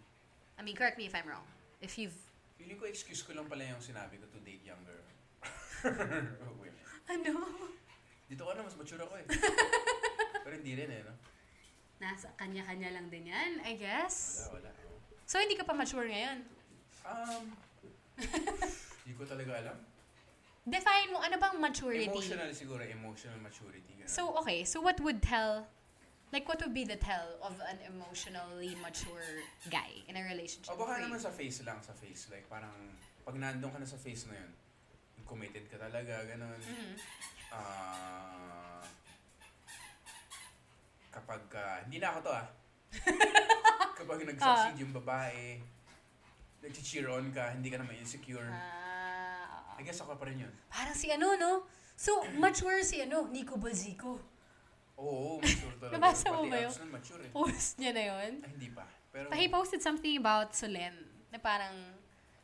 [0.57, 1.45] I mean, correct me if I'm wrong.
[1.83, 2.15] If you've,
[2.57, 6.73] feeling ko excuse ko lang pala yung sinabi ko to date younger women.
[7.13, 7.33] ano?
[8.27, 9.25] Dito ka na, mas mature ako eh.
[10.43, 11.13] Pero hindi rin eh, no?
[12.03, 14.47] Nasa kanya-kanya lang din yan, I guess.
[14.51, 14.71] Wala, wala.
[15.23, 16.43] So, hindi ka pa mature ngayon.
[17.03, 17.43] Um,
[19.03, 19.77] hindi ko talaga alam.
[20.63, 22.07] Define mo, ano bang maturity?
[22.07, 23.99] Emotional siguro, emotional maturity.
[23.99, 24.07] Ganun.
[24.07, 24.63] So, okay.
[24.63, 25.67] So, what would tell,
[26.31, 30.71] like, what would be the tell of an emotionally mature guy in a relationship?
[30.71, 32.31] o baka naman sa face lang, sa face.
[32.31, 32.71] Like, parang,
[33.27, 34.51] pag nandun ka na sa face na yun,
[35.33, 36.61] committed ka talaga, ganun.
[36.61, 36.93] Mhm.
[37.49, 38.85] Ah,
[41.09, 42.47] kapag, ah, hindi na ako to ah.
[43.97, 45.57] kapag nag-succeed yung babae,
[46.61, 48.45] nag-cheer on ka, hindi ka na insecure.
[48.53, 50.53] Ah, I guess ako pa rin yun.
[50.69, 51.65] parang si ano, no?
[51.97, 54.21] So, mature si ano, Nico Balzico.
[55.01, 55.93] Oo, mature talaga.
[55.97, 56.73] Nabasa mo ba yun?
[56.93, 57.31] mature eh.
[57.33, 58.31] Post niya na yun.
[58.45, 58.85] Ay, hindi pa.
[59.09, 60.93] Pero, Pa, he posted something about Solen
[61.33, 61.73] na parang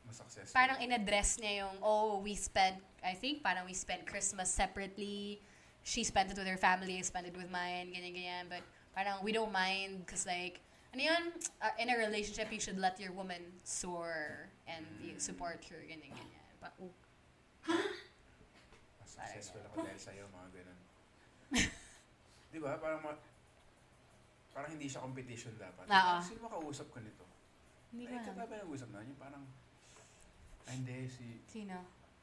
[0.09, 0.57] mas successful.
[0.57, 5.37] parang in-address niya yung, oh, we spent, I think, parang we spent Christmas separately.
[5.85, 8.49] She spent it with her family, I spent it with mine, ganyan-ganyan.
[8.49, 8.65] But
[8.97, 11.23] parang we don't mind because like, ano yun,
[11.61, 16.49] uh, in a relationship, you should let your woman soar and you support her, ganyan-ganyan.
[16.57, 16.89] But, oh,
[18.97, 20.79] Mas successful ako dahil sa'yo, mga ganun.
[22.51, 22.81] Di ba?
[22.81, 23.21] Parang, ma-
[24.49, 25.85] parang hindi siya competition dapat.
[25.85, 26.15] Oo.
[26.25, 27.29] Sino makausap ko nito?
[27.89, 28.25] hindi Ay, alam.
[28.25, 29.01] kata ba nag-usap na?
[29.01, 29.43] Yung parang,
[30.69, 31.73] ay, hindi, si, Sino?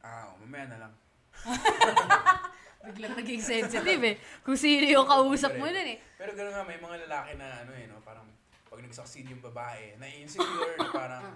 [0.07, 0.93] ah, mamaya na lang.
[2.86, 4.16] Biglang naging sensitive eh.
[4.47, 5.98] Kung sino yung kausap mo nun eh.
[6.14, 7.98] Pero gano'n nga, may mga lalaki na ano eh, no?
[8.06, 8.23] parang
[8.70, 11.27] pag nag-succeed yung babae, na-insecure, na parang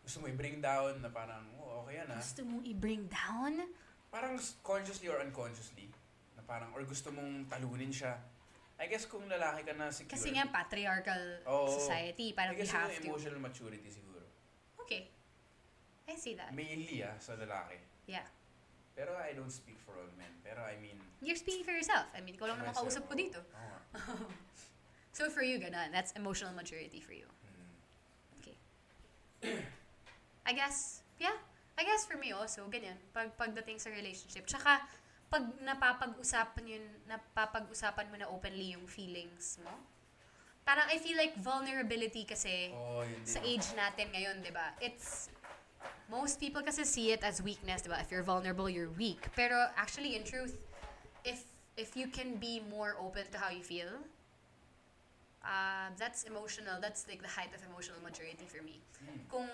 [0.00, 2.16] gusto mo i-bring down, na parang, oh, okay yan ah.
[2.16, 3.68] Gusto mong i-bring down?
[4.08, 5.92] Parang consciously or unconsciously,
[6.32, 8.16] na parang, or gusto mong talunin siya.
[8.78, 10.14] I guess kung lalaki ka na secure.
[10.16, 11.68] Kasi nga, patriarchal Oo.
[11.68, 12.32] society.
[12.32, 13.08] Parang I we guess have yung to.
[13.12, 14.24] emotional maturity siguro.
[14.86, 15.10] Okay.
[16.08, 16.56] I see that.
[16.56, 17.76] Mainly ah, sa lalaki.
[18.08, 18.24] Yeah.
[18.96, 20.32] Pero I don't speak for all men.
[20.42, 22.08] Pero I mean, You're speaking for yourself.
[22.16, 23.38] I mean, ikaw lang naman kausap ko dito.
[23.44, 24.16] Nga.
[25.18, 25.90] So for you, ganun.
[25.90, 27.26] That's emotional maturity for you.
[27.42, 27.74] Mm.
[28.38, 28.56] Okay.
[30.46, 31.34] I guess, yeah.
[31.74, 32.94] I guess for me also, ganyan.
[33.10, 34.46] Pag pagdating sa relationship.
[34.46, 34.78] Tsaka,
[35.26, 39.74] pag napapag-usapan yun, napapag-usapan mo na openly yung feelings mo.
[40.62, 43.24] Parang I feel like vulnerability kasi din.
[43.26, 44.76] sa age natin ngayon, 'di ba?
[44.78, 45.32] It's
[46.08, 48.00] most people kasi see it as weakness, 'di ba?
[48.00, 49.28] If you're vulnerable, you're weak.
[49.36, 50.56] Pero actually in truth,
[51.24, 51.44] if
[51.76, 54.02] if you can be more open to how you feel,
[55.44, 56.80] uh, that's emotional.
[56.80, 58.82] That's like the height of emotional maturity for me.
[59.30, 59.46] Kung,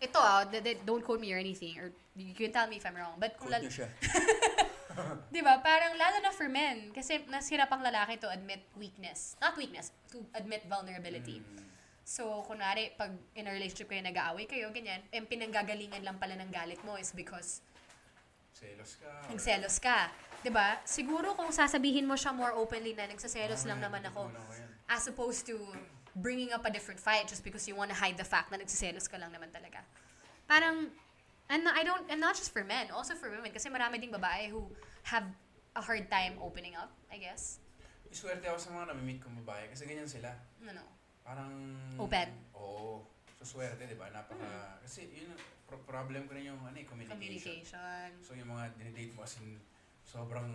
[0.00, 2.84] ito ah, th- th- don't quote me or anything, or you can tell me if
[2.88, 3.88] I'm wrong, but kung Quote lal- niyo siya.
[5.32, 5.62] Di ba?
[5.62, 6.90] Parang lalo na for men.
[6.90, 9.38] Kasi mas hirap ang lalaki to admit weakness.
[9.38, 11.40] Not weakness, to admit vulnerability.
[12.10, 16.50] So, kunwari, pag in a relationship kayo, nag-aaway kayo, ganyan, eh, pinanggagalingan lang pala ng
[16.50, 17.62] galit mo is because
[18.50, 19.06] Selos ka.
[19.06, 20.10] or- nagselos ka.
[20.50, 20.82] ba?
[20.82, 24.26] Siguro kung sasabihin mo siya more openly na nagsaselos lang Ah, naman ako,
[24.90, 25.54] as opposed to
[26.18, 29.06] bringing up a different fight just because you want to hide the fact na nagsiselos
[29.06, 29.86] ka lang naman talaga.
[30.50, 30.90] Parang,
[31.46, 34.50] and I don't, and not just for men, also for women, kasi marami ding babae
[34.50, 34.66] who
[35.06, 35.30] have
[35.78, 37.62] a hard time opening up, I guess.
[38.10, 40.34] Iswerte ako sa mga namimit kong babae kasi ganyan sila.
[40.66, 40.99] Ano?
[41.30, 41.54] Parang...
[41.94, 42.28] Open.
[42.58, 43.06] Oo.
[43.38, 44.10] So, swerte, di ba?
[44.10, 44.82] Napaka...
[44.82, 45.30] Kasi yun,
[45.70, 47.14] pro- problem ko rin yung ano, eh, communication.
[47.14, 48.08] Communication.
[48.18, 49.62] So, yung mga dinidate mo as in,
[50.02, 50.50] sobrang...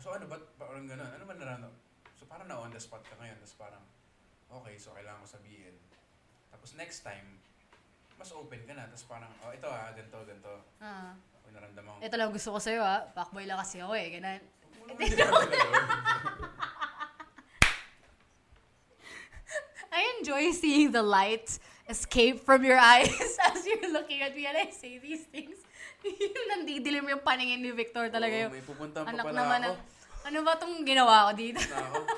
[0.00, 0.40] So, ano ba?
[0.56, 1.20] Parang gano'n.
[1.20, 1.68] Ano ba narano?
[2.16, 3.36] So, parang na on the spot ka ngayon.
[3.44, 3.84] Tapos parang,
[4.56, 5.76] okay, so kailangan ko sabihin.
[6.48, 7.36] Tapos next time,
[8.16, 8.88] mas open ka na.
[8.88, 10.64] Tapos parang, oh, ito ah, ganito, ganito.
[10.80, 11.12] Ah.
[11.44, 12.08] Kung naramdaman ko.
[12.08, 13.04] Ito lang gusto ko sa'yo, ha?
[13.12, 14.08] Fuckboy lang kasi ako, eh.
[14.16, 14.40] Ganun.
[14.96, 15.84] Hindi naman gano'n.
[19.94, 21.44] I enjoy seeing the light
[21.84, 23.12] escape from your eyes
[23.46, 25.60] as you're looking at me and I say these things.
[26.00, 29.60] yung nandidilim yung paningin ni Victor talaga Oo, yung may pupuntahan pa anak pala naman
[29.62, 29.68] ako.
[29.68, 29.76] ng...
[30.24, 31.60] Ano ba tong ginawa ko dito?
[31.60, 32.00] Na ako.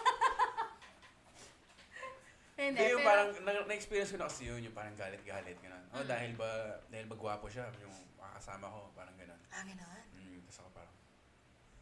[2.57, 5.83] Hindi, Hindi, yung pero- parang, na- na-experience ko na kasi yun, yung parang galit-galit, gano'n.
[5.93, 6.09] Oh, Mm.
[6.09, 6.51] dahil ba,
[6.89, 9.41] dahil ba gwapo siya, yung makakasama ko, parang gano'n.
[9.51, 10.03] Ah, gano'n?
[10.15, 10.95] Mm, tapos ako parang,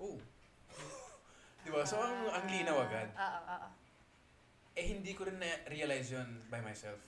[0.00, 0.18] oh.
[1.62, 1.80] Di ba?
[1.84, 3.06] So, ang, ang linaw agad.
[3.06, 3.68] Oo, oo, oo.
[4.74, 6.98] Eh, hindi ko rin na-realize yun by myself.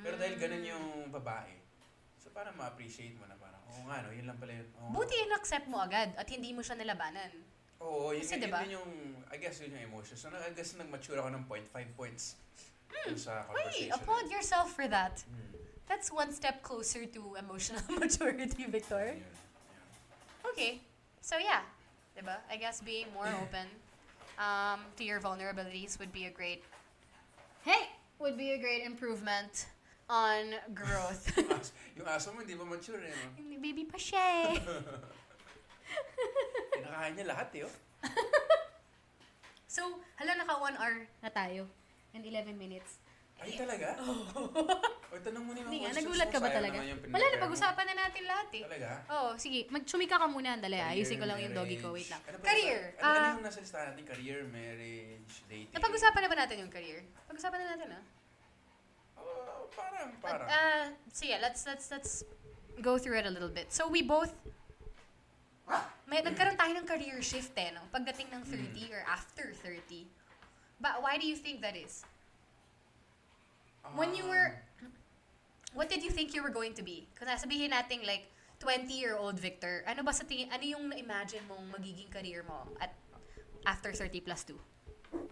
[0.00, 1.56] Pero dahil ganun yung babae,
[2.14, 4.68] so parang ma-appreciate mo na parang, oo nga, no, yun lang pala yun.
[4.68, 7.32] Nga." Buti in-accept mo agad at hindi mo siya nilabanan.
[7.80, 8.60] Oo, yun, Kasi yun, diba?
[8.62, 8.90] yun yung,
[9.28, 10.20] I guess yun yung emotions.
[10.20, 12.36] So, I guess nag-mature ako ng 0.5 points
[13.04, 13.56] dun sa Hmm.
[13.56, 13.92] Wait, conversation.
[13.92, 15.24] applaud yourself for that.
[15.26, 15.52] Mm,
[15.84, 19.16] That's one step closer to emotional maturity, Victor.
[19.16, 19.36] yun, yun.
[20.46, 20.80] Okay.
[21.20, 21.60] So yeah,
[22.12, 22.40] diba?
[22.48, 23.68] I guess being more open
[24.36, 26.64] um, to your vulnerabilities would be a great,
[27.64, 27.88] hey,
[28.20, 29.66] would be a great improvement
[30.08, 31.32] on growth.
[31.96, 33.12] Yung aso, mo, hindi pa mature eh.
[33.12, 33.40] No?
[33.40, 34.56] Hindi, Baby pa siya eh.
[36.76, 37.64] Kinakain niya lahat eh.
[37.64, 37.74] Oh.
[39.74, 39.82] So,
[40.20, 41.66] hala, naka one hour na tayo.
[42.14, 43.02] And 11 minutes.
[43.42, 43.88] Ay, talaga?
[45.12, 46.32] o, tanong mo na yung Hindi nga, nagulat mo.
[46.32, 46.78] ka ba talaga?
[46.80, 47.32] Wala, mo.
[47.36, 48.62] napag-usapan na natin lahat eh.
[48.64, 48.88] Talaga?
[49.10, 49.68] Oh, sige.
[49.68, 50.78] Magsumika ka muna, andali.
[50.80, 50.94] ah.
[50.94, 51.92] Ayusin ko lang yung doggy ko.
[51.92, 52.22] Wait lang.
[52.40, 52.96] Career.
[52.98, 54.04] Ano, ano Ah, yung nasa listahan natin?
[54.08, 55.68] Career, marriage, dating?
[55.76, 57.04] napag-usapan na ba natin yung career?
[57.28, 58.02] Pag-usapan na natin, ah.
[59.20, 60.48] Oh, parang, parang.
[60.48, 62.24] Uh, so yeah, let's let's let's
[62.80, 63.72] go through it a little bit.
[63.72, 64.32] So we both
[66.04, 67.80] may nagkaroon tayo ng career shift eh, no?
[67.88, 70.04] Pagdating ng 30 or after 30.
[70.76, 72.04] But why do you think that is?
[73.92, 74.56] When you were
[75.76, 77.04] what did you think you were going to be?
[77.12, 78.32] Kung sasabihin natin like
[78.62, 82.94] 20-year-old Victor, ano ba sa tingin, ano yung na-imagine mong magiging career mo at
[83.68, 84.56] after 30 plus 2?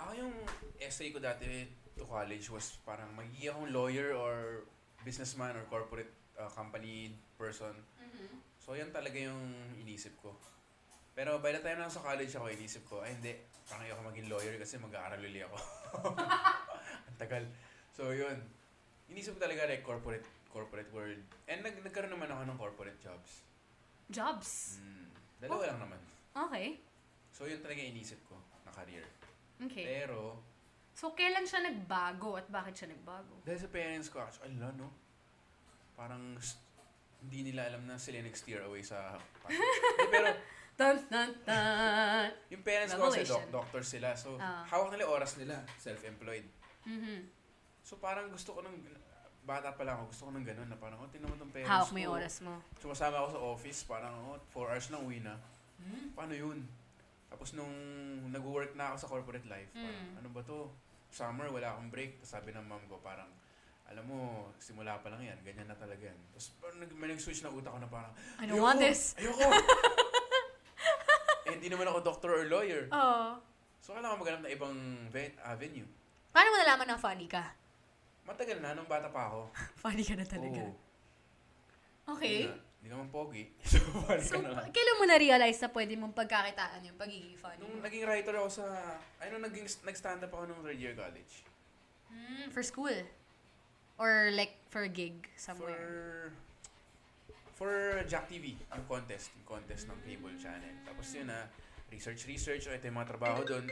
[0.03, 0.35] Ako yung
[0.83, 1.65] essay ko dati
[1.97, 4.67] to college was parang magiging akong lawyer or
[5.07, 7.73] businessman or corporate uh, company person.
[8.63, 9.43] So, yan talaga yung
[9.83, 10.39] inisip ko.
[11.19, 13.35] Pero by the time na sa college ako, inisip ko, ay hindi,
[13.67, 15.59] parang ayoko maging lawyer kasi mag-aaral uli ako.
[17.11, 17.43] Ang tagal.
[17.93, 18.41] So, yun.
[19.09, 21.21] Inisip talaga like corporate corporate world.
[21.45, 23.45] And nag nagkaroon naman ako ng corporate jobs.
[24.09, 24.81] Jobs.
[24.81, 25.09] Mm,
[25.41, 26.01] dalawa lang naman.
[26.33, 26.77] Okay.
[27.33, 29.05] So, yun talaga inisip ko na career.
[29.61, 29.85] Okay.
[29.85, 30.41] Pero,
[30.93, 33.41] So kailan siya nagbago at bakit siya nagbago?
[33.49, 34.93] Dahil sa parents ko, actually, ala, no?
[35.97, 36.37] Parang
[37.19, 39.17] hindi nila alam na sila nag-steer away sa...
[39.49, 40.29] Eh, pero,
[40.73, 42.29] Dun, dun, dun.
[42.49, 44.13] yung parents ko kasi doc- doctor sila.
[44.17, 44.65] So, Ah.
[44.65, 45.61] hawak nila oras nila.
[45.77, 46.45] Self-employed.
[46.85, 47.25] Mhm.
[47.83, 48.77] So, parang gusto ko ng...
[49.43, 51.69] Bata pa lang ako, gusto ko ng ganun na parang, oh, tingnan mo tong parents
[51.69, 51.93] Hawak ko.
[51.93, 52.63] mo yung oras mo.
[52.79, 55.35] Sumasama ako sa office, parang, oh, 4 hours lang uwi na.
[55.77, 56.15] Hmm?
[56.15, 56.69] Paano yun?
[57.27, 57.73] Tapos nung
[58.31, 60.19] nag-work na ako sa corporate life, parang, Mm.
[60.23, 60.71] ano ba to?
[61.11, 62.17] Summer, wala akong break.
[62.17, 63.27] Tapos sabi ng mom ko, parang,
[63.85, 66.17] alam mo, simula pa lang yan, ganyan na talaga yan.
[66.31, 69.13] Tapos parang nag- may nag-switch na utak ko na parang, I don't want "Ayoko, this.
[69.19, 69.43] Ayoko!
[71.45, 72.87] eh, hindi naman ako doctor or lawyer.
[72.89, 73.37] Oh.
[73.83, 74.75] So, kailangan maghanap ng ibang
[75.11, 75.85] ven- avenue.
[76.31, 77.43] Paano mo nalaman na funny ka?
[78.23, 79.41] Matagal na, nung bata pa ako.
[79.83, 80.63] Funny ka na talaga.
[80.63, 80.75] Oo.
[82.13, 82.47] Okay.
[82.47, 83.47] Hindi na- Hindi naman pogi.
[83.63, 84.59] so, parang So, ganun.
[84.59, 87.87] pa- kailan mo na-realize na pwede mong pagkakitaan yung pagiging funny Nung mo?
[87.87, 88.67] naging writer ako sa,
[89.19, 91.47] ay nung naging, nag-stand up ako nung third year college.
[92.09, 92.99] Hmm, for school?
[93.97, 96.35] Or like for a gig somewhere?
[97.55, 97.73] For for
[98.05, 100.75] Jack TV, yung contest, yung contest ng cable channel.
[100.83, 101.47] Tapos yun na,
[101.87, 103.63] research, research, o ito yung mga trabaho doon.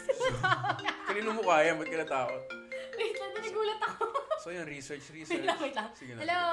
[1.06, 1.76] Kanino mo kaya?
[1.76, 2.42] Ba't ka natakot?
[3.00, 4.04] Wait lang, nagulat ako.
[4.44, 5.40] So yun, research, research.
[5.40, 5.88] Wait lang, wait lang.
[5.96, 6.20] Sige na.
[6.20, 6.44] Hello?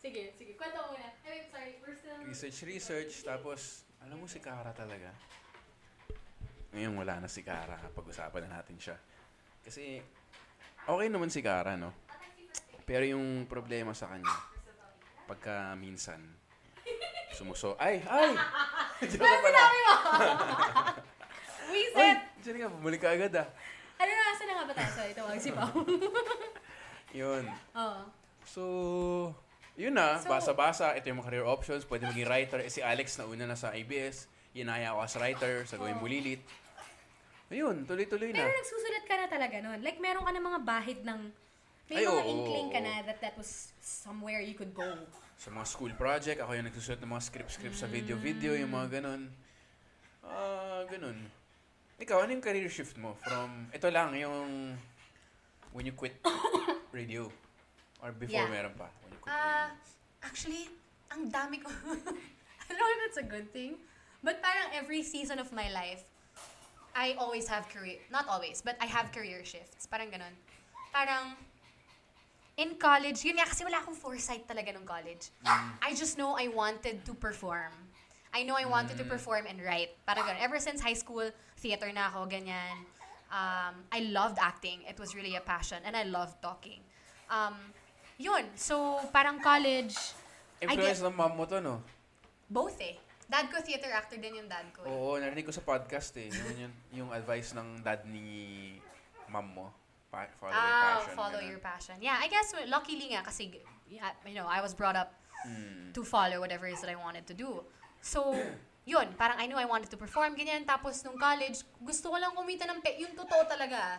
[0.00, 0.56] Sige, sige.
[0.56, 1.12] Kwento mo muna.
[1.20, 1.72] Ay, wait, sorry.
[1.84, 2.16] We're still...
[2.24, 3.12] Research, research.
[3.28, 5.12] Tapos, alam mo si Kara talaga.
[6.72, 7.76] Ngayon wala na si Kara.
[7.92, 8.96] Pag-usapan na natin siya.
[9.60, 10.00] Kasi,
[10.88, 11.92] okay naman si Kara, no?
[12.88, 14.32] Pero yung problema sa kanya,
[15.26, 16.22] pagka minsan,
[17.34, 18.32] sumuso, ay, ay!
[19.20, 19.64] Pala.
[19.66, 19.94] Sabi mo!
[21.74, 22.26] Wiset!
[22.46, 23.48] diyan ka, bumalik ka agad ah.
[23.98, 24.90] Ano na, saan na nga ba tayo?
[24.92, 25.76] Sorry, tawag si Pao.
[27.20, 27.44] Yun.
[27.76, 28.00] Oo.
[28.46, 28.62] So,
[29.74, 30.96] yun na, So- basa-basa.
[30.96, 31.84] Ito yung mga career options.
[31.84, 32.58] Pwede maging writer.
[32.60, 34.28] Eh, si Alex na una na sa ABS.
[34.56, 36.40] Inaya ako as writer sa Gawin Bulilit.
[37.46, 38.42] Ayun, tuloy-tuloy na.
[38.42, 39.78] Pero nagsusulat ka na talaga nun.
[39.84, 41.20] Like, meron ka ng mga bahid ng...
[41.86, 42.86] May Ay, mga oo, inkling ka oo.
[42.88, 44.82] na that that was somewhere you could go.
[45.38, 49.30] Sa mga school project, ako yung nagsusulat ng mga script-script sa video-video, yung mga ganun.
[50.26, 51.30] Ah, ganun.
[51.96, 53.16] Ikaw, ano yung career shift mo?
[53.24, 54.76] From, ito lang, yung
[55.72, 56.16] when you quit
[56.92, 57.32] radio.
[58.04, 58.52] Or before Yeah.
[58.52, 58.92] meron pa.
[59.00, 59.72] When you quit radio.
[60.20, 60.62] actually,
[61.08, 61.68] ang dami ko.
[62.66, 63.80] I don't know if that's a good thing.
[64.20, 66.04] But parang every season of my life,
[66.96, 69.84] I always have career, not always, but I have career shifts.
[69.86, 70.32] Parang ganun.
[70.92, 71.36] Parang,
[72.56, 75.28] in college, yun nga kasi wala akong foresight talaga nung college.
[75.80, 77.72] I just know I wanted to perform.
[78.36, 79.96] I know I wanted to perform and write.
[80.04, 80.44] Parang ganun.
[80.44, 81.24] Ever since high school,
[81.56, 82.84] theater na ako, ganyan.
[83.32, 84.84] Um, I loved acting.
[84.84, 85.80] It was really a passion.
[85.88, 86.84] And I loved talking.
[87.32, 87.56] Um,
[88.20, 88.44] yun.
[88.54, 89.96] So, parang college,
[90.56, 91.80] Influence ng mom mo to, no?
[92.48, 92.96] both eh.
[93.26, 94.84] Dad ko, theater actor din yung dad ko.
[94.84, 94.88] eh.
[94.88, 96.28] Oo, narinig ko sa podcast eh.
[96.30, 98.76] Yung, yung, yung advice ng dad ni
[99.28, 99.66] mom mo.
[100.06, 101.14] Pa- follow your Ah, passion.
[101.18, 101.50] follow ganun.
[101.50, 101.96] your passion.
[101.98, 103.50] Yeah, I guess luckily nga kasi
[103.90, 105.10] yeah, you know, I was brought up
[105.46, 105.92] Mm.
[105.92, 107.60] to follow whatever it is that I wanted to do.
[108.06, 108.30] So,
[108.86, 110.62] yun, parang I knew I wanted to perform, ganyan.
[110.62, 113.02] Tapos nung college, gusto ko lang kumita ng pe.
[113.02, 113.98] Yung totoo talaga.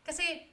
[0.00, 0.48] Kasi,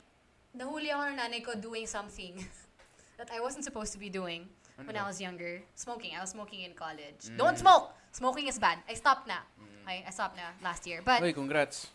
[0.52, 2.36] nahuli ako ng nanay ko doing something
[3.20, 5.08] that I wasn't supposed to be doing when I Ano?
[5.08, 5.64] was younger.
[5.80, 6.12] Smoking.
[6.12, 7.32] I was smoking in college.
[7.32, 7.40] Mm.
[7.40, 7.96] Don't smoke!
[8.12, 8.84] Smoking is bad.
[8.84, 9.40] I stopped na.
[9.88, 11.00] I, I stopped na last year.
[11.00, 11.88] But, Uy, congrats.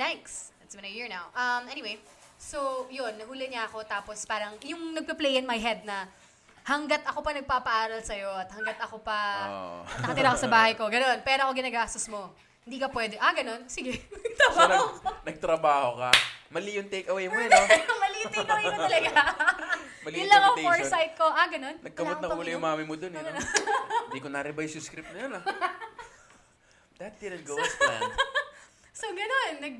[0.00, 0.56] Thanks.
[0.64, 1.28] It's been a year now.
[1.36, 2.00] Um, anyway,
[2.40, 3.84] so, yun, nahuli niya ako.
[3.84, 6.08] Tapos parang, yung nagpa-play in my head na,
[6.66, 9.50] hanggat ako pa nagpapaaral sa'yo at hanggat ako pa at
[10.02, 11.22] nakatira ka sa bahay ko, ganun.
[11.22, 12.34] Pera ako ginagastos mo.
[12.66, 13.14] Hindi ka pwede.
[13.22, 13.70] Ah, ganun.
[13.70, 14.02] Sige.
[14.36, 14.86] So, nag, ako.
[15.22, 16.10] nagtrabaho ka.
[16.50, 17.62] Mali yung takeaway mo, eh, no?
[18.02, 19.12] Mali yung takeaway ko talaga.
[20.06, 21.26] Mali Yun yung lang ang foresight ko.
[21.30, 21.78] Ah, ganun.
[21.78, 23.30] Nagkamot na uli yung mami mo dun, eh, no?
[24.10, 25.44] Hindi ko na-revise yung script na yun, ah.
[26.98, 28.10] That didn't go as planned.
[28.90, 29.52] So, ganun.
[29.62, 29.74] Nag,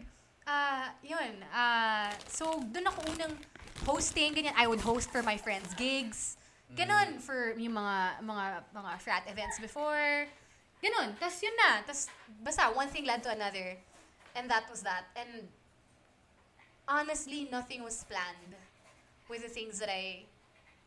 [0.46, 1.42] ah, yun.
[1.50, 3.34] Ah, so, doon ako unang
[3.82, 4.54] hosting, ganyan.
[4.54, 6.38] I would host for my friends' gigs.
[6.74, 8.44] Ganun, for yung mga, mga,
[8.74, 10.26] mga frat events before.
[10.82, 11.14] Ganun.
[11.16, 11.86] Tapos, yun na.
[11.86, 12.10] Tapos,
[12.43, 13.78] basta, one thing led to another.
[14.34, 15.06] And that was that.
[15.14, 15.47] And,
[16.88, 18.55] honestly, nothing was planned
[19.30, 20.26] with the things that I,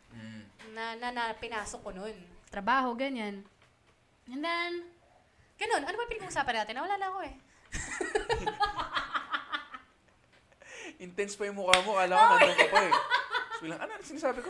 [0.10, 0.42] Mm.
[0.74, 2.18] na, na, na pinasok ko nun.
[2.50, 3.46] Trabaho, ganyan.
[4.26, 4.90] And then,
[5.54, 5.86] ganun.
[5.86, 6.82] Ano ba pinag-uusapan natin?
[6.82, 7.36] Nawala na ako eh.
[11.06, 11.94] Intense pa yung mukha mo.
[11.94, 12.94] Kala ko nandun ka pa, eh.
[13.54, 14.50] So, bilang, ano, ano sinasabi ko?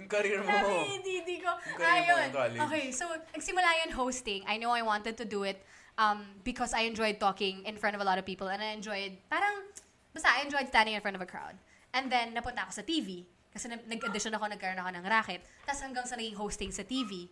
[0.00, 0.48] Yung career mo.
[0.48, 1.52] Sabi, hindi, hindi ko.
[1.76, 2.32] Ayun.
[2.32, 2.60] college.
[2.64, 3.04] Okay, so,
[3.36, 4.40] nagsimula yun hosting.
[4.48, 5.60] I know I wanted to do it
[6.00, 9.20] um, because I enjoyed talking in front of a lot of people and I enjoyed,
[9.28, 9.68] parang,
[10.16, 11.60] basta I enjoyed standing in front of a crowd.
[11.92, 13.28] And then, napunta ako sa TV.
[13.52, 15.44] Kasi na- nag-audition ako, nagkaroon ako ng racket.
[15.68, 17.28] Tapos hanggang sa naging hosting sa TV.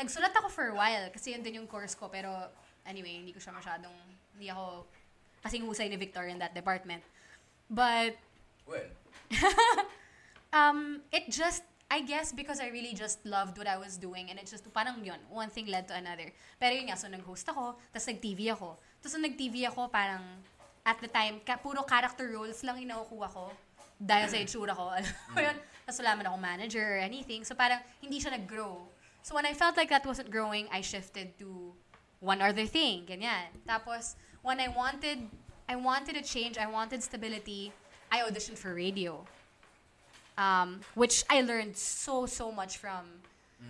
[0.00, 2.08] Nagsulat ako for a while kasi yun din yung course ko.
[2.08, 2.32] Pero,
[2.88, 3.92] anyway, hindi ko siya masyadong,
[4.32, 4.88] hindi ako
[5.44, 7.04] kasing husay ni Victor in that department.
[7.68, 8.16] But,
[8.62, 8.86] Well,
[10.54, 14.40] um, it just, I guess because I really just loved what I was doing and
[14.40, 16.32] it just, parang yun, one thing led to another.
[16.56, 18.80] Pero yun nga, so nag-host ako, tapos nag-TV ako.
[19.04, 20.24] Tapos nung nag-TV ako, parang,
[20.88, 23.52] at the time, ka, puro character roles lang yung nakukuha ko.
[24.00, 24.88] Dahil sa itsura ko.
[24.88, 25.56] Alam mo yun?
[25.84, 27.44] Tapos wala man akong manager or anything.
[27.44, 28.80] So parang, hindi siya nag-grow.
[29.20, 31.76] So when I felt like that wasn't growing, I shifted to
[32.24, 33.52] one other thing, ganyan.
[33.68, 35.28] Tapos, when I wanted,
[35.68, 37.68] I wanted a change, I wanted stability,
[38.08, 39.28] I auditioned for radio
[40.38, 43.06] um, which I learned so, so much from.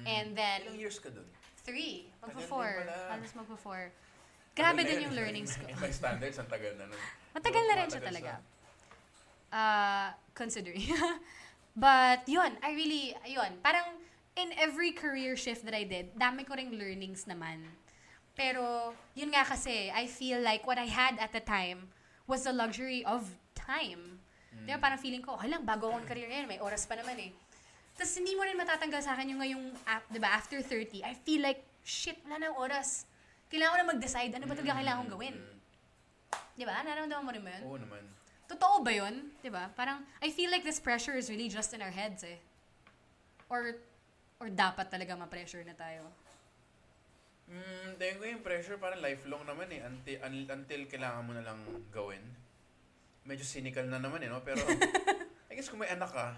[0.07, 1.29] And then, ilang years ka dun?
[1.63, 2.11] three.
[2.21, 2.73] Pala.
[3.11, 3.93] Halos magpa-four.
[4.53, 5.05] Grabe Tagal na din yun.
[5.09, 5.65] yung learnings ko.
[5.65, 7.03] In my standards, ang tagal na nun.
[7.33, 8.33] Matagal na rin siya talaga.
[9.53, 10.85] Uh, considering.
[11.77, 13.97] But, yun, I really, yun, parang
[14.37, 17.65] in every career shift that I did, dami ko ring learnings naman.
[18.37, 21.89] Pero, yun nga kasi, I feel like what I had at the time
[22.27, 24.22] was the luxury of time.
[24.53, 27.17] Di ba, parang feeling ko, okay lang, bago akong career ngayon, may oras pa naman
[27.19, 27.33] eh.
[27.93, 31.13] Tapos hindi mo rin matatanggal sa akin yung ngayong, ap- di ba, after 30, I
[31.19, 33.05] feel like, shit, wala nang oras.
[33.49, 35.35] kailangan ko na mag-decide ano ba talaga kailangan kong gawin.
[36.53, 36.81] Di ba?
[36.81, 37.63] Nararamdaman mo rin ba yun?
[37.65, 38.03] Oo naman.
[38.49, 39.15] Totoo ba yun?
[39.41, 39.69] Di ba?
[39.73, 42.41] Parang, I feel like this pressure is really just in our heads eh.
[43.53, 43.77] Or,
[44.41, 46.09] or dapat talaga ma-pressure na tayo.
[47.45, 49.85] Hmm, tingin ko yung pressure parang lifelong naman eh.
[49.85, 51.61] Until, un- until kailangan mo na lang
[51.93, 52.25] gawin.
[53.23, 54.43] Medyo cynical na naman eh, no?
[54.43, 54.59] Pero,
[55.51, 56.35] I guess kung may anak ka,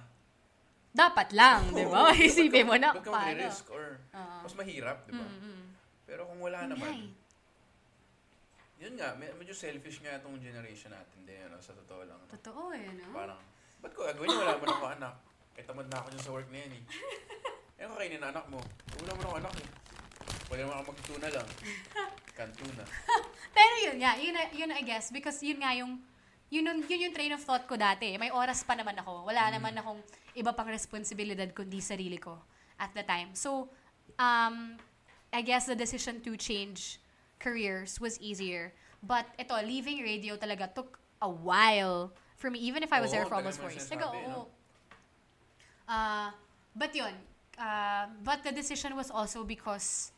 [0.94, 2.15] Dapat lang, di ba?
[2.15, 3.35] Isipin mo na, ka paano?
[3.35, 4.36] mag-risk or Oo.
[4.47, 5.27] mas mahirap, di ba?
[5.27, 5.74] Mm-mm.
[6.06, 7.11] Pero kung wala naman, eh.
[8.78, 12.15] yun nga, med- medyo selfish nga itong generation natin din, ano, sa totoo lang.
[12.15, 12.31] no?
[12.31, 13.11] Totoo eh, no?
[13.11, 13.43] Parang,
[13.82, 14.39] ba't ko gagawin yun?
[14.39, 15.15] Wala mo na ako anak.
[15.51, 16.82] Kaya tamad na ako dyan sa work na yan eh.
[17.74, 18.62] Eh, kakainin na anak mo.
[19.02, 19.69] Wala mo na ako anak eh.
[20.47, 21.48] Pwede naman ako magtuna lang.
[22.31, 22.85] Kantuna.
[23.51, 25.98] Pero yun nga, yun, yun I guess, because yun nga yung,
[26.51, 28.19] yun, yun, yun yung train of thought ko dati.
[28.19, 29.29] May oras pa naman ako.
[29.29, 30.01] Wala naman akong
[30.37, 32.39] iba pang responsibilidad kundi sarili ko
[32.79, 33.33] at the time.
[33.33, 33.71] So,
[34.19, 34.77] um,
[35.33, 37.01] I guess the decision to change
[37.39, 38.75] careers was easier.
[39.03, 43.21] But ito, leaving radio talaga took a while for me, even if I was Oo,
[43.21, 43.85] there for almost mo four years.
[43.89, 44.49] sinasabi, Taga, no?
[45.85, 46.33] Ah,
[46.73, 47.12] but yun,
[47.61, 50.12] ah, but the decision was also because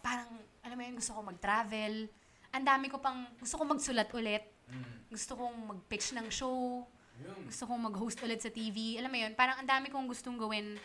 [0.00, 0.28] parang,
[0.64, 2.08] alam mo yun, gusto ko mag-travel.
[2.50, 4.44] Ang dami ko pang, gusto ko magsulat ulit.
[4.70, 5.10] Mm.
[5.10, 6.86] Gusto kong mag-pitch ng show.
[7.20, 7.40] Yun.
[7.50, 8.96] Gusto kong mag-host ulit sa TV.
[8.96, 10.78] Alam mo yun, parang ang dami kong gustong gawin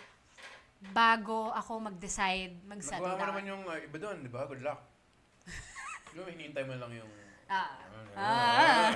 [0.91, 3.29] bago ako mag-decide, mag-settle Nagawa mo down.
[3.31, 4.43] naman yung uh, iba doon, di ba?
[4.45, 4.81] Good luck.
[6.15, 7.11] Ba, hinihintay mo lang yung...
[7.51, 7.75] Ah.
[8.15, 8.87] Ah, Ah.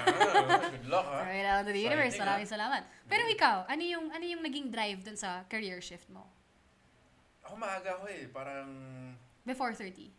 [0.71, 1.27] good luck, ha?
[1.27, 2.15] Right out to the universe.
[2.15, 2.53] Maraming ah.
[2.55, 2.81] salamat.
[3.11, 6.23] Pero ikaw, ano yung ano yung naging drive dun sa career shift mo?
[7.43, 8.31] Ako maaga ako eh.
[8.31, 8.71] Parang...
[9.43, 10.18] Before 30?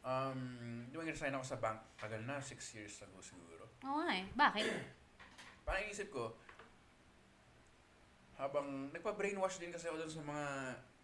[0.00, 0.40] Um,
[0.88, 1.78] di ba resign ako sa bank?
[2.00, 3.68] Tagal na, six years ago siguro.
[3.84, 4.24] Oo nga eh.
[4.32, 4.64] Bakit?
[5.68, 6.34] Parang isip ko,
[8.40, 10.44] habang nagpa-brainwash din kasi ako dun sa mga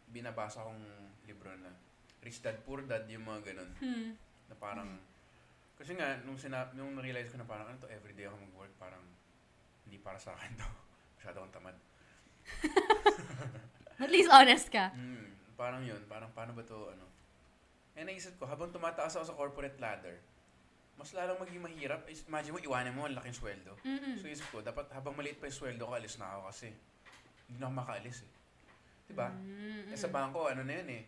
[0.09, 0.81] binabasa kong
[1.29, 1.69] libro na
[2.25, 3.71] Rich Dad, Poor Dad, yung mga ganun.
[3.79, 4.09] Hmm.
[4.49, 4.97] Na parang,
[5.77, 9.05] kasi nga, nung, sina- nung na-realize ko na parang, ano to, everyday ako mag-work, parang,
[9.85, 10.69] hindi para sa akin to.
[11.21, 11.77] Masyado akong tamad.
[14.03, 14.91] At least honest ka.
[14.97, 17.06] Mm, parang yun, parang paano ba to, ano.
[17.97, 20.21] Eh, naisip ko, habang tumataas ako sa corporate ladder,
[21.01, 22.05] mas lalong maging mahirap.
[22.29, 23.73] Imagine mo, iwanan mo, ang laking sweldo.
[23.85, 24.21] Mm-mm.
[24.21, 26.69] So isip ko, dapat habang maliit pa yung sweldo ko, alis na ako kasi
[27.49, 28.31] hindi na ako makaalis eh.
[29.09, 29.29] Diba?
[29.33, 29.93] Mm-mm.
[29.93, 31.03] Eh, sa bangko, ano na yun eh,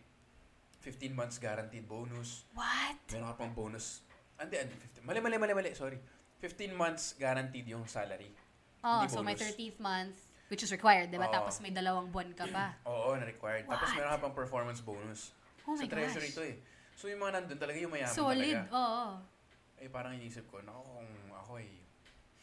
[0.81, 2.45] 15 months guaranteed bonus.
[2.57, 2.97] What?
[3.13, 4.01] Meron ka pang bonus.
[4.39, 5.05] Hindi, hindi, 15.
[5.05, 5.99] Mali, mali, mali, mali, sorry.
[6.41, 8.31] 15 months guaranteed yung salary.
[8.79, 9.43] Oh, Hindi so bonus.
[9.43, 10.17] 13th month,
[10.47, 11.27] which is required, di ba?
[11.27, 11.35] Oo.
[11.35, 12.79] Tapos may dalawang buwan ka pa.
[12.89, 13.67] Oo, na-required.
[13.67, 15.35] Tapos meron ka pang performance bonus.
[15.67, 16.39] Oh my sa treasury gosh.
[16.39, 16.55] to eh.
[16.99, 18.59] So yung mga nandun talaga yung mayaman Solid.
[18.59, 18.75] talaga.
[18.75, 19.03] Oo.
[19.79, 21.69] Eh parang inisip ko, naku kung ako ay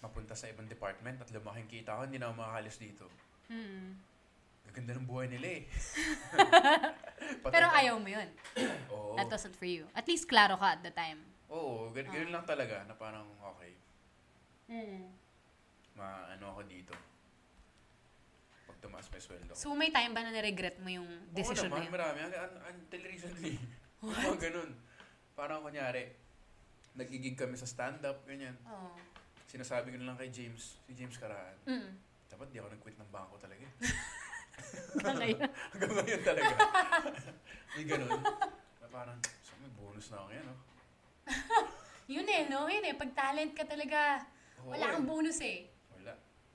[0.01, 3.05] mapunta sa ibang department at lumaking kita ko, hindi na ako makakalis dito.
[3.53, 4.01] Mm.
[4.67, 5.63] Gaganda ng buhay nila eh.
[7.53, 8.29] Pero ayaw mo yun.
[8.91, 9.13] Oo.
[9.13, 9.85] That wasn't for you.
[9.93, 11.21] At least klaro ka at the time.
[11.53, 13.77] Oo, gan- ganun lang talaga na parang okay,
[14.67, 15.05] Mm.
[15.95, 16.97] maano ako dito.
[18.67, 19.53] Pag tumaas yung sweldo.
[19.53, 19.55] ko.
[19.55, 21.93] So may time ba na niregret mo yung decision Oo na naman, yun?
[21.93, 22.19] marami.
[22.19, 23.55] Hanggang un- until recently.
[24.07, 24.71] Mga ganun.
[25.35, 26.15] Parang kunyari,
[26.95, 28.57] nagigig kami sa stand-up, ganyan.
[28.65, 28.95] Oo.
[29.47, 31.91] Sinasabi ko na lang kay James, si James Karaan, Mm.
[32.27, 33.67] dapat di ako nag-quit ng bangko talaga.
[34.97, 35.41] Hanggang ngayon.
[35.73, 36.55] Hanggang ngayon talaga.
[37.77, 38.09] Di ganun.
[38.81, 40.59] Na parang, so may bonus na ako yan, oh.
[42.07, 42.71] Yun eh, no?
[42.71, 42.95] Yun eh.
[42.95, 44.23] Pag talent ka talaga,
[44.65, 44.93] Oo, wala eh.
[44.95, 45.69] kang bonus eh.
[45.93, 46.15] Wala.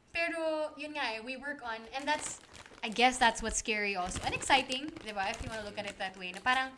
[0.10, 0.42] Pero,
[0.76, 2.40] yun nga eh, we work on, and that's,
[2.82, 4.18] I guess that's what's scary also.
[4.26, 5.30] And exciting, di ba?
[5.30, 6.34] If you wanna look at it that way.
[6.34, 6.74] Na parang,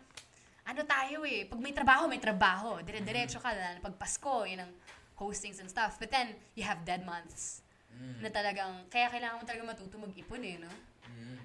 [0.64, 2.80] ano tayo eh, pag may trabaho, may trabaho.
[2.80, 4.72] Dire-diretso ka, lalo na pag Pasko, yun ang
[5.20, 6.00] hostings and stuff.
[6.00, 7.64] But then, you have dead months.
[7.92, 8.24] Mm.
[8.24, 10.72] Na talagang, kaya kailangan mo talaga matuto mag-ipon eh, no?
[11.12, 11.38] Mm.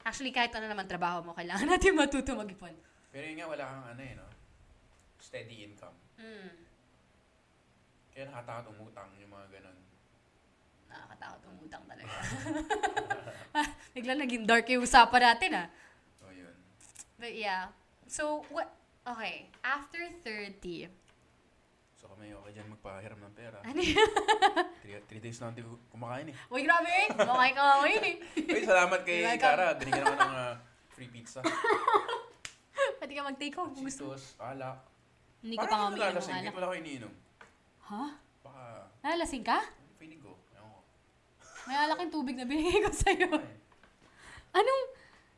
[0.00, 2.72] Actually, kahit ano naman trabaho mo, kailangan natin matuto mag-ipon.
[3.12, 4.26] Pero yun nga, wala kang ano eh, no?
[5.20, 5.96] Steady income.
[6.16, 6.52] Mm.
[8.16, 9.78] Kaya nakatakot umutang yung mga ganun.
[10.88, 12.14] Nakakatakot umutang talaga.
[13.94, 15.68] Bigla naging dark yung usapan natin ah.
[17.20, 17.68] But yeah.
[18.08, 18.72] So, what,
[19.04, 20.88] okay, after 30,
[21.92, 23.60] So, kami okay dyan magpahiram ng pera.
[23.60, 23.92] ano yun?
[24.80, 26.36] Three, three days na hindi ko kumakain eh.
[26.48, 26.88] Uy, grabe.
[27.12, 28.16] Kumakay ka nga ngayon eh.
[28.56, 29.44] Uy, salamat kay You're welcome.
[29.52, 29.66] Kara.
[29.76, 30.54] Binigyan ako ng ah,
[30.88, 31.44] free pizza.
[32.98, 34.16] Pwede ka mag-take home kung gusto.
[34.16, 34.80] Cheetos, alak.
[35.44, 36.40] Hindi ka pa nga ano umiinom ng alak.
[36.40, 37.12] Hindi wala ko iniinom.
[37.84, 38.04] Ha?
[38.40, 38.62] Baka,
[39.04, 39.58] Nalalasing ka?
[40.00, 40.32] feeling ko.
[40.56, 40.80] Ewan ko.
[41.68, 43.28] May alak yung tubig na binigay ko sa'yo.
[43.36, 43.54] Ay.
[44.56, 44.82] Anong,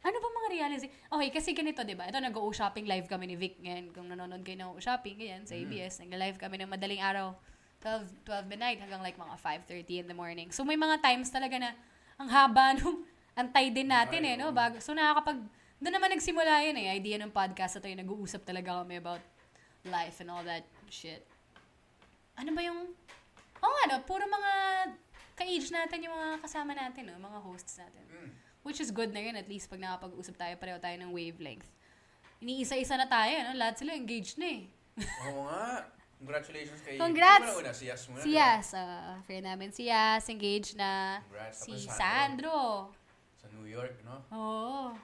[0.02, 0.90] ano ba mga realizing?
[1.08, 2.10] Okay, kasi ganito, di ba?
[2.10, 3.94] Ito, nag-o shopping live kami ni Vic ngayon.
[3.94, 6.02] Kung nanonood kayo ng shopping, ganyan, sa ABS.
[6.02, 7.38] Nag-live kami ng madaling araw.
[7.82, 10.50] 12, 12 midnight hanggang like mga 5.30 in the morning.
[10.50, 11.70] So, may mga times talaga na
[12.18, 13.06] ang haba nung
[13.40, 14.50] antay din natin Ay, eh, no?
[14.50, 15.38] Bago, so, nakakapag
[15.82, 16.94] Doon naman nagsimula yun eh.
[16.94, 19.18] Idea ng podcast na to yung nag-uusap talaga kami about
[19.82, 21.26] life and all that shit.
[22.38, 22.94] Ano ba yung...
[23.58, 24.52] Oo nga no, puro mga
[25.34, 27.18] ka-age natin yung mga kasama natin, no?
[27.18, 28.06] mga hosts natin.
[28.06, 28.30] Mm.
[28.62, 31.66] Which is good na yun, at least pag nakapag-usap tayo, pareho tayo ng wavelength.
[32.38, 33.58] Iniisa-isa na tayo, no?
[33.58, 34.62] lahat sila engaged na eh.
[35.30, 35.90] Oo nga.
[36.22, 36.94] Congratulations kay...
[36.94, 37.42] Congrats!
[37.42, 37.72] Sino una?
[37.74, 38.22] Si Yas muna.
[38.22, 38.30] Si?
[38.38, 41.18] Yas, uh, friend namin si Yas, engaged na.
[41.26, 41.58] Congrats.
[41.66, 42.94] Si Sandro.
[43.34, 44.22] Sa New York, no?
[44.30, 44.94] Oo.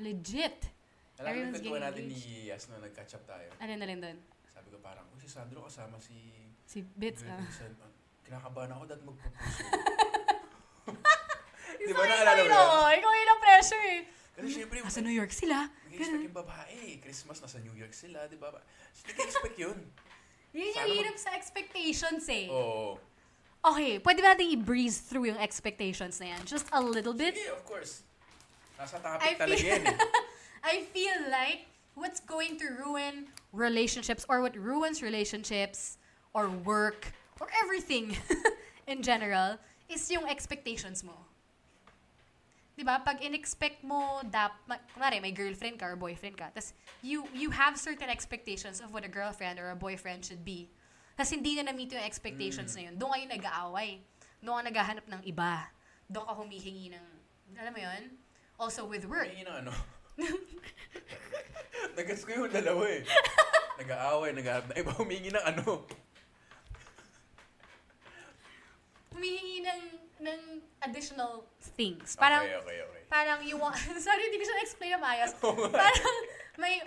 [0.00, 0.72] Legit.
[1.20, 2.48] Alam mo, getting natin ni.
[2.48, 3.52] Yas na nag-catch up tayo.
[3.60, 4.16] Ano na rin doon?
[4.48, 6.16] Sabi ko parang, oh, si Sandro kasama si...
[6.64, 7.36] Si Bits, ah.
[7.36, 7.92] Ah,
[8.24, 9.60] Kinakabahan ako dahil magpropose.
[11.84, 12.96] Di ba naalala mo yan?
[12.98, 14.00] Ikaw yun ang pressure eh.
[14.34, 15.70] Kasi syempre, Nasa New York sila.
[15.86, 16.98] nag-expect yung babae.
[16.98, 18.50] Christmas, nasa New York sila, di ba?
[19.06, 19.78] Nag-expect yun.
[20.50, 22.50] Yun yung hirap sa expectations eh.
[22.50, 22.98] Oo.
[23.64, 26.42] Okay, pwede ba natin i-breeze through yung expectations na yan?
[26.44, 27.32] Just a little bit?
[27.38, 28.04] Sige, of course.
[28.76, 29.98] Nasa I topic talaga feel- yan eh.
[30.74, 35.96] I feel like what's going to ruin relationships or what ruins relationships
[36.34, 38.18] or work or everything
[38.90, 39.56] in general
[39.88, 41.14] is yung expectations mo.
[42.74, 42.98] 'Di ba?
[43.00, 44.58] Pag in-expect mo dap
[44.94, 49.06] kunwari may girlfriend ka or boyfriend ka, tas you you have certain expectations of what
[49.06, 50.70] a girlfriend or a boyfriend should be.
[51.14, 52.98] Tas hindi na na-meet yung expectations na yun.
[52.98, 54.02] Doon kayo nag-aaway.
[54.42, 55.70] Doon ka naghahanap ng iba.
[56.10, 57.06] Doon ka humihingi ng,
[57.54, 58.02] alam mo yun?
[58.58, 59.30] Also with work.
[59.30, 59.72] Humingi ng ano.
[61.96, 63.06] Nagas ko yung dalawa eh.
[63.80, 65.82] Nag-aaway, nag-aarap na iba humingi ng ano.
[69.14, 69.80] humihingi ng,
[70.24, 70.40] ng
[70.82, 71.44] additional
[71.76, 72.16] things.
[72.16, 73.02] Parang, okay, okay, okay.
[73.06, 75.32] parang you want, sorry, hindi ko siya na-explain na maayos.
[75.70, 76.16] parang,
[76.56, 76.80] may,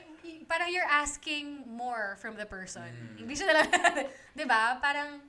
[0.50, 2.90] parang you're asking more from the person.
[2.90, 3.24] Mm.
[3.24, 3.78] Hindi siya talaga,
[4.40, 4.82] di ba?
[4.82, 5.22] Parang,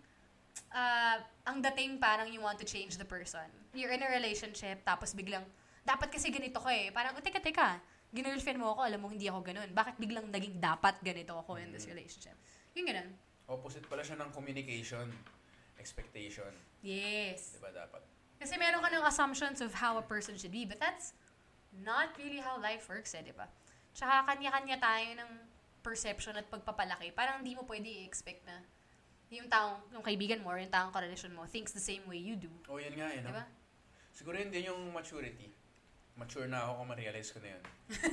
[0.72, 3.44] ah, ang dating parang you want to change the person.
[3.76, 5.44] You're in a relationship, tapos biglang,
[5.84, 6.88] dapat kasi ganito ko eh.
[6.90, 9.68] Parang, oh, teka, teka, ginirlfriend mo ako, alam mo hindi ako ganun.
[9.72, 11.92] Bakit biglang naging dapat ganito ako in this Mm.
[11.96, 12.36] relationship?
[12.72, 13.08] Yung ganun.
[13.48, 15.08] Opposite pala siya ng communication,
[15.78, 16.50] expectation.
[16.82, 17.56] Yes.
[17.56, 18.02] Di ba dapat?
[18.38, 21.14] Kasi meron ka ng assumptions of how a person should be, but that's
[21.82, 23.50] not really how life works eh, di ba?
[23.94, 25.30] Tsaka kanya-kanya tayo ng
[25.82, 27.10] perception at pagpapalaki.
[27.10, 28.62] Parang hindi mo pwede i-expect na
[29.28, 32.38] yung taong, yung kaibigan mo or yung taong karelasyon mo thinks the same way you
[32.38, 32.48] do.
[32.70, 33.28] Oh, yan nga eh, no?
[33.28, 33.44] Di ba?
[34.14, 35.50] Siguro yun din yung maturity.
[36.18, 37.62] Mature na ako kung ma-realize ko na yun.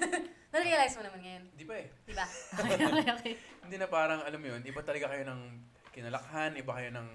[0.53, 1.43] Na-realize mo naman ngayon.
[1.57, 1.87] Di ba eh?
[2.05, 2.25] Di ba?
[2.61, 3.33] Okay, okay, okay.
[3.65, 5.41] Hindi na parang, alam mo yun, iba talaga kayo ng
[5.95, 7.07] kinalakhan, iba kayo ng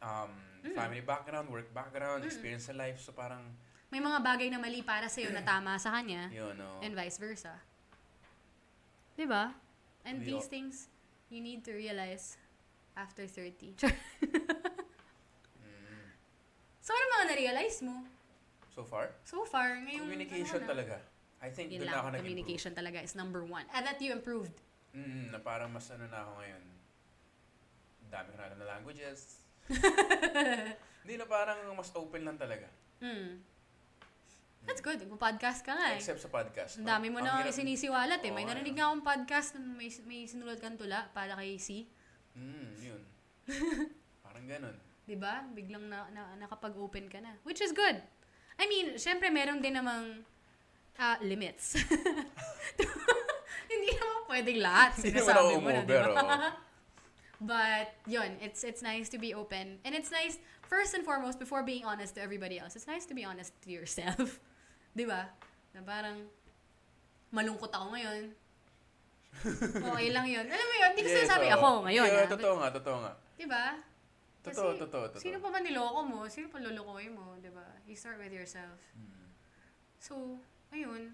[0.00, 0.32] um,
[0.66, 0.74] Mm.
[0.74, 2.98] family background, work background, experience sa life.
[2.98, 3.54] So parang,
[3.86, 6.82] May mga bagay na mali para sa'yo na tama sa kanya yun, no?
[6.82, 7.54] and vice versa.
[9.14, 9.54] Di ba?
[10.02, 10.90] And Hindi these things
[11.30, 12.34] you need to realize
[12.94, 13.78] after 30.
[15.62, 16.06] Mm.
[16.80, 18.02] so, ano mga na-realize mo?
[18.74, 20.04] So far, So far, ngayong...
[20.04, 20.96] communication ano, talaga.
[21.38, 22.20] I think doon na ako nag-improve.
[22.20, 23.64] communication talaga is number one.
[23.70, 24.52] And that you improved.
[24.92, 26.62] Mm, na parang mas ano na ako ngayon.
[28.08, 29.45] Dami ko na alam na languages.
[31.06, 32.66] Hindi na parang mas open lang talaga.
[32.98, 33.42] Hmm.
[34.66, 34.98] That's good.
[34.98, 35.98] Nagpo-podcast ka nga eh.
[36.02, 36.82] Except sa podcast.
[36.82, 38.34] Ang dami mo na hirap- sinisiwalat eh.
[38.34, 41.86] May Oo, narinig nga akong podcast na may, may sinulat kang tula para kay C.
[42.34, 43.02] Mm, yun.
[44.26, 44.76] parang ganun.
[45.06, 45.46] 'Di ba?
[45.54, 47.38] Biglang na, na, nakapag-open ka na.
[47.46, 48.02] Which is good.
[48.58, 50.26] I mean, syempre meron din namang
[50.98, 51.78] ah, limits.
[53.70, 54.90] Hindi naman pwedeng lahat.
[54.98, 56.65] Hindi naman Sinasabi ako mo na, di umover, ba?
[57.40, 59.76] But, yun, it's it's nice to be open.
[59.84, 63.14] And it's nice, first and foremost, before being honest to everybody else, it's nice to
[63.14, 64.40] be honest to yourself.
[64.98, 65.28] di ba?
[65.76, 66.24] Na parang,
[67.28, 68.32] malungkot ako ngayon.
[69.76, 70.46] Okay lang yun.
[70.48, 72.08] Alam mo yun, hindi ko Yes, sinasabi ako ngayon.
[72.08, 72.30] Yeah, ah.
[72.32, 73.12] totoo nga, totoo nga.
[73.36, 73.64] Di ba?
[74.40, 75.20] Totoo, Kasi, totoo, totoo.
[75.20, 76.24] Sino pa ba niloko mo?
[76.30, 77.36] Sino pa lulukoy mo?
[77.42, 77.66] Di ba?
[77.84, 78.80] You start with yourself.
[78.96, 79.28] Mm.
[80.00, 80.40] So,
[80.72, 81.12] ayun.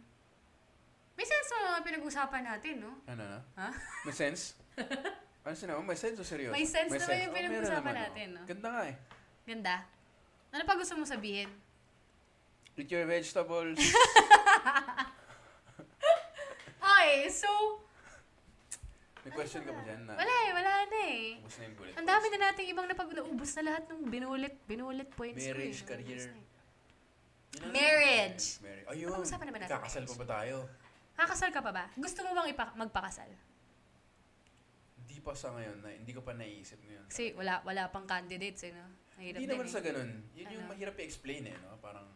[1.19, 2.93] May sense na mga pinag-usapan natin, no?
[3.11, 3.41] Ano na?
[3.59, 3.69] Ha?
[4.07, 4.55] May sense?
[5.43, 5.83] ano sinabi?
[5.83, 6.53] May sense o seryoso?
[6.53, 8.37] May sense naman yung Oh, pinag-usapan natin, oh.
[8.37, 8.47] no?
[8.47, 8.97] Ganda nga eh.
[9.43, 9.75] Ganda.
[10.51, 11.51] Ano pa gusto mo sabihin?
[12.73, 13.79] Eat your vegetables.
[16.83, 17.51] Okay, so...
[19.23, 20.19] May question ka ba dyan na?
[20.19, 21.39] Wala eh, wala na eh.
[21.39, 24.55] Ubus na yung bullet Ang dami na nating ibang napag naubos na lahat ng binulit,
[24.67, 25.39] binulit points.
[25.39, 25.87] ko Marriage, eh.
[25.87, 26.19] career.
[26.19, 26.27] Eh.
[26.27, 26.31] Yun
[27.53, 27.73] na lang.
[27.73, 28.45] Marriage.
[28.59, 28.89] Marriage.
[28.91, 29.19] Ayun.
[29.23, 30.19] Naman natin Kakasal pa marriage.
[30.19, 30.57] ba tayo?
[31.15, 31.85] Kakasal ka pa ba?
[31.95, 33.31] Gusto mo bang ipa- magpakasal?
[35.23, 35.79] Pa sa ngayon.
[35.81, 37.07] Na, hindi ko pa naisip ngayon.
[37.07, 38.87] Kasi wala wala pang candidates eh, no?
[39.15, 39.73] Mahirap Hindi naman eh.
[39.73, 40.11] sa ganun.
[40.35, 40.71] Yun yung Ano?
[40.75, 41.79] mahirap i-explain eh, no?
[41.79, 42.07] Parang,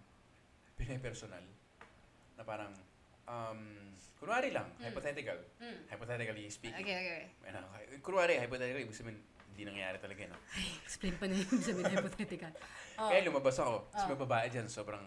[0.75, 1.45] pinapersonal.
[2.35, 2.73] Na parang,
[3.25, 3.61] um,
[4.17, 4.83] kunwari lang, Mm.
[4.85, 5.39] hypothetical.
[5.63, 5.79] Mm.
[5.87, 6.83] Hypothetically speaking.
[6.83, 7.23] Okay, okay.
[7.47, 7.63] Ano,
[8.03, 9.19] kunwari, hypothetical, ibig sabihin,
[9.49, 10.39] hindi nangyari talaga, no?
[10.53, 12.53] Ay, explain pa na yung sabihin hypothetical.
[12.97, 13.13] Oh.
[13.13, 13.93] Kaya lumabas ako.
[13.93, 14.09] Kasi Oh.
[14.09, 15.05] may babae dyan, sobrang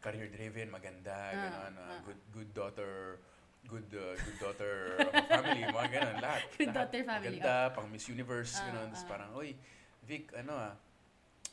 [0.00, 2.00] career-driven, maganda, Ah, gano'n, ah, ah.
[2.00, 3.20] good good daughter,
[3.68, 6.42] good uh, good daughter of a family, mga gano'n, lahat.
[6.56, 6.76] Good lahat.
[6.80, 8.88] daughter family, Maganda, pang Miss Universe, Ah, gano'n.
[8.90, 9.08] Tapos ah.
[9.08, 9.50] parang, uy,
[10.02, 10.72] Vic, ano ah,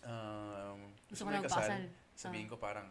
[0.08, 1.52] um, Gusto ko ikasal?
[1.52, 1.82] pakasal.
[2.16, 2.52] Sabihin Ah.
[2.52, 2.88] ko parang,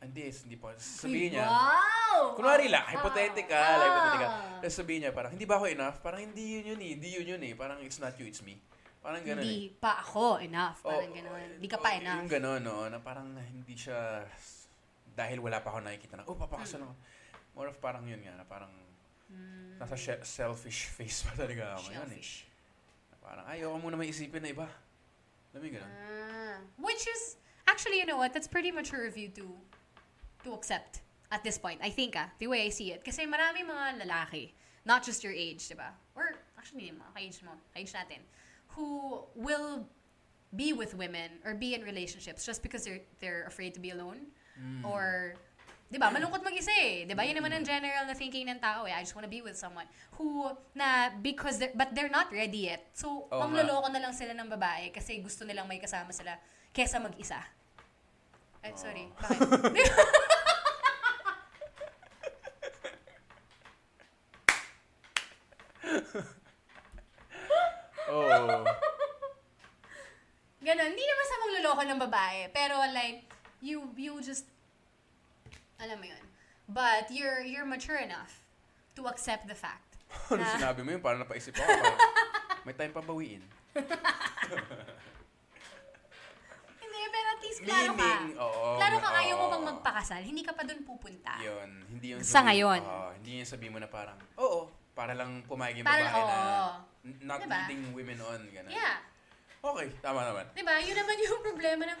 [0.00, 0.72] hindi, hindi pa.
[0.76, 2.36] Sabihin niya, Wow!
[2.36, 3.80] kunwari lang, Ah, hypothetical, ah.
[3.80, 4.30] hypothetical.
[4.60, 5.96] Tapos sabihin niya, parang, hindi ba ako enough?
[6.00, 7.52] Parang, hindi yun yun eh, hindi yun yun eh.
[7.56, 8.60] Parang, it's not you, it's me.
[9.00, 9.48] Parang gano'n eh.
[9.48, 10.84] Hindi pa ako enough.
[10.84, 11.32] Parang Oo, gano'n.
[11.32, 12.20] oo, Hindi ka pa oo, enough.
[12.20, 14.24] Yung gano'n, no, na parang hindi siya,
[15.10, 16.94] dahil wala pa ako nakikita na, oh, papakasal ako.
[17.60, 18.72] More of parang yun nga, na parang,
[19.28, 19.76] Hmm.
[19.76, 22.24] nasa she- selfish face pa talaga ako ngayon eh.
[23.12, 24.64] Na Parang, ayaw ko muna may isipin na iba.
[25.52, 25.92] Alam mo yung gano'n?
[25.92, 26.56] Ah.
[26.80, 27.36] Which is,
[27.68, 28.32] actually, you know what?
[28.32, 29.44] That's pretty mature of you to,
[30.48, 31.84] to accept at this point.
[31.84, 33.04] I think, ah, the way I see it.
[33.04, 34.56] Kasi marami mga lalaki,
[34.88, 35.92] not just your age, di ba?
[36.16, 38.24] Or, actually, mga ka-age mo, ka-age natin,
[38.72, 39.84] who will
[40.56, 44.32] be with women or be in relationships just because they're, they're afraid to be alone.
[44.56, 44.80] Mm.
[44.88, 45.36] Or,
[45.90, 47.02] di ba, malungkot mag-isa eh.
[47.02, 47.26] Di ba?
[47.26, 48.94] Yun naman ang general na thinking ng tao eh.
[48.94, 50.46] I just wanna be with someone who,
[50.78, 52.94] na, because they're, but they're not ready yet.
[52.94, 53.42] So, nga.
[53.42, 56.38] mangloloko na lang sila ng babae kasi gusto nilang may kasama sila
[56.70, 57.42] kesa mag-isa.
[58.62, 59.10] Ay, sorry.
[68.10, 68.26] Oo.
[68.26, 68.46] Bakit?
[68.50, 68.66] Oo.
[70.60, 70.92] Ganon.
[70.92, 72.40] Hindi naman sa magloloko ng babae.
[72.52, 73.24] Pero like,
[73.62, 74.49] you, you just,
[75.80, 76.24] alam mo yun.
[76.68, 78.44] But you're, you're mature enough
[78.94, 79.96] to accept the fact.
[80.30, 81.02] Ano na- sinabi mo yun?
[81.02, 81.66] Parang napaisip ako.
[81.70, 81.98] Parang,
[82.62, 83.42] may time pa bawiin.
[86.80, 88.02] Hindi, pero at least klaro ka.
[88.02, 88.64] Meaning, oo.
[88.76, 89.52] Klaro ka ayaw mo oo.
[89.52, 90.20] pang magpakasal.
[90.20, 91.38] Hindi ka pa dun pupunta.
[91.40, 91.70] Yun.
[91.88, 92.80] Hindi yun Sa ngayon.
[92.82, 96.34] oo, hindi yun sabihin mo na parang, oo, para lang pumayag yung Para- babae na
[96.34, 96.68] oo.
[97.06, 97.58] n- not Diba?
[97.64, 98.40] leading women on.
[98.50, 98.70] Ganun.
[98.70, 98.98] Yeah.
[99.60, 100.44] Okay, tama naman.
[100.56, 100.74] Diba?
[100.80, 101.98] Yun naman yung problema ng...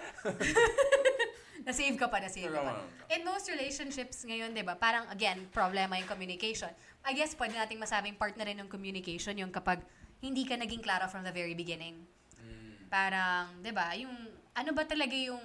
[1.64, 2.72] na-save ka pa, na-save ka pa.
[3.12, 6.70] In most relationships ngayon, diba, parang, again, problema yung communication.
[7.04, 9.80] I guess pwede nating masabing part na rin ng communication yung kapag
[10.20, 11.96] hindi ka naging klaro from the very beginning.
[12.40, 12.88] Mm.
[12.88, 14.12] Parang, diba, yung,
[14.56, 15.40] ano ba talaga yung,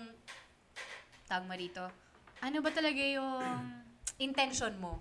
[1.28, 1.84] tawag mo rito,
[2.44, 3.42] ano ba talaga yung
[4.20, 5.00] intention mo?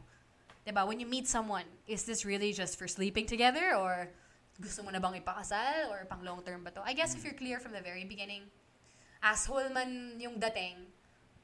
[0.64, 4.08] Diba, when you meet someone, is this really just for sleeping together or
[4.56, 6.80] gusto mo na bang ipakasal or pang long term ba to?
[6.80, 8.48] I guess if you're clear from the very beginning,
[9.20, 10.93] asshole man yung dating,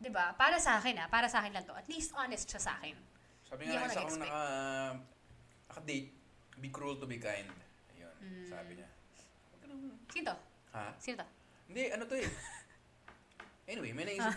[0.00, 0.32] 'di ba?
[0.34, 1.76] Para sa akin ah, para sa akin lang to.
[1.76, 2.96] At least honest siya sa akin.
[3.44, 4.40] Sabi nga, isa akong naka,
[5.68, 6.08] naka-date,
[6.56, 7.46] be cruel to be kind.
[7.92, 8.46] Ayun, Mm.
[8.48, 8.88] sabi niya.
[10.10, 10.36] Sino to?
[10.72, 10.84] Ha?
[10.98, 11.26] Sino to?
[11.68, 12.26] Hindi, ano to eh.
[13.70, 14.34] Anyway, may naisip.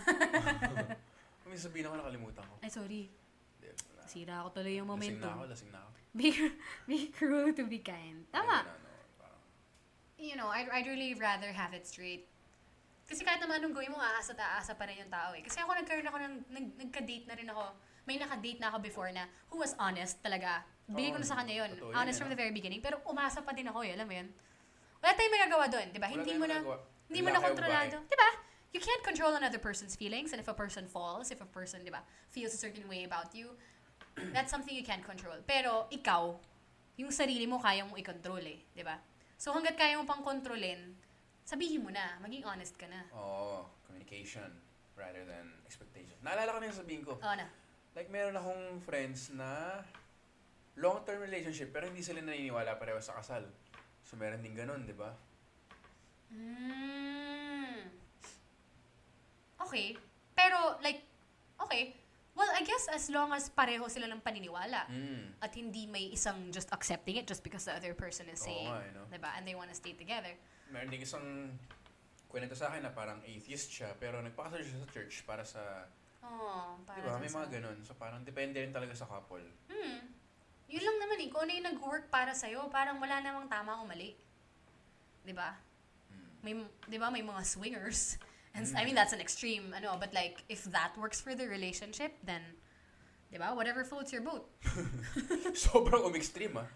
[1.50, 2.54] may sabihin ako nakalimutan ko.
[2.62, 3.10] Ay, sorry.
[3.58, 4.02] Wala.
[4.06, 5.50] Sira ako tuloy yung Lasing na ako, momentum.
[5.50, 5.90] lasing na ako.
[6.14, 6.28] Be,
[6.86, 8.22] be cruel to be kind.
[8.30, 8.62] Tama.
[8.62, 9.42] Ayun, ano, parang,
[10.22, 12.30] You know, I'd, I'd really rather have it straight.
[13.04, 15.44] Kasi kahit naman anong gawin mo, aasa at aasa pa rin yung tao eh.
[15.44, 17.64] Kasi ako nagkaroon ako ng, nag, nagka-date na rin ako.
[18.08, 20.64] May naka-date na ako before na who was honest talaga.
[20.88, 21.70] Bigay ko na sa kanya yun.
[21.76, 22.80] totoo yun, honest eh, from the very beginning.
[22.80, 24.28] Pero umasa pa din ako eh, alam mo yun?
[25.00, 26.08] Wala tayong magagawa doon, di ba?
[26.08, 26.76] wala Hindi tayong mo na, magagawa.
[27.08, 27.96] hindi mo na kontrolado.
[28.08, 28.28] Di ba?
[28.74, 31.92] You can't control another person's feelings and if a person falls, if a person, di
[31.92, 32.02] ba,
[32.32, 33.52] feels a certain way about you,
[34.32, 35.36] that's something you can't control.
[35.44, 36.34] Pero ikaw,
[36.96, 38.96] yung sarili mo kaya mo i-control eh, di ba?
[39.38, 40.96] So hanggat kaya mo pang kontrolin,
[41.44, 43.04] sabihin mo na, maging honest ka na.
[43.12, 44.48] Oo, communication
[44.96, 46.16] rather than expectation.
[46.24, 47.20] Naalala ko na yung sabihin ko.
[47.20, 47.46] Oo na.
[47.94, 49.82] Like, meron akong friends na
[50.74, 53.46] long-term relationship pero hindi sila naniniwala pareho sa kasal.
[54.02, 55.14] So, meron din ganun, di ba?
[56.34, 57.86] Mm.
[59.62, 59.94] Okay.
[60.34, 61.06] Pero, like,
[61.62, 61.94] okay.
[62.34, 65.38] Well, I guess as long as pareho sila ng paniniwala Mm.
[65.38, 68.90] at hindi may isang just accepting it just because the other person is saying, eh,
[68.90, 69.06] no?
[69.06, 69.30] diba?
[69.38, 70.34] And they want to stay together.
[70.68, 71.54] Meron din isang
[72.26, 75.86] kwento sa akin na parang atheist siya pero nagpakasal siya sa church para sa...
[76.26, 77.14] Oh, para Di ba?
[77.14, 77.78] sa- May mga ganun.
[77.86, 79.44] So, parang depende rin talaga sa couple.
[79.70, 80.02] Hmm.
[80.66, 81.28] Yun lang naman eh.
[81.30, 84.16] Kung ano yung nag-work para sa'yo, parang wala namang tama o mali.
[85.22, 85.54] Diba?
[86.10, 86.28] Mm.
[86.42, 86.52] May,
[86.88, 88.18] di ba, may mga swingers.
[88.54, 88.78] And Mm.
[88.78, 92.40] I mean, that's an extreme, ano, but like, if that works for the relationship, then,
[93.34, 94.46] di ba, whatever floats your boat.
[95.58, 96.68] Sobrang um-extreme, ah.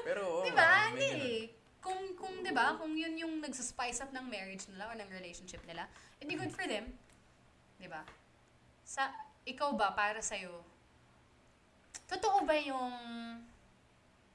[0.00, 0.90] Pero, di ba?
[0.96, 1.40] may Hindi eh.
[1.84, 5.60] Kung, kung, di ba, kung yun yung nagsaspice up ng marriage nila or ng relationship
[5.68, 5.84] nila,
[6.18, 6.88] it'd be good for them.
[7.76, 8.00] Di ba?
[8.82, 9.06] Sa,
[9.44, 10.64] ikaw ba, para sa'yo,
[12.08, 12.90] totoo ba yung,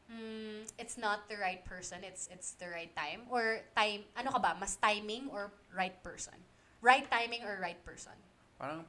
[0.05, 3.25] mm, it's not the right person, it's it's the right time?
[3.27, 6.37] Or time, ano ka ba, mas timing or right person?
[6.81, 8.17] Right timing or right person?
[8.57, 8.85] Parang,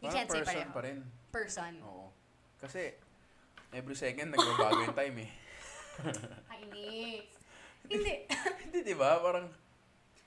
[0.00, 0.74] You parang can't say person pareho.
[0.74, 0.98] pa rin.
[1.30, 1.72] Person.
[1.82, 2.10] Oo.
[2.58, 2.94] Kasi,
[3.70, 5.30] every second nagbabago yung time eh.
[6.50, 7.30] Kainis.
[7.86, 8.14] Hindi.
[8.62, 9.18] Hindi, di ba?
[9.18, 9.46] Parang,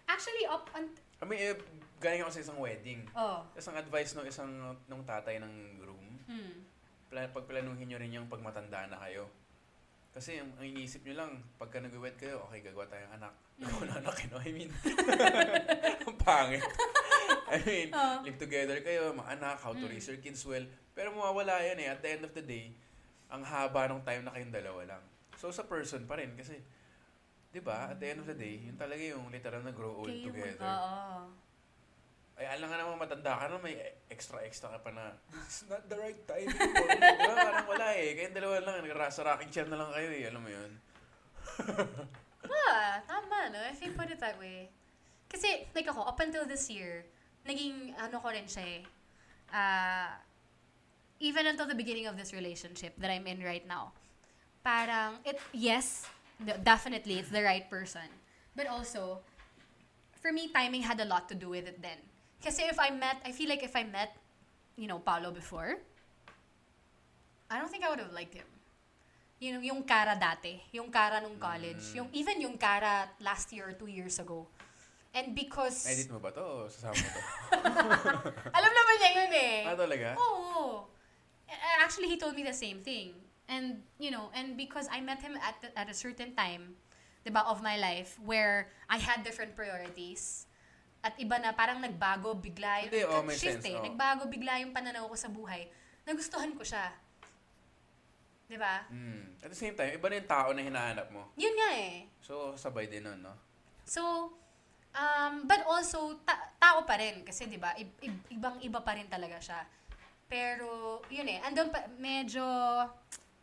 [0.06, 1.56] Actually, up, un- I mean, eh,
[1.98, 3.08] galing ako sa isang wedding.
[3.14, 3.44] Oh.
[3.54, 4.52] Isang advice ng isang
[4.86, 6.64] nung tatay ng groom, Hmm.
[7.08, 9.28] pla- pagplanuhin nyo rin yung pagmatanda na kayo.
[10.14, 13.34] Kasi ang, ang iniisip nyo lang, pagka nag-wed kayo, okay, gagawa tayong anak.
[13.60, 14.38] Gagawa na anak, you know?
[14.40, 14.70] I mean,
[16.08, 16.62] ang pangit.
[17.50, 18.22] I mean, Oh.
[18.22, 19.90] live together kayo, mga anak, how to Mm.
[19.90, 20.62] raise your kids well.
[20.94, 21.90] Pero mawawala yan eh.
[21.90, 22.78] At the end of the day,
[23.28, 25.04] ang haba ng time na kayong dalawa lang.
[25.34, 26.38] So, sa person pa rin.
[26.38, 26.62] Kasi,
[27.50, 30.10] di ba, at the end of the day, yun talaga yung literal na grow old
[30.10, 30.62] Kayo, together.
[30.62, 31.30] Oo.
[32.34, 33.78] Ay, alam nga naman matanda ka na, may
[34.10, 35.14] extra-extra ka pa na,
[35.46, 36.50] is not the right time.
[36.50, 37.36] diba?
[37.46, 38.18] Parang wala eh.
[38.18, 40.24] Kayong dalawa lang, nagrasa rocking chair na lang kayo eh.
[40.30, 40.72] Alam mo yun?
[42.44, 43.60] Ah, tama, no?
[43.72, 44.68] If you put it that way.
[45.32, 47.08] Kasi, like ako, up until this year,
[47.48, 48.82] naging, ano ko rin siya eh,
[49.52, 50.12] ah,
[51.24, 53.96] even until the beginning of this relationship that I'm in right now,
[54.64, 56.06] parang, it, yes,
[56.64, 58.06] definitely, it's the right person.
[58.56, 59.24] But also,
[60.22, 62.00] for me, timing had a lot to do with it then.
[62.44, 64.12] Kasi if I met, I feel like if I met,
[64.76, 65.80] you know, Paolo before,
[67.50, 68.46] I don't think I would have liked him.
[69.40, 71.96] Yung, yung Kara dati, yung Kara nung college, Mm.
[71.96, 74.48] yung even yung Kara last year or two years ago.
[75.14, 77.22] And because, Edit mo ba to o sasama mo to?
[78.58, 79.58] alam naman niya yun eh.
[79.70, 80.08] ah, talaga?
[80.18, 80.90] Oo.
[81.86, 83.14] Actually, he told me the same thing.
[83.46, 86.74] And, you know, and because I met him at, the- at a certain time,
[87.22, 90.48] diba, of my life, where I had different priorities,
[91.04, 93.76] at iba na parang nagbago bigla yung Hindi, oh, may shift sense, eh.
[93.76, 93.84] oh.
[93.84, 95.68] Nagbago bigla yung pananaw ko sa buhay.
[96.08, 96.96] Nagustuhan ko siya.
[98.48, 98.88] Diba?
[98.88, 99.36] Mm.
[99.44, 101.28] At the same time, iba na yung tao na hinahanap mo.
[101.36, 102.08] Yun nga eh.
[102.24, 103.36] So, sabay din nun, no?
[103.84, 104.32] So,
[104.96, 107.28] um, but also, ta- tao pa rin.
[107.28, 109.60] Kasi, di ba, i- i- ibang-iba pa rin talaga siya.
[110.32, 112.44] Pero, yun eh, andun pa, medyo,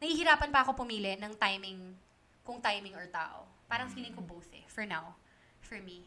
[0.00, 1.92] nahihirapan pa ako pumili ng timing,
[2.40, 3.44] kung timing or tao.
[3.68, 5.12] Parang feeling ko both eh, for now.
[5.60, 6.02] For me.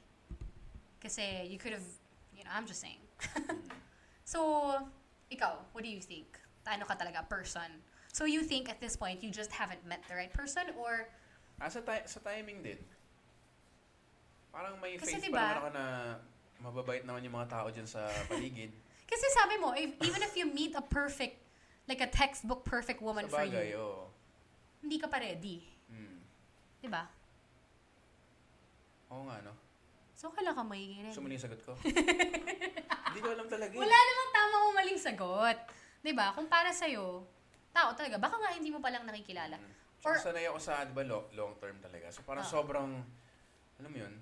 [1.04, 1.84] Kasi, you could have,
[2.32, 3.04] you know, I'm just saying.
[4.24, 4.72] so,
[5.28, 6.40] ikaw, what do you think?
[6.64, 7.68] Ano ka talaga, person?
[8.16, 10.72] So, you think at this point, you just haven't met the right person?
[10.80, 11.12] Or,
[11.60, 12.80] Ah, sa, ti- sa timing din.
[14.50, 15.86] Parang may Kasi faith diba- pa naman ako na
[16.60, 18.72] mababait naman yung mga tao dyan sa paligid.
[19.04, 21.38] Kasi sabi mo, if, even if you meet a perfect,
[21.86, 24.08] like a textbook perfect woman sa for bagay, you, oo.
[24.80, 25.62] hindi ka pa ready.
[25.92, 26.18] Mm.
[26.80, 27.04] Di ba?
[29.12, 29.54] Oo nga, no?
[30.14, 30.62] So, kala ka.
[30.64, 31.74] Gusto mo na yung sagot ko?
[33.14, 33.82] Hindi ko alam talaga eh.
[33.82, 35.58] Wala namang tama o maling sagot.
[36.04, 36.28] Ba?
[36.34, 37.26] Kung para sa'yo,
[37.74, 39.58] tao talaga, baka nga hindi mo palang nakikilala.
[39.58, 39.72] Mm.
[40.04, 42.12] Or- Tsaka sanay ako sa, di ba, long term talaga.
[42.12, 42.52] So parang Ah.
[42.54, 42.90] sobrang,
[43.80, 44.14] alam mo yun,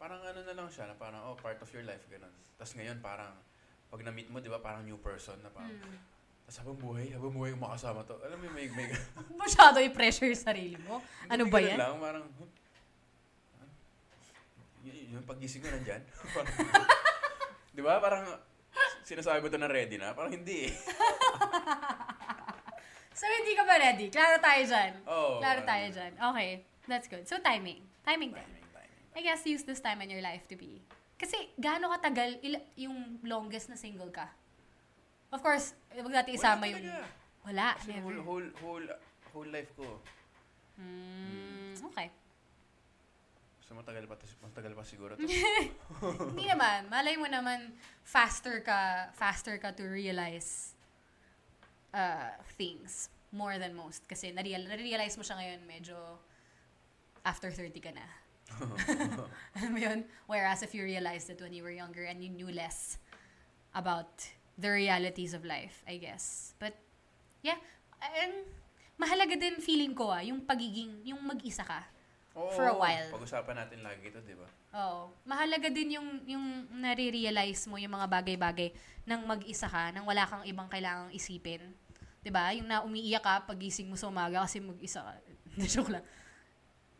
[0.00, 2.32] parang ano na lang siya, na parang, oh, part of your life, ganun.
[2.56, 3.30] Tapos ngayon, parang,
[3.90, 5.98] pag na-meet mo, di ba, parang new person, na parang, Hmm.
[6.48, 8.16] tapos habang buhay, habang buhay yung makasama to.
[8.24, 8.88] Alam mo, yung may, may,
[9.44, 11.04] Masyado i-pressure yung sarili mo.
[11.28, 11.76] Ano ba yan?
[11.76, 12.24] lang, parang?
[14.84, 16.02] Y- yung paggising ko nandyan.
[17.76, 18.24] di ba, parang,
[19.04, 20.12] sinasabi ko to na ready na?
[20.12, 20.74] Parang hindi eh.
[23.20, 24.08] So, hindi ka pa ready.
[24.08, 24.92] Klaro tayo dyan.
[25.04, 26.12] Oo, Klaro parang- tayo dyan.
[26.16, 26.50] Okay.
[26.88, 27.28] That's good.
[27.28, 27.84] So, timing.
[28.00, 28.40] Timing din.
[28.40, 29.00] Timing, timing.
[29.12, 30.80] I guess use this time in your life to be.
[31.20, 34.24] Kasi gaano katagal ila- yung longest na single ka?
[35.28, 36.80] Of course, wag natin isama yung...
[36.80, 37.04] talaga.
[37.44, 37.66] Wala.
[37.76, 38.00] Kasi never.
[38.08, 38.86] whole, whole, whole,
[39.36, 40.00] whole life ko.
[40.80, 42.08] Hmm, okay.
[43.70, 45.22] So matagal pa, matagal pa siguro to.
[46.34, 46.90] Hindi naman.
[46.90, 47.70] Malay mo naman,
[48.02, 50.74] faster ka, faster ka to realize
[51.94, 54.02] uh, things more than most.
[54.10, 55.94] Kasi nareal, narealize mo siya ngayon medyo
[57.22, 58.02] after 30 ka na.
[59.62, 60.02] Alam mo yun?
[60.26, 62.98] Whereas if you realized it when you were younger and you knew less
[63.78, 64.26] about
[64.58, 66.58] the realities of life, I guess.
[66.58, 66.74] But,
[67.46, 67.62] yeah.
[68.02, 68.50] And,
[68.98, 71.86] mahalaga din feeling ko ah, yung pagiging, yung mag-isa ka.
[72.40, 73.08] Oo, For a while.
[73.12, 74.48] Pag-usapan natin lagi ito, di ba?
[74.80, 75.12] Oo.
[75.28, 76.46] Mahalaga din yung, yung
[76.80, 78.72] nare-realize mo yung mga bagay-bagay
[79.04, 81.60] nang mag-isa ka, nang wala kang ibang kailangang isipin.
[82.20, 85.12] 'Di ba Yung na umiiyak ka pagising mo sa umaga kasi mag-isa ka.
[85.72, 86.04] Joke lang.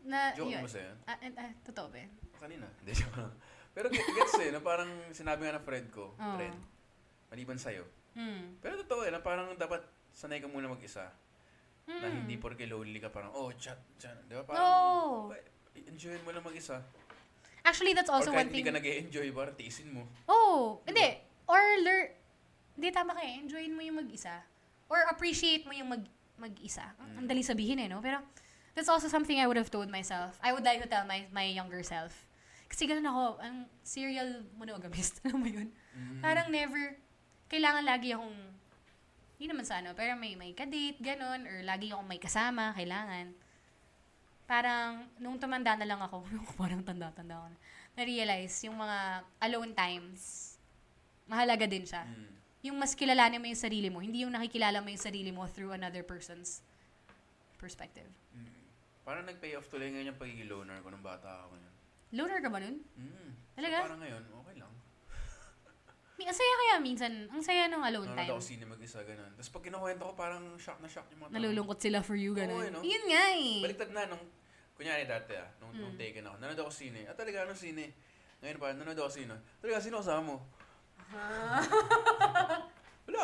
[0.05, 0.65] Na, Joke yun.
[0.65, 0.93] mo sa'yo?
[1.05, 2.01] Ah, ah, ah, totoo ba?
[2.01, 2.13] yun?
[2.41, 2.67] Kanina.
[2.81, 3.33] Hindi, joke lang.
[3.77, 6.35] Pero get- gets eh, na parang sinabi nga ng friend ko, Oo.
[6.41, 6.57] friend,
[7.29, 7.85] maliban sa'yo.
[8.17, 8.57] Hmm.
[8.65, 11.13] Pero totoo eh, na parang dapat sanay ka muna mag-isa.
[11.91, 12.23] Na Hmm.
[12.23, 14.15] hindi porke lonely ka parang, oh, chat, chat.
[14.25, 14.45] Di ba?
[14.45, 15.35] Parang, No.
[15.75, 16.79] enjoy mo lang mag-isa.
[17.61, 18.69] Actually, that's also Or kahit one hindi thing.
[18.69, 20.07] ka nag-enjoy parang tiisin mo.
[20.25, 21.19] Oh, hindi.
[21.45, 22.09] Or learn,
[22.75, 23.37] hindi tama ka eh.
[23.39, 24.41] Enjoyin mo yung mag-isa.
[24.89, 26.05] Or appreciate mo yung mag,
[26.39, 26.95] mag-isa.
[26.97, 28.01] Ang- Ang dali sabihin eh, no?
[28.01, 28.23] Pero
[28.73, 30.41] that's also something I would have told myself.
[30.41, 32.25] I would like to tell my my younger self.
[32.65, 35.19] Kasi ganun ako, ang serial monogamist.
[35.27, 35.69] Alam mo yun?
[35.93, 36.23] Mm.
[36.23, 36.97] Parang never,
[37.47, 38.33] kailangan lagi akong,
[39.41, 43.33] hindi naman sa ano, pero may, may kadate, ganun, or lagi akong may kasama, kailangan.
[44.45, 46.29] Parang, nung tumanda na lang ako,
[46.61, 47.59] parang tanda-tanda ako na,
[47.97, 50.21] na-realize yung mga alone times,
[51.25, 52.05] mahalaga din siya.
[52.05, 52.29] Mm.
[52.69, 55.73] Yung mas kilalanin mo yung sarili mo, hindi yung nakikilala mo yung sarili mo through
[55.73, 56.61] another person's
[57.57, 58.13] perspective.
[59.09, 61.75] Parang nag-pay off tuloy ngayon yung pagiging loner ko nung bata ako ngayon.
[62.13, 62.77] Loner ka ba nun?
[62.93, 63.31] Mm.
[63.57, 63.77] Talaga?
[63.81, 64.23] So, parang ngayon,
[66.23, 68.33] Ang saya kaya minsan, ang saya ng alone Nanonood time.
[68.33, 69.33] ako sine mag-isa, ganun.
[69.33, 71.37] Tapos pag kinukwento ko, parang shock na shock yung mga tao.
[71.37, 72.57] Nalulungkot sila for you, ganun.
[72.57, 72.81] Oo, eh, no?
[72.81, 73.59] Yun nga eh.
[73.61, 74.25] Baliktad na nung,
[74.75, 75.81] kunyari dati ah, nung, Mm.
[75.81, 77.01] nung taken ako, nanonood ako sine.
[77.05, 77.85] Ah, talaga, anong sine?
[78.39, 79.35] Ngayon pa, nanonood ako sine.
[79.59, 80.37] Talaga, sino kasama mo?
[83.07, 83.23] Wala.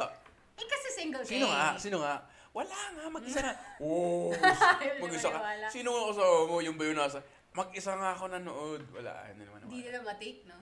[0.56, 1.52] Eh kasi single ka Sino eh.
[1.52, 1.66] nga?
[1.76, 2.14] Sino nga?
[2.50, 3.52] Wala nga, mag-isa na.
[3.84, 4.32] Oo.
[4.32, 5.38] Ayaw mag-isa ka.
[5.68, 6.56] Sino nga kasama mo?
[6.58, 7.20] Yung ba yung nasa?
[7.52, 8.82] Mag-isa nga ako nanood.
[8.90, 10.56] Wala, hindi naman Hindi nila matake, no?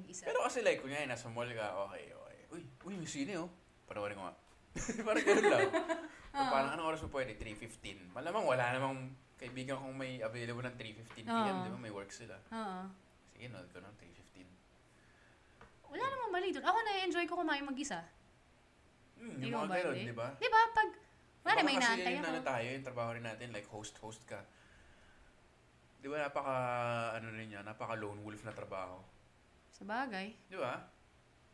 [0.00, 0.24] Mag-isa.
[0.24, 2.38] Pero kasi like, kunyari, nasa mall ka, okay, okay.
[2.56, 3.48] Uy, uy, may sine oh.
[3.84, 4.34] Panoorin ko nga.
[5.06, 5.70] parang ganun lang.
[6.30, 7.34] So, parang anong oras mo pwede?
[7.34, 8.14] 3.15.
[8.14, 11.26] Malamang wala namang kaibigan kong may available ng 3.15 p.m.
[11.26, 11.64] Oo.
[11.66, 11.78] Di ba?
[11.82, 12.38] May work sila.
[12.54, 12.86] Oo.
[13.34, 15.90] Sige, nod ko ng 3.15.
[15.90, 16.62] Wala namang mali doon.
[16.62, 18.06] Ako na-enjoy ko kumain mag-isa.
[19.18, 20.14] Hmm, yung mga ganun, hindi?
[20.14, 20.28] di ba?
[20.38, 20.60] Di ba?
[20.70, 20.88] Pag,
[21.42, 22.26] wala Baka may kasi inaantay ako.
[22.30, 24.40] ano tayo, yung trabaho rin natin, like host-host ka.
[25.98, 26.56] Di ba napaka,
[27.18, 29.02] ano rin yan, napaka lone wolf na trabaho.
[29.80, 30.36] Sa bagay.
[30.52, 30.76] Di ba?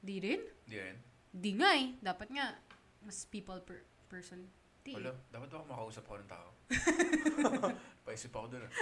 [0.02, 0.42] Di rin.
[0.66, 0.98] Di rin.
[1.30, 1.94] Di nga eh.
[2.02, 2.58] Dapat nga,
[3.06, 4.50] mas people per person.
[4.82, 4.98] Di.
[4.98, 6.48] Wala, dapat ba ako makausap ako ng tao?
[8.06, 8.72] Paisip ako dun ah.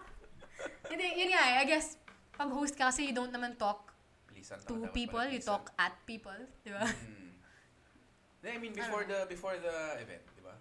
[0.90, 1.54] Hindi, yun nga eh.
[1.62, 1.94] I guess,
[2.34, 3.94] pag host ka kasi you don't naman talk
[4.26, 5.22] Please, ang to people.
[5.22, 6.34] You talk at people.
[6.66, 6.82] Di ba?
[6.82, 7.38] Hmm.
[8.42, 10.58] Hindi, I mean, before the before the event, di ba?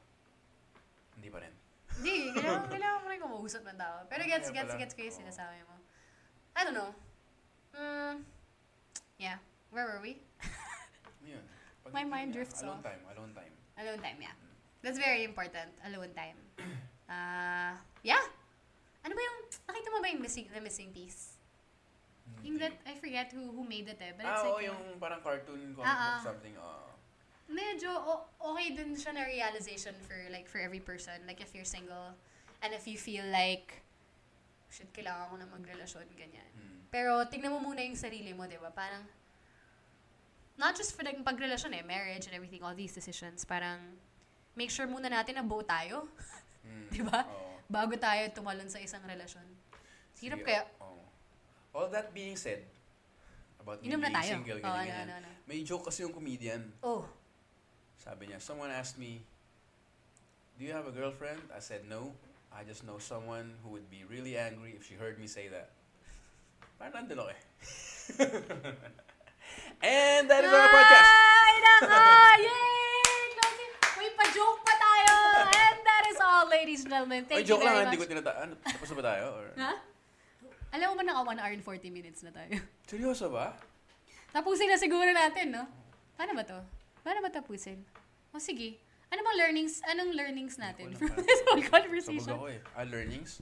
[1.17, 1.53] Hindi pa rin.
[1.97, 4.05] Hindi, kailangan, kailangan mo rin kumausap ng tao.
[4.13, 4.81] Pero gets, Kaya gets, pala.
[4.85, 5.75] gets ko yung sinasabi mo.
[6.53, 6.93] I don't know.
[7.75, 8.23] Mm,
[9.19, 9.37] yeah.
[9.71, 10.21] Where were we?
[11.27, 11.43] Yun.
[11.83, 12.83] Pag- My mind yeah, drifts alone off.
[12.83, 13.53] time, alone time.
[13.77, 14.35] Alone time, yeah.
[14.81, 15.69] That's very important.
[15.85, 16.39] Alone time.
[17.05, 18.17] Uh, yeah.
[19.05, 19.37] Ano ba yung,
[19.69, 21.37] nakita mo ba yung missing, the missing piece?
[22.41, 24.09] Yung that, I forget who who made it eh.
[24.17, 26.01] But it's ah, oo, like, yung parang cartoon comic Ah, ah.
[26.17, 26.57] book something.
[26.57, 26.89] Oh.
[27.45, 31.13] medyo o- okay din siya na realization for like for every person.
[31.29, 32.17] Like if you're single
[32.65, 33.85] and if you feel like
[34.73, 36.49] shit, kailangan ko na magrelasyon, ganyan.
[36.57, 36.64] Hmm.
[36.95, 38.71] Pero tignan mo muna yung sarili mo, di ba?
[38.71, 39.03] Parang
[40.55, 43.99] not just for like pagrelasyon eh, marriage and everything, all these decisions, parang
[44.55, 46.07] make sure muna natin na buo tayo,
[46.63, 46.87] Hmm.
[46.95, 47.27] di ba?
[47.27, 47.59] Oo.
[47.67, 49.43] Bago tayo tumalon sa isang relasyon.
[50.23, 50.63] Hirap kaya.
[50.79, 51.03] oo.
[51.75, 52.63] All that being said,
[53.59, 54.31] about me Inom na being tayo.
[54.39, 55.07] single, Oo, ganyan, ano, ganyan.
[55.19, 55.43] ano, ano.
[55.45, 56.71] May joke kasi yung comedian.
[56.79, 57.03] Oh,
[57.99, 59.19] Sabi niya, someone asked me,
[60.55, 61.43] do you have a girlfriend?
[61.51, 62.15] I said, no.
[62.55, 65.74] I just know someone who would be really angry if she heard me say that.
[66.75, 67.39] Parang nandun ako eh.
[69.85, 71.09] And that is our podcast.
[71.09, 71.99] Ay, naka!
[72.39, 73.17] Yay!
[73.33, 73.71] Closing.
[73.95, 75.13] May pa-joke pa tayo!
[75.45, 77.21] And that is all, ladies and gentlemen.
[77.23, 77.87] Oy, Thank you joke very lang, much.
[77.87, 78.31] hindi ko tinata...
[78.39, 79.25] Ano, tapos na ba tayo?
[79.31, 79.45] Or...
[79.55, 79.71] Ha?
[80.73, 82.51] Alam mo ba naka 1 hour and 40 minutes na tayo?
[82.89, 83.55] Seryoso ba?
[84.31, 85.63] Tapusin na siguro natin, no?
[86.15, 86.59] Paano ba to?
[87.01, 87.79] Paano ba tapusin?
[88.31, 88.75] O sige.
[89.07, 89.79] Ano bang learnings?
[89.85, 91.27] Anong learnings natin Hindi ko from alam.
[91.29, 92.33] this whole Sabog conversation?
[92.33, 92.59] ako eh.
[92.73, 93.39] Ah, learnings?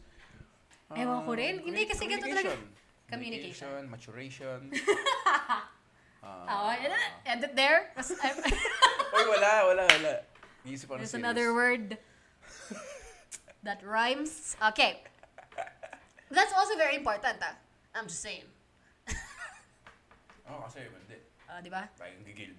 [0.93, 1.55] Ewan ko rin.
[1.59, 2.51] Hindi, commu- kasi ganito talaga.
[2.51, 2.81] communication.
[3.13, 3.89] Communication.
[3.89, 4.59] Maturation.
[6.23, 6.71] Ah.
[6.71, 7.91] Oh, edit there.
[7.99, 10.13] Oy, wala, wala, wala.
[10.63, 11.19] Iisip ako There's serious.
[11.19, 11.99] another word
[13.67, 14.55] that rhymes.
[14.71, 15.03] Okay.
[16.31, 17.59] That's also very important, ah.
[17.91, 18.47] I'm just saying.
[20.47, 21.19] Oo, oh, kasi hindi.
[21.43, 21.91] Ah, di ba?
[21.99, 22.55] Tayong gigil.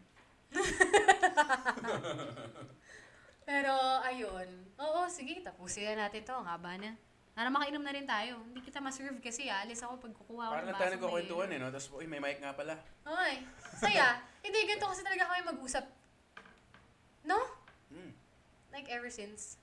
[3.48, 3.72] Pero,
[4.05, 4.48] ayun.
[4.76, 6.36] Oo, sige, tapusin na natin to.
[6.36, 7.01] Ang haba na.
[7.35, 8.39] Para makainom na rin tayo.
[8.47, 10.97] Hindi kita ma-serve kasi alis ako pag kukuha Parang ng lang tayo baso.
[11.02, 11.69] nagkakwentuhan eh, no?
[11.74, 12.78] Tapos, uy, may mic nga pala.
[13.02, 13.43] Ay,
[13.74, 14.23] saya.
[14.39, 15.85] Hindi, ganito kasi talaga kami mag-usap.
[17.27, 17.43] No?
[17.90, 18.15] Hmm.
[18.70, 19.59] Like, ever since.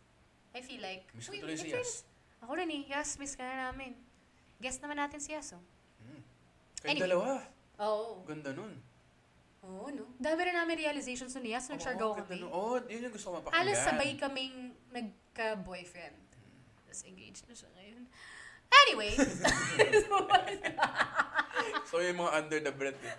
[0.51, 1.07] I feel like...
[1.15, 2.03] Miss ko tuloy si Yas.
[2.43, 2.83] Ako rin eh.
[2.91, 3.95] Yas, miss ka na namin.
[4.59, 5.63] Guest naman natin si Yas, oh.
[6.83, 7.07] Kayong Anyway.
[7.07, 7.29] dalawa.
[7.79, 8.27] Oo.
[8.27, 8.73] Ganda nun.
[9.63, 10.11] Oo, no?
[10.19, 11.71] Dami rin namin realizations nun ni Yas.
[11.71, 12.51] Nag-shargo Oo, ganda kami.
[12.51, 13.63] Oo, yun yung gusto ko mapakinggan.
[13.63, 16.19] Halos sabay kaming nagka-boyfriend.
[16.91, 18.03] Tapos engaged na siya ngayon.
[18.83, 19.15] Anyway.
[21.87, 23.15] So, yung mga under the breath eh.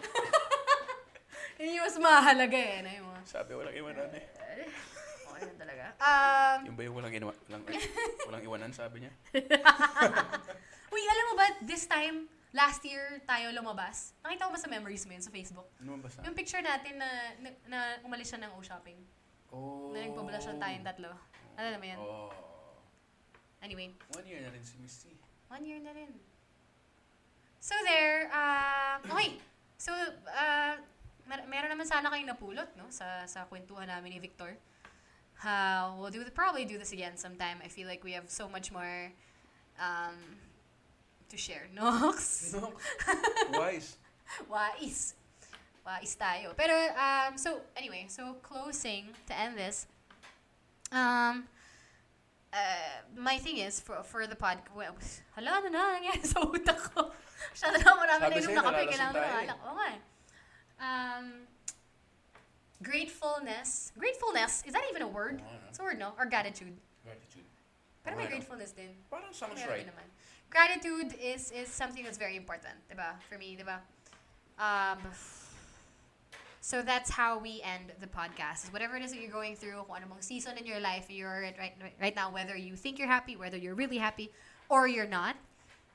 [1.60, 2.80] Yun yung mas mahalaga eh.
[2.84, 4.24] Na yung mga, Sabi, walang iwanan eh.
[5.28, 5.84] okay na talaga.
[6.00, 7.64] Um, Yung ba yung walang, iwa, walang,
[8.28, 9.12] walang iwanan, sabi niya?
[10.92, 14.16] Uy, alam mo ba, this time, last year tayo lumabas.
[14.24, 15.68] Nakita ko ba sa memories mo yun sa Facebook?
[15.80, 16.24] Ano ba basta?
[16.24, 17.08] Yung picture natin na,
[17.40, 18.98] na, na umalis siya ng O-shopping.
[19.52, 19.92] Oh.
[19.92, 21.12] Na nagpablasyon tayong tatlo.
[21.60, 22.00] Alam mo yan?
[22.00, 22.51] Oh.
[23.62, 25.14] Anyway, One year na rin si Miss T.
[25.48, 26.10] one year na rin.
[27.62, 29.38] So there, uh, okay.
[29.78, 29.94] So,
[30.26, 30.74] uh,
[31.30, 32.90] mer- meron naman sana kayong napulot, no?
[32.90, 34.58] Sa, sa kwentuhan namin ni Victor.
[35.42, 37.58] Uh, we'll do the, probably do this again sometime.
[37.62, 39.10] I feel like we have so much more
[39.78, 40.18] um,
[41.30, 41.66] to share.
[41.74, 42.50] Nox.
[42.54, 42.74] No.
[43.54, 43.94] Wise.
[44.50, 45.14] Wais.
[45.86, 46.54] Wais tayo.
[46.58, 49.86] Pero, um, so, anyway, so closing to end this.
[50.90, 51.46] Um,
[52.52, 54.94] uh, my thing is, for for the pod, well,
[55.34, 57.10] hala na na, nangyari sa utak ko.
[57.52, 59.44] Masyado na marami na inom na kape, kailangan tayo ng eh.
[59.48, 59.58] alak.
[59.64, 60.00] Oo nga eh.
[60.82, 61.26] Um,
[62.84, 63.92] gratefulness.
[63.96, 65.40] Gratefulness, is that even a word?
[65.40, 65.68] Ano?
[65.68, 66.12] It's a word, no?
[66.20, 66.76] Or gratitude.
[67.02, 67.48] Gratitude.
[68.02, 68.90] Pero may gratefulness din.
[69.08, 69.86] Parang sounds right.
[69.86, 70.06] naman.
[70.50, 73.16] Gratitude is is something that's very important, diba?
[73.30, 73.80] For me, diba?
[74.60, 75.00] Um,
[76.62, 78.72] so that's how we end the podcast.
[78.72, 81.58] Whatever it is that you're going through, ano mang season in your life you're at
[81.58, 84.30] right, right now, whether you think you're happy, whether you're really happy,
[84.70, 85.34] or you're not,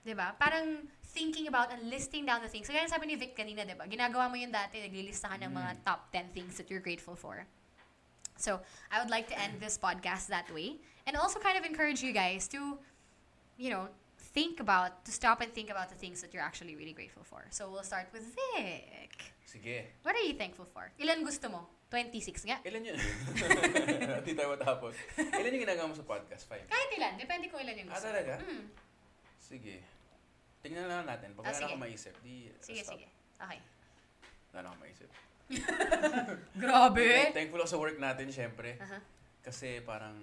[0.06, 0.36] diba?
[0.36, 2.68] Parang thinking about and listing down the things.
[2.68, 3.88] So, kaya sabi ni Vic kanina, diba?
[3.88, 5.86] Ginagawa mo yun dati, naglilista ka ng mga mm.
[5.88, 7.48] top 10 things that you're grateful for.
[8.36, 8.60] So,
[8.92, 10.84] I would like to end this podcast that way.
[11.08, 12.76] And also kind of encourage you guys to,
[13.56, 13.88] you know,
[14.36, 17.48] think about, to stop and think about the things that you're actually really grateful for.
[17.56, 19.37] So, we'll start with Vic.
[19.48, 19.96] Sige.
[20.04, 20.92] What are you thankful for?
[21.00, 21.72] Ilan gusto mo?
[21.88, 22.60] 26 nga?
[22.68, 23.00] Ilan yun?
[24.20, 24.92] Hindi tayo matapos.
[25.16, 26.44] Ilan yung ginagawa mo sa podcast?
[26.44, 26.68] Five.
[26.68, 27.16] Kahit ilan.
[27.16, 28.08] Depende kung ilan yung Ah, gusto.
[28.12, 28.34] talaga?
[28.44, 28.68] Hmm.
[29.40, 29.76] Sige.
[30.60, 31.32] Tingnan lang natin.
[31.32, 33.00] Pag Ah, wala akong maisip, di Sige, stop.
[33.00, 33.08] sige.
[33.40, 33.60] Okay.
[34.52, 35.10] Wala akong maisip.
[36.60, 37.32] Grabe!
[37.32, 38.76] Thankful ako sa work natin, syempre.
[38.84, 39.00] Aha.
[39.40, 40.20] Kasi parang,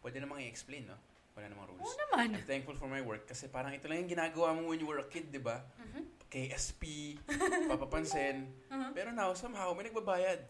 [0.00, 0.96] pwede namang i-explain, no?
[1.36, 1.84] Wala namang rules.
[1.84, 2.40] Oo naman.
[2.40, 4.96] I'm thankful for my work kasi parang ito lang yung ginagawa mo when you were
[4.96, 5.60] a kid, di ba?
[5.76, 6.13] Mhm.
[6.34, 7.14] KSP,
[7.70, 8.50] papapansin.
[8.66, 8.90] Uh-huh.
[8.90, 10.42] Pero now, somehow, may nagbabayad.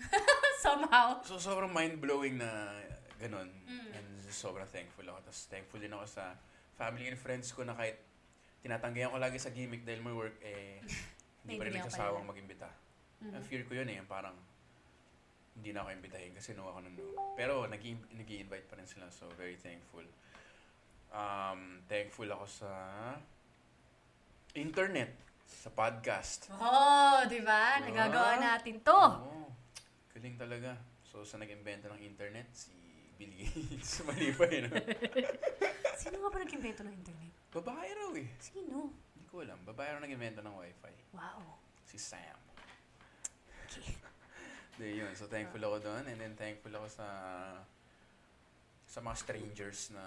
[0.64, 1.24] Somehow.
[1.24, 2.76] So, sobrang mind-blowing na
[3.16, 3.48] ganun.
[3.64, 3.88] Mm.
[3.96, 5.24] And sobrang thankful ako.
[5.24, 6.36] Tapos, thankful din ako sa
[6.76, 7.96] family and friends ko na kahit
[8.60, 10.84] tinatanggihan ko lagi sa gimmick dahil may work, eh,
[11.48, 12.68] hindi pa rin nagsasawang mag-imbita.
[13.24, 13.32] Mhm.
[13.40, 14.36] Ang fear ko yun eh, parang
[15.56, 17.36] hindi na ako imbitahin kasi no ako ng no.
[17.36, 20.04] Pero nag invite pa rin sila, so very thankful.
[21.12, 22.70] Um, thankful ako sa
[24.56, 25.12] internet,
[25.50, 26.46] sa podcast.
[26.54, 27.82] Oh, di ba?
[27.82, 27.90] Diba?
[27.90, 28.94] Nagagawa natin to.
[28.94, 29.50] Oo.
[30.14, 30.78] Galing talaga.
[31.02, 32.70] So, sa nag-invento ng internet, si
[33.18, 34.00] Bill Gates.
[34.06, 34.70] Mali pa yun.
[36.00, 37.32] Sino nga ba nag-invento ng internet?
[37.50, 38.30] Babae raw eh.
[38.38, 38.94] Sino?
[39.12, 39.58] Hindi ko alam.
[39.66, 40.94] Babae raw nag-invento ng wifi.
[41.12, 41.58] Wow.
[41.84, 42.38] Si Sam.
[43.66, 43.98] Okay.
[44.80, 45.12] Di yun.
[45.18, 46.08] So, thankful ako doon.
[46.08, 47.06] And then, thankful ako sa
[48.90, 50.02] sa mga strangers na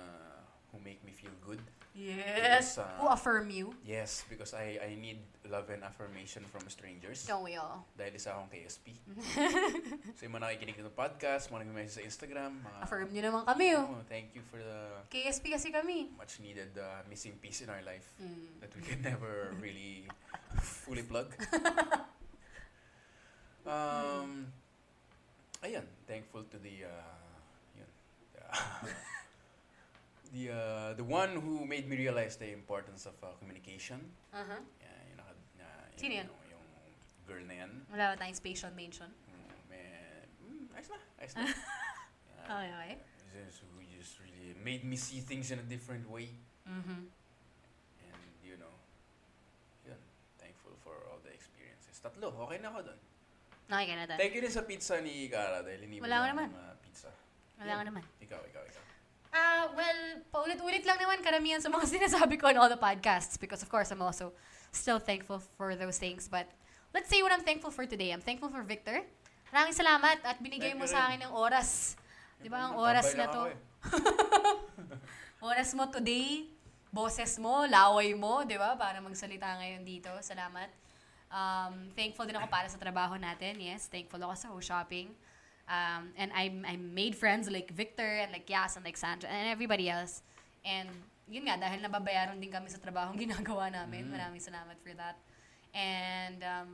[0.71, 1.63] who make me feel good.
[1.93, 2.73] Yes.
[2.73, 3.69] Because, uh, Who affirm you?
[3.85, 7.21] Yes, because I I need love and affirmation from strangers.
[7.29, 7.85] Don't we all?
[7.93, 8.97] Dahil isa akong KSP.
[10.17, 12.79] so, yung mga nakikinig ng podcast, mga nag-message sa Instagram, mga...
[12.81, 13.85] Affirm nyo naman kami, oh.
[13.93, 16.09] Oh, thank you for the KSP kasi kami.
[16.17, 18.57] much needed uh, missing piece in our life Mm.
[18.57, 20.09] that we can never really
[20.57, 21.29] fully plug.
[23.69, 24.49] um,
[25.61, 27.13] ayun, thankful to the uh,
[27.77, 27.89] yun,
[30.33, 34.01] the uh, the one who made me realize the importance of uh, communication.
[34.33, 34.57] Uh-huh.
[34.81, 36.27] Yeah, yung, naka, na, Sino yun?
[36.27, 36.65] Yung, yung
[37.29, 37.71] girl na yan.
[37.93, 39.13] Wala ba tayong spatial mention?
[39.29, 39.85] Mm, may,
[40.41, 41.45] mm, ayos na, ayos na.
[42.43, 42.95] Yeah, Okay, okay.
[43.31, 46.27] just, who just really made me see things in a different way.
[46.67, 47.07] Mm-hmm.
[48.03, 48.75] And, you know,
[49.87, 49.95] yun,
[50.35, 52.03] thankful for all the experiences.
[52.03, 52.99] Tatlo, okay na ako doon.
[53.71, 54.19] Okay ka na doon.
[54.19, 56.49] Thank you din sa pizza ni Cara dahil Wala ka niya naman.
[56.51, 57.15] uh, pizza.
[57.63, 58.03] Wala ka naman.
[58.19, 58.83] Ikaw, ikaw, ikaw.
[59.33, 63.65] Ah, well, paulit-ulit lang naman karamihan sa mga sinasabi ko on all the podcasts because
[63.65, 64.29] of course I'm also
[64.69, 66.29] still thankful for those things.
[66.29, 66.45] But
[66.93, 68.13] let's say what I'm thankful for today.
[68.13, 69.01] I'm thankful for Victor.
[69.49, 71.97] Maraming salamat at binigay Thank mo sa akin ng oras.
[72.37, 73.49] Di ba ang oras na to?
[73.49, 73.57] eh.
[75.43, 76.47] Oras mo today,
[76.87, 78.79] boses mo, laway mo, di ba?
[78.79, 80.07] Para magsalita ngayon dito.
[80.23, 80.71] Salamat.
[81.27, 83.59] Um, thankful din ako para sa trabaho natin.
[83.59, 85.11] Yes, thankful ako sa Ho Shopping.
[85.73, 89.49] Um, and I I made friends like Victor and like Yas and like Sandra and
[89.49, 90.21] everybody else.
[90.61, 90.89] And
[91.25, 94.05] yun nga, dahil nababayaran din kami sa trabahong ginagawa namin.
[94.07, 94.11] Mm.
[94.13, 95.17] Maraming salamat for that.
[95.73, 96.69] And um,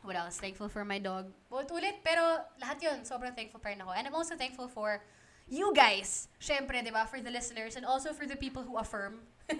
[0.00, 0.40] what else?
[0.40, 1.28] Thankful for my dog.
[1.52, 3.92] Ulit-ulit, pero lahat yun, sobrang thankful pa rin ako.
[3.92, 5.04] And I'm also thankful for
[5.44, 6.32] you guys.
[6.40, 7.04] Syempre, di ba?
[7.04, 9.20] For the listeners and also for the people who affirm.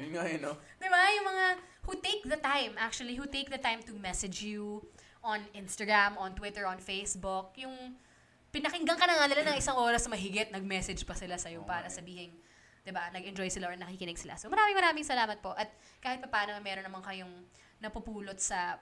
[0.00, 0.56] Yun nga yun, no?
[0.80, 1.12] Di ba?
[1.12, 1.46] Yung mga
[1.84, 4.80] who take the time, actually, who take the time to message you
[5.20, 7.52] on Instagram, on Twitter, on Facebook.
[7.60, 8.00] Yung
[8.50, 11.90] pinakinggan ka na nga nila ng isang oras mahigit, nag-message pa sila sa'yo Oo para
[11.90, 12.32] sabihin,
[12.86, 14.38] di ba, nag-enjoy sila or nakikinig sila.
[14.38, 15.52] So maraming maraming salamat po.
[15.54, 17.32] At kahit pa paano, meron naman kayong
[17.82, 18.80] napupulot sa,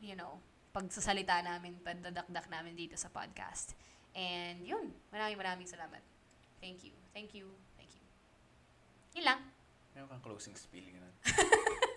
[0.00, 0.40] you know,
[0.70, 3.74] pagsasalita namin, pagdadakdak namin dito sa podcast.
[4.14, 6.02] And yun, maraming maraming salamat.
[6.58, 6.94] Thank you.
[7.14, 7.46] Thank you.
[7.78, 8.04] Thank you.
[9.18, 9.40] Yun lang.
[9.94, 10.86] Meron kang closing spiel.
[10.86, 11.14] Ganun.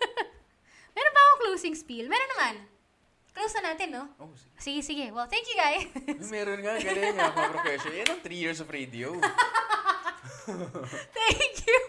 [0.94, 2.06] Meron ba akong closing spiel?
[2.06, 2.54] Meron naman.
[3.34, 4.06] Close na natin, no?
[4.22, 4.54] Oh, sige.
[4.62, 5.06] Sige, sige.
[5.10, 5.90] Well, thank you, guys.
[6.34, 7.94] Meron nga, galing nga, mga professional.
[7.98, 9.10] Yan ang three years of radio.
[11.18, 11.80] thank you.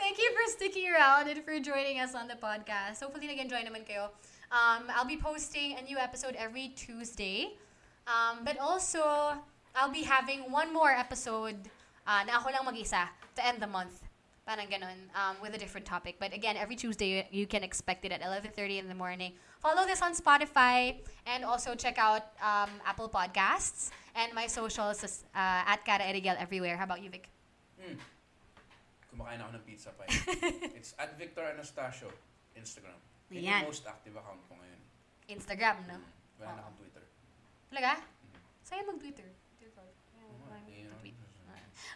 [0.00, 3.04] Thank you for sticking around and for joining us on the podcast.
[3.04, 4.08] Hopefully, nag-enjoy naman kayo.
[4.48, 7.60] Um, I'll be posting a new episode every Tuesday.
[8.08, 9.36] Um, but also,
[9.76, 11.60] I'll be having one more episode
[12.08, 13.04] uh, na ako lang mag-isa
[13.36, 14.00] to end the month.
[14.46, 16.16] Parang ganun, um, with a different topic.
[16.22, 19.34] But again, every Tuesday, you can expect it at 11.30 in the morning.
[19.66, 20.94] Follow this on Spotify
[21.26, 25.02] and also check out um, Apple Podcasts and my socials
[25.34, 26.76] uh, at Cara Erigel everywhere.
[26.76, 27.26] How about you, Vic?
[27.74, 27.98] Mm.
[29.10, 30.06] Kumakain ako ng pizza pie.
[30.78, 32.14] It's at Victor Anastasio,
[32.54, 32.94] Instagram.
[33.34, 33.66] Yun Yan.
[33.66, 34.80] yung most active account ko ngayon.
[35.34, 35.98] Instagram, no?
[35.98, 36.38] Mm.
[36.38, 37.02] Wala na akong Twitter.
[37.74, 37.92] Talaga?
[38.62, 39.26] Sa'yo mag-Twitter.
[39.26, 39.46] Eh,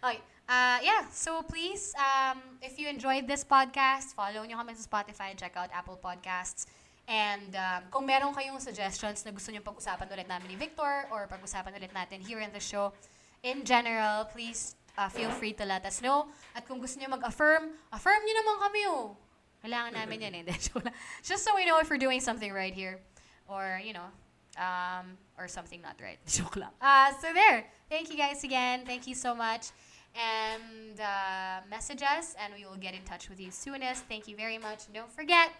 [0.00, 0.18] Okay.
[0.48, 5.30] Uh, yeah, so please, um, if you enjoyed this podcast, follow nyo kami sa Spotify,
[5.30, 6.66] and check out Apple Podcasts.
[7.10, 11.26] And um, kung meron kayong suggestions na gusto nyo pag-usapan ulit namin ni Victor or
[11.26, 12.94] pag-usapan ulit natin here in the show,
[13.42, 16.30] in general, please uh, feel free to let us know.
[16.54, 19.18] At kung gusto nyo mag-affirm, affirm nyo naman kami oh.
[19.58, 20.56] Kailangan namin yan eh.
[21.26, 23.02] Just so we know if we're doing something right here.
[23.50, 24.06] Or, you know,
[24.54, 26.22] um, or something not right.
[26.30, 26.70] Joke lang.
[26.78, 27.66] Uh, so there.
[27.90, 28.86] Thank you guys again.
[28.86, 29.74] Thank you so much.
[30.14, 34.06] And uh, message us, and we will get in touch with you soonest.
[34.06, 34.86] Thank you very much.
[34.94, 35.50] Don't forget,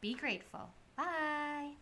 [0.00, 0.70] be grateful.
[0.96, 1.76] Bye.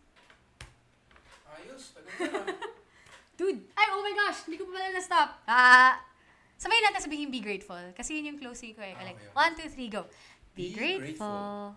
[1.55, 1.95] Ayos.
[3.37, 3.61] Dude!
[3.75, 4.43] Ay, oh my gosh!
[4.47, 5.29] Hindi ko pa pala na-stop.
[5.47, 5.99] Ah!
[6.55, 7.79] Sabay natin sabihin be grateful.
[7.95, 8.95] Kasi yun yung closing ko eh.
[8.95, 9.35] Ah, Like, okay.
[9.35, 10.07] one, two, three, go.
[10.55, 11.75] Be, Be grateful.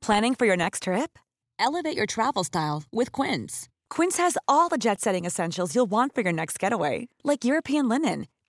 [0.00, 1.18] Planning for your next trip?
[1.58, 3.68] Elevate your travel style with Quince.
[3.90, 7.88] Quince has all the jet setting essentials you'll want for your next getaway, like European
[7.88, 8.26] linen,